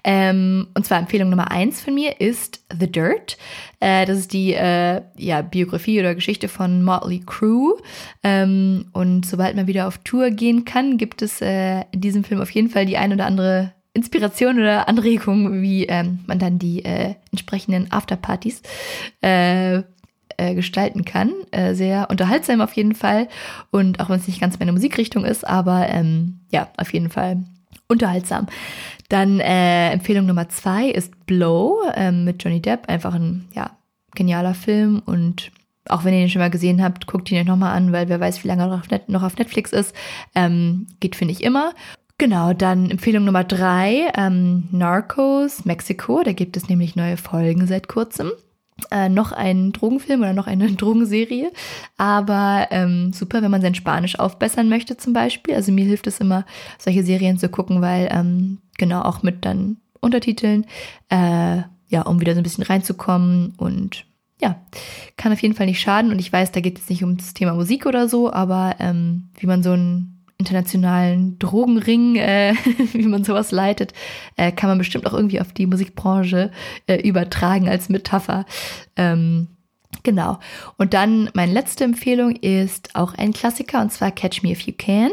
Ähm, 0.04 0.68
und 0.74 0.86
zwar 0.86 1.00
Empfehlung 1.00 1.30
Nummer 1.30 1.50
eins 1.52 1.82
von 1.82 1.96
mir 1.96 2.20
ist 2.20 2.62
The 2.78 2.92
Dirt. 2.92 3.38
Äh, 3.80 4.06
das 4.06 4.20
ist 4.20 4.34
die 4.34 4.54
äh, 4.54 5.02
ja, 5.16 5.42
Biografie 5.42 6.00
oder 6.00 6.16
Geschichte 6.16 6.50
von 6.50 6.84
Motley 6.84 7.22
Crue. 7.26 7.78
Ähm, 8.24 8.88
und 8.92 9.26
sobald 9.26 9.56
man 9.56 9.68
wieder 9.68 9.88
auf 9.88 10.00
Tour 10.00 10.32
gehen 10.32 10.66
kann, 10.66 10.98
gibt 10.98 11.22
es 11.22 11.42
äh, 11.42 11.86
in 11.92 12.02
diesem 12.02 12.24
Film 12.24 12.42
auf 12.42 12.50
jeden 12.52 12.70
Fall 12.70 12.86
die 12.86 12.98
ein 12.98 13.14
oder 13.14 13.26
andere 13.26 13.72
Inspiration 13.94 14.60
oder 14.60 14.90
Anregung, 14.90 15.62
wie 15.62 15.86
ähm, 15.86 16.20
man 16.26 16.40
dann 16.40 16.58
die 16.58 16.84
äh, 16.84 17.14
entsprechenden 17.32 17.92
Afterpartys 17.92 18.64
äh, 20.44 20.56
gestalten 20.56 21.06
kann. 21.06 21.32
Äh, 21.52 21.74
sehr 21.74 22.10
unterhaltsam 22.10 22.62
auf 22.62 22.74
jeden 22.74 22.96
Fall. 22.96 23.28
Und 23.72 24.00
auch 24.00 24.10
wenn 24.10 24.20
es 24.20 24.28
nicht 24.28 24.42
ganz 24.42 24.60
meine 24.60 24.74
Musikrichtung 24.74 25.24
ist, 25.26 25.48
aber 25.48 25.88
ähm, 25.90 26.42
ja, 26.52 26.68
auf 26.78 26.92
jeden 26.94 27.10
Fall 27.10 27.44
unterhaltsam. 27.88 28.48
Dann 29.10 29.40
äh, 29.40 29.92
Empfehlung 29.92 30.26
Nummer 30.26 30.50
zwei 30.50 30.90
ist 30.90 31.26
Blow 31.26 31.82
ähm, 31.96 32.26
mit 32.26 32.44
Johnny 32.44 32.62
Depp. 32.62 32.90
Einfach 32.90 33.14
ein 33.14 33.48
ja, 33.54 33.72
genialer 34.16 34.54
Film 34.54 35.02
und 35.06 35.52
auch 35.90 36.06
wenn 36.06 36.14
ihr 36.14 36.22
den 36.22 36.30
schon 36.30 36.42
mal 36.42 36.50
gesehen 36.50 36.82
habt, 36.82 37.08
guckt 37.08 37.30
ihn 37.30 37.40
euch 37.40 37.46
nochmal 37.46 37.76
an, 37.76 37.92
weil 37.92 38.08
wer 38.08 38.20
weiß, 38.20 38.44
wie 38.44 38.48
lange 38.48 38.64
er 38.64 38.68
noch, 38.68 39.08
noch 39.08 39.24
auf 39.24 39.38
Netflix 39.38 39.74
ist. 39.74 39.94
Ähm, 40.34 40.88
geht, 41.02 41.16
finde 41.18 41.34
ich, 41.34 41.44
immer. 41.44 41.74
Genau, 42.18 42.54
dann 42.54 42.90
Empfehlung 42.90 43.26
Nummer 43.26 43.44
drei, 43.44 44.10
ähm, 44.16 44.70
Narcos 44.72 45.66
Mexiko. 45.66 46.24
Da 46.24 46.32
gibt 46.32 46.56
es 46.56 46.70
nämlich 46.70 46.96
neue 46.96 47.18
Folgen 47.18 47.68
seit 47.68 47.90
kurzem 47.90 48.32
äh, 48.92 49.10
noch 49.10 49.32
ein 49.32 49.72
Drogenfilm 49.72 50.22
oder 50.22 50.34
noch 50.34 50.48
eine 50.48 50.72
Drogenserie. 50.72 51.52
Aber 51.98 52.68
ähm, 52.72 53.14
super, 53.14 53.42
wenn 53.42 53.52
man 53.52 53.62
sein 53.62 53.76
Spanisch 53.76 54.20
aufbessern 54.20 54.70
möchte 54.70 54.98
zum 54.98 55.14
Beispiel. 55.14 55.56
Also 55.56 55.72
mir 55.72 55.86
hilft 55.86 56.08
es 56.08 56.20
immer, 56.20 56.46
solche 56.78 57.04
Serien 57.04 57.38
zu 57.38 57.50
gucken, 57.50 57.82
weil 57.82 58.10
ähm, 58.12 58.60
genau 58.78 59.02
auch 59.02 59.24
mit 59.24 59.46
dann 59.46 59.78
Untertiteln, 60.00 60.66
äh, 61.10 61.62
ja, 61.88 62.02
um 62.02 62.20
wieder 62.20 62.34
so 62.34 62.40
ein 62.40 62.44
bisschen 62.44 62.64
reinzukommen 62.64 63.54
und 63.58 64.06
ja, 64.42 64.62
kann 65.16 65.32
auf 65.32 65.42
jeden 65.42 65.56
Fall 65.56 65.68
nicht 65.68 65.80
schaden. 65.80 66.12
Und 66.12 66.20
ich 66.20 66.32
weiß, 66.32 66.52
da 66.52 66.60
geht 66.60 66.78
es 66.78 66.90
nicht 66.90 67.04
um 67.04 67.16
das 67.16 67.34
Thema 67.34 67.54
Musik 67.54 67.86
oder 67.86 68.10
so, 68.10 68.32
aber 68.32 68.76
ähm, 68.80 69.30
wie 69.40 69.48
man 69.48 69.64
so 69.64 69.72
einen 69.72 70.13
internationalen 70.38 71.38
Drogenring, 71.40 72.16
äh, 72.16 72.54
wie 72.94 73.08
man 73.08 73.24
sowas 73.24 73.52
leitet, 73.52 73.94
äh, 74.36 74.52
kann 74.52 74.70
man 74.70 74.78
bestimmt 74.78 75.06
auch 75.06 75.14
irgendwie 75.14 75.42
auf 75.42 75.54
die 75.54 75.68
Musikbranche 75.68 76.52
äh, 76.88 77.02
übertragen 77.02 77.70
als 77.70 77.90
Metapher. 77.90 78.46
Ähm, 78.96 79.48
Genau. 80.02 80.40
Und 80.78 80.96
dann 80.96 81.30
meine 81.34 81.54
letzte 81.54 81.84
Empfehlung 81.84 82.36
ist 82.36 82.96
auch 82.96 83.14
ein 83.14 83.32
Klassiker 83.32 83.80
und 83.80 83.92
zwar 83.92 84.12
Catch 84.12 84.42
Me 84.42 84.52
If 84.52 84.62
You 84.62 84.74
Can. 84.76 85.12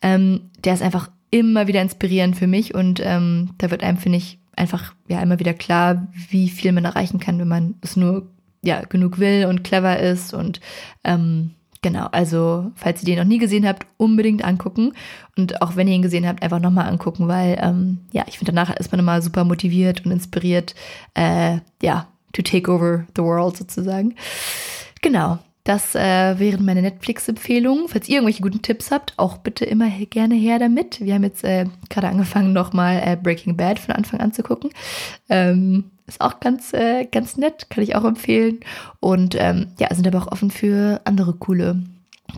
Ähm, 0.00 0.50
der 0.64 0.72
ist 0.74 0.82
einfach 0.82 1.10
immer 1.30 1.66
wieder 1.66 1.82
inspirierend 1.82 2.36
für 2.36 2.46
mich 2.46 2.74
und 2.74 3.00
ähm, 3.04 3.50
da 3.58 3.70
wird 3.70 3.82
einem, 3.82 3.98
finde 3.98 4.18
ich, 4.18 4.38
einfach 4.56 4.94
ja 5.08 5.20
immer 5.20 5.38
wieder 5.38 5.54
klar, 5.54 6.08
wie 6.30 6.48
viel 6.48 6.72
man 6.72 6.84
erreichen 6.84 7.20
kann, 7.20 7.38
wenn 7.38 7.48
man 7.48 7.74
es 7.82 7.96
nur 7.96 8.30
ja 8.62 8.82
genug 8.82 9.18
will 9.18 9.46
und 9.46 9.64
clever 9.64 9.98
ist 9.98 10.34
und 10.34 10.60
ähm, 11.04 11.52
genau, 11.82 12.06
also 12.12 12.72
falls 12.74 13.02
ihr 13.02 13.06
den 13.06 13.18
noch 13.18 13.24
nie 13.24 13.38
gesehen 13.38 13.66
habt, 13.66 13.86
unbedingt 13.96 14.44
angucken 14.44 14.92
und 15.36 15.60
auch 15.60 15.76
wenn 15.76 15.88
ihr 15.88 15.94
ihn 15.94 16.02
gesehen 16.02 16.26
habt, 16.26 16.42
einfach 16.42 16.60
nochmal 16.60 16.88
angucken, 16.88 17.28
weil 17.28 17.58
ähm, 17.60 17.98
ja, 18.12 18.24
ich 18.26 18.38
finde 18.38 18.52
danach 18.52 18.74
ist 18.76 18.92
man 18.92 19.00
immer 19.00 19.20
super 19.20 19.44
motiviert 19.44 20.04
und 20.04 20.12
inspiriert, 20.12 20.74
äh, 21.14 21.58
ja, 21.82 22.08
to 22.32 22.42
take 22.42 22.70
over 22.70 23.06
the 23.16 23.22
world 23.22 23.56
sozusagen. 23.56 24.14
Genau, 25.02 25.38
das 25.64 25.94
äh, 25.94 26.38
wären 26.38 26.64
meine 26.64 26.82
Netflix-Empfehlungen. 26.82 27.86
Falls 27.88 28.08
ihr 28.08 28.16
irgendwelche 28.16 28.42
guten 28.42 28.62
Tipps 28.62 28.90
habt, 28.90 29.14
auch 29.16 29.38
bitte 29.38 29.64
immer 29.64 29.88
gerne 29.90 30.34
her 30.34 30.58
damit. 30.58 31.00
Wir 31.00 31.14
haben 31.14 31.22
jetzt 31.22 31.44
äh, 31.44 31.66
gerade 31.88 32.08
angefangen, 32.08 32.52
nochmal 32.52 33.00
äh, 33.04 33.16
Breaking 33.16 33.56
Bad 33.56 33.78
von 33.78 33.94
Anfang 33.94 34.20
an 34.20 34.32
zu 34.32 34.42
gucken. 34.42 34.70
Ähm, 35.28 35.91
ist 36.06 36.20
auch 36.20 36.40
ganz, 36.40 36.72
äh, 36.72 37.06
ganz 37.06 37.36
nett, 37.36 37.70
kann 37.70 37.84
ich 37.84 37.94
auch 37.94 38.04
empfehlen. 38.04 38.60
Und 39.00 39.34
ähm, 39.38 39.68
ja, 39.78 39.94
sind 39.94 40.06
aber 40.06 40.18
auch 40.18 40.32
offen 40.32 40.50
für 40.50 41.00
andere 41.04 41.34
coole, 41.34 41.82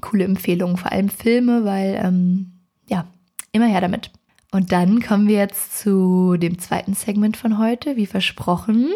coole 0.00 0.24
Empfehlungen, 0.24 0.76
vor 0.76 0.92
allem 0.92 1.08
Filme, 1.08 1.64
weil 1.64 2.00
ähm, 2.02 2.52
ja, 2.88 3.06
immer 3.52 3.66
her 3.66 3.80
damit. 3.80 4.10
Und 4.52 4.70
dann 4.70 5.00
kommen 5.00 5.26
wir 5.26 5.38
jetzt 5.38 5.78
zu 5.78 6.36
dem 6.36 6.58
zweiten 6.58 6.94
Segment 6.94 7.36
von 7.36 7.58
heute. 7.58 7.96
Wie 7.96 8.06
versprochen, 8.06 8.92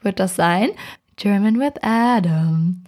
wird 0.00 0.18
das 0.18 0.36
sein. 0.36 0.70
German 1.16 1.58
with 1.58 1.74
Adam. 1.82 2.82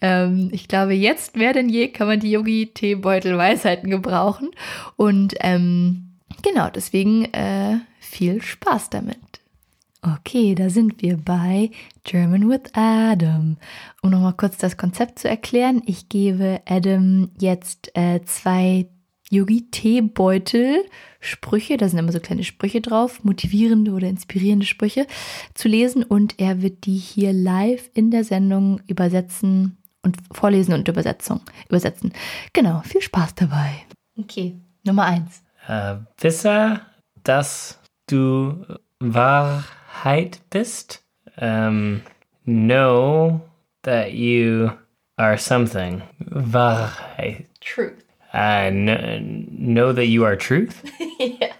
Ähm, 0.00 0.50
ich 0.52 0.68
glaube, 0.68 0.94
jetzt 0.94 1.36
mehr 1.36 1.52
denn 1.52 1.68
je 1.68 1.88
kann 1.88 2.06
man 2.06 2.20
die 2.20 2.30
Yogi-Teebeutel-Weisheiten 2.30 3.90
gebrauchen. 3.90 4.50
Und 4.96 5.34
ähm, 5.40 6.14
genau, 6.42 6.70
deswegen 6.70 7.24
äh, 7.32 7.78
viel 7.98 8.40
Spaß 8.40 8.90
damit. 8.90 9.33
Okay, 10.06 10.54
da 10.54 10.68
sind 10.68 11.00
wir 11.00 11.16
bei 11.16 11.70
German 12.02 12.50
with 12.50 12.70
Adam. 12.74 13.56
Um 14.02 14.10
nochmal 14.10 14.34
kurz 14.34 14.58
das 14.58 14.76
Konzept 14.76 15.18
zu 15.18 15.30
erklären, 15.30 15.82
ich 15.86 16.10
gebe 16.10 16.60
Adam 16.66 17.30
jetzt 17.38 17.90
äh, 17.96 18.20
zwei 18.26 18.86
Yogi-Teebeutel 19.30 20.84
Sprüche, 21.20 21.78
da 21.78 21.88
sind 21.88 21.98
immer 21.98 22.12
so 22.12 22.20
kleine 22.20 22.44
Sprüche 22.44 22.82
drauf, 22.82 23.24
motivierende 23.24 23.92
oder 23.92 24.06
inspirierende 24.06 24.66
Sprüche 24.66 25.06
zu 25.54 25.68
lesen 25.68 26.02
und 26.02 26.38
er 26.38 26.60
wird 26.60 26.84
die 26.84 26.98
hier 26.98 27.32
live 27.32 27.88
in 27.94 28.10
der 28.10 28.24
Sendung 28.24 28.82
übersetzen 28.86 29.78
und 30.02 30.18
vorlesen 30.30 30.74
und 30.74 30.86
Übersetzung, 30.86 31.40
übersetzen. 31.70 32.12
Genau, 32.52 32.82
viel 32.82 33.00
Spaß 33.00 33.36
dabei. 33.36 33.86
Okay, 34.18 34.54
Nummer 34.84 35.04
eins. 35.04 35.42
Uh, 35.66 35.96
wisse, 36.20 36.82
dass 37.22 37.78
du 38.06 38.66
Wahrheit 40.04 40.38
bist. 40.50 41.00
Um, 41.38 42.02
know 42.46 43.42
that 43.82 44.12
you 44.12 44.78
are 45.18 45.36
something. 45.36 46.02
Wahrheit. 46.22 47.46
Truth. 47.60 48.04
Uh, 48.32 48.70
know, 48.72 49.18
know 49.22 49.92
that 49.92 50.06
you 50.06 50.24
are 50.24 50.36
truth? 50.36 50.82
yeah. 51.18 51.54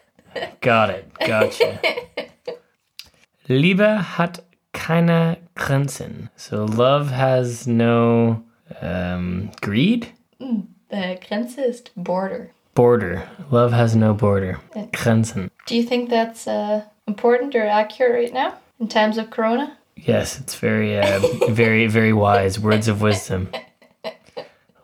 Got 0.60 0.90
it. 0.90 1.10
Gotcha. 1.26 1.78
Liebe 3.48 4.02
hat 4.02 4.40
keine 4.72 5.38
Grenzen. 5.54 6.30
So 6.36 6.64
love 6.64 7.10
has 7.10 7.66
no 7.66 8.42
um, 8.82 9.50
greed? 9.60 10.08
Mm, 10.40 10.66
the 10.88 11.18
Grenze 11.26 11.58
ist 11.58 11.90
border. 11.96 12.50
Border. 12.74 13.28
Love 13.50 13.72
has 13.72 13.94
no 13.94 14.14
border. 14.14 14.58
Grenzen. 14.92 15.50
Do 15.66 15.76
you 15.76 15.84
think 15.84 16.10
that's 16.10 16.48
uh, 16.48 16.84
important 17.06 17.54
or 17.54 17.64
accurate 17.64 18.14
right 18.14 18.32
now 18.32 18.54
in 18.80 18.88
times 18.88 19.18
of 19.18 19.30
Corona? 19.30 19.76
Yes, 19.96 20.40
it's 20.40 20.54
very, 20.54 20.98
uh, 20.98 21.20
very, 21.48 21.86
very 21.86 22.12
wise. 22.12 22.58
Words 22.58 22.88
of 22.88 23.00
wisdom. 23.00 23.48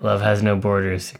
Love 0.00 0.22
has 0.22 0.42
no 0.42 0.56
borders. 0.56 1.14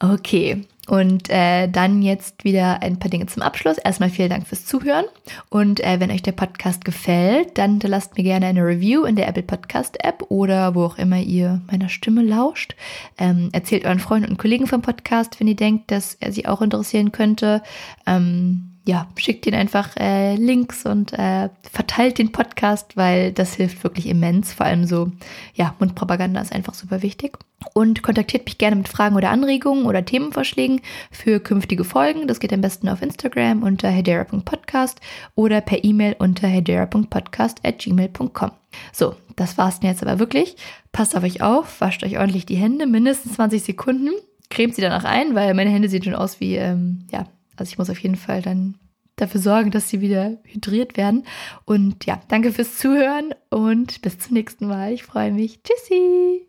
Okay, 0.00 0.66
und 0.88 1.28
äh, 1.28 1.68
dann 1.68 2.00
jetzt 2.00 2.44
wieder 2.44 2.82
ein 2.82 2.98
paar 2.98 3.10
Dinge 3.10 3.26
zum 3.26 3.42
Abschluss. 3.42 3.76
Erstmal 3.76 4.08
vielen 4.08 4.30
Dank 4.30 4.46
fürs 4.46 4.64
Zuhören. 4.64 5.04
Und 5.50 5.80
äh, 5.80 6.00
wenn 6.00 6.10
euch 6.10 6.22
der 6.22 6.32
Podcast 6.32 6.84
gefällt, 6.84 7.58
dann 7.58 7.78
lasst 7.80 8.16
mir 8.16 8.24
gerne 8.24 8.46
eine 8.46 8.64
Review 8.64 9.04
in 9.04 9.14
der 9.14 9.28
Apple 9.28 9.42
Podcast 9.42 10.02
App 10.02 10.24
oder 10.30 10.74
wo 10.74 10.84
auch 10.84 10.96
immer 10.96 11.18
ihr 11.18 11.60
meiner 11.70 11.90
Stimme 11.90 12.22
lauscht. 12.22 12.74
Ähm, 13.18 13.50
erzählt 13.52 13.84
euren 13.84 14.00
Freunden 14.00 14.30
und 14.30 14.38
Kollegen 14.38 14.66
vom 14.66 14.80
Podcast, 14.80 15.38
wenn 15.40 15.48
ihr 15.48 15.56
denkt, 15.56 15.90
dass 15.90 16.14
er 16.14 16.32
sie 16.32 16.46
auch 16.46 16.62
interessieren 16.62 17.12
könnte. 17.12 17.62
Ähm, 18.06 18.67
ja, 18.88 19.06
schickt 19.18 19.46
ihnen 19.46 19.60
einfach 19.60 19.94
äh, 19.98 20.34
Links 20.36 20.86
und 20.86 21.12
äh, 21.12 21.50
verteilt 21.70 22.16
den 22.16 22.32
Podcast, 22.32 22.96
weil 22.96 23.32
das 23.32 23.52
hilft 23.52 23.84
wirklich 23.84 24.06
immens. 24.06 24.54
Vor 24.54 24.64
allem 24.64 24.86
so, 24.86 25.12
ja, 25.52 25.74
Mundpropaganda 25.78 26.40
ist 26.40 26.54
einfach 26.54 26.72
super 26.72 27.02
wichtig. 27.02 27.36
Und 27.74 28.02
kontaktiert 28.02 28.46
mich 28.46 28.56
gerne 28.56 28.76
mit 28.76 28.88
Fragen 28.88 29.14
oder 29.14 29.28
Anregungen 29.28 29.84
oder 29.84 30.06
Themenvorschlägen 30.06 30.80
für 31.10 31.38
künftige 31.38 31.84
Folgen. 31.84 32.28
Das 32.28 32.40
geht 32.40 32.50
am 32.50 32.62
besten 32.62 32.88
auf 32.88 33.02
Instagram 33.02 33.62
unter 33.62 33.90
hedera.podcast 33.90 35.02
oder 35.34 35.60
per 35.60 35.84
E-Mail 35.84 36.16
unter 36.18 36.48
hedera.podcast.gmail.com. 36.48 38.52
So, 38.94 39.16
das 39.36 39.58
war's 39.58 39.80
denn 39.80 39.90
jetzt 39.90 40.02
aber 40.02 40.18
wirklich. 40.18 40.56
Passt 40.92 41.14
auf 41.14 41.24
euch 41.24 41.42
auf, 41.42 41.82
wascht 41.82 42.04
euch 42.04 42.18
ordentlich 42.18 42.46
die 42.46 42.56
Hände, 42.56 42.86
mindestens 42.86 43.34
20 43.34 43.62
Sekunden. 43.62 44.12
Cremt 44.48 44.76
sie 44.76 44.80
danach 44.80 45.04
ein, 45.04 45.34
weil 45.34 45.52
meine 45.52 45.68
Hände 45.68 45.90
sehen 45.90 46.04
schon 46.04 46.14
aus 46.14 46.40
wie, 46.40 46.56
ähm, 46.56 47.04
ja, 47.12 47.26
also 47.58 47.70
ich 47.70 47.78
muss 47.78 47.90
auf 47.90 47.98
jeden 47.98 48.16
Fall 48.16 48.42
dann 48.42 48.78
dafür 49.16 49.40
sorgen, 49.40 49.70
dass 49.70 49.88
sie 49.88 50.00
wieder 50.00 50.38
hydriert 50.44 50.96
werden. 50.96 51.24
Und 51.64 52.06
ja, 52.06 52.20
danke 52.28 52.52
fürs 52.52 52.76
Zuhören 52.76 53.34
und 53.50 54.00
bis 54.02 54.18
zum 54.18 54.34
nächsten 54.34 54.66
Mal. 54.66 54.92
Ich 54.92 55.02
freue 55.02 55.32
mich. 55.32 55.60
Tschüssi! 55.62 56.47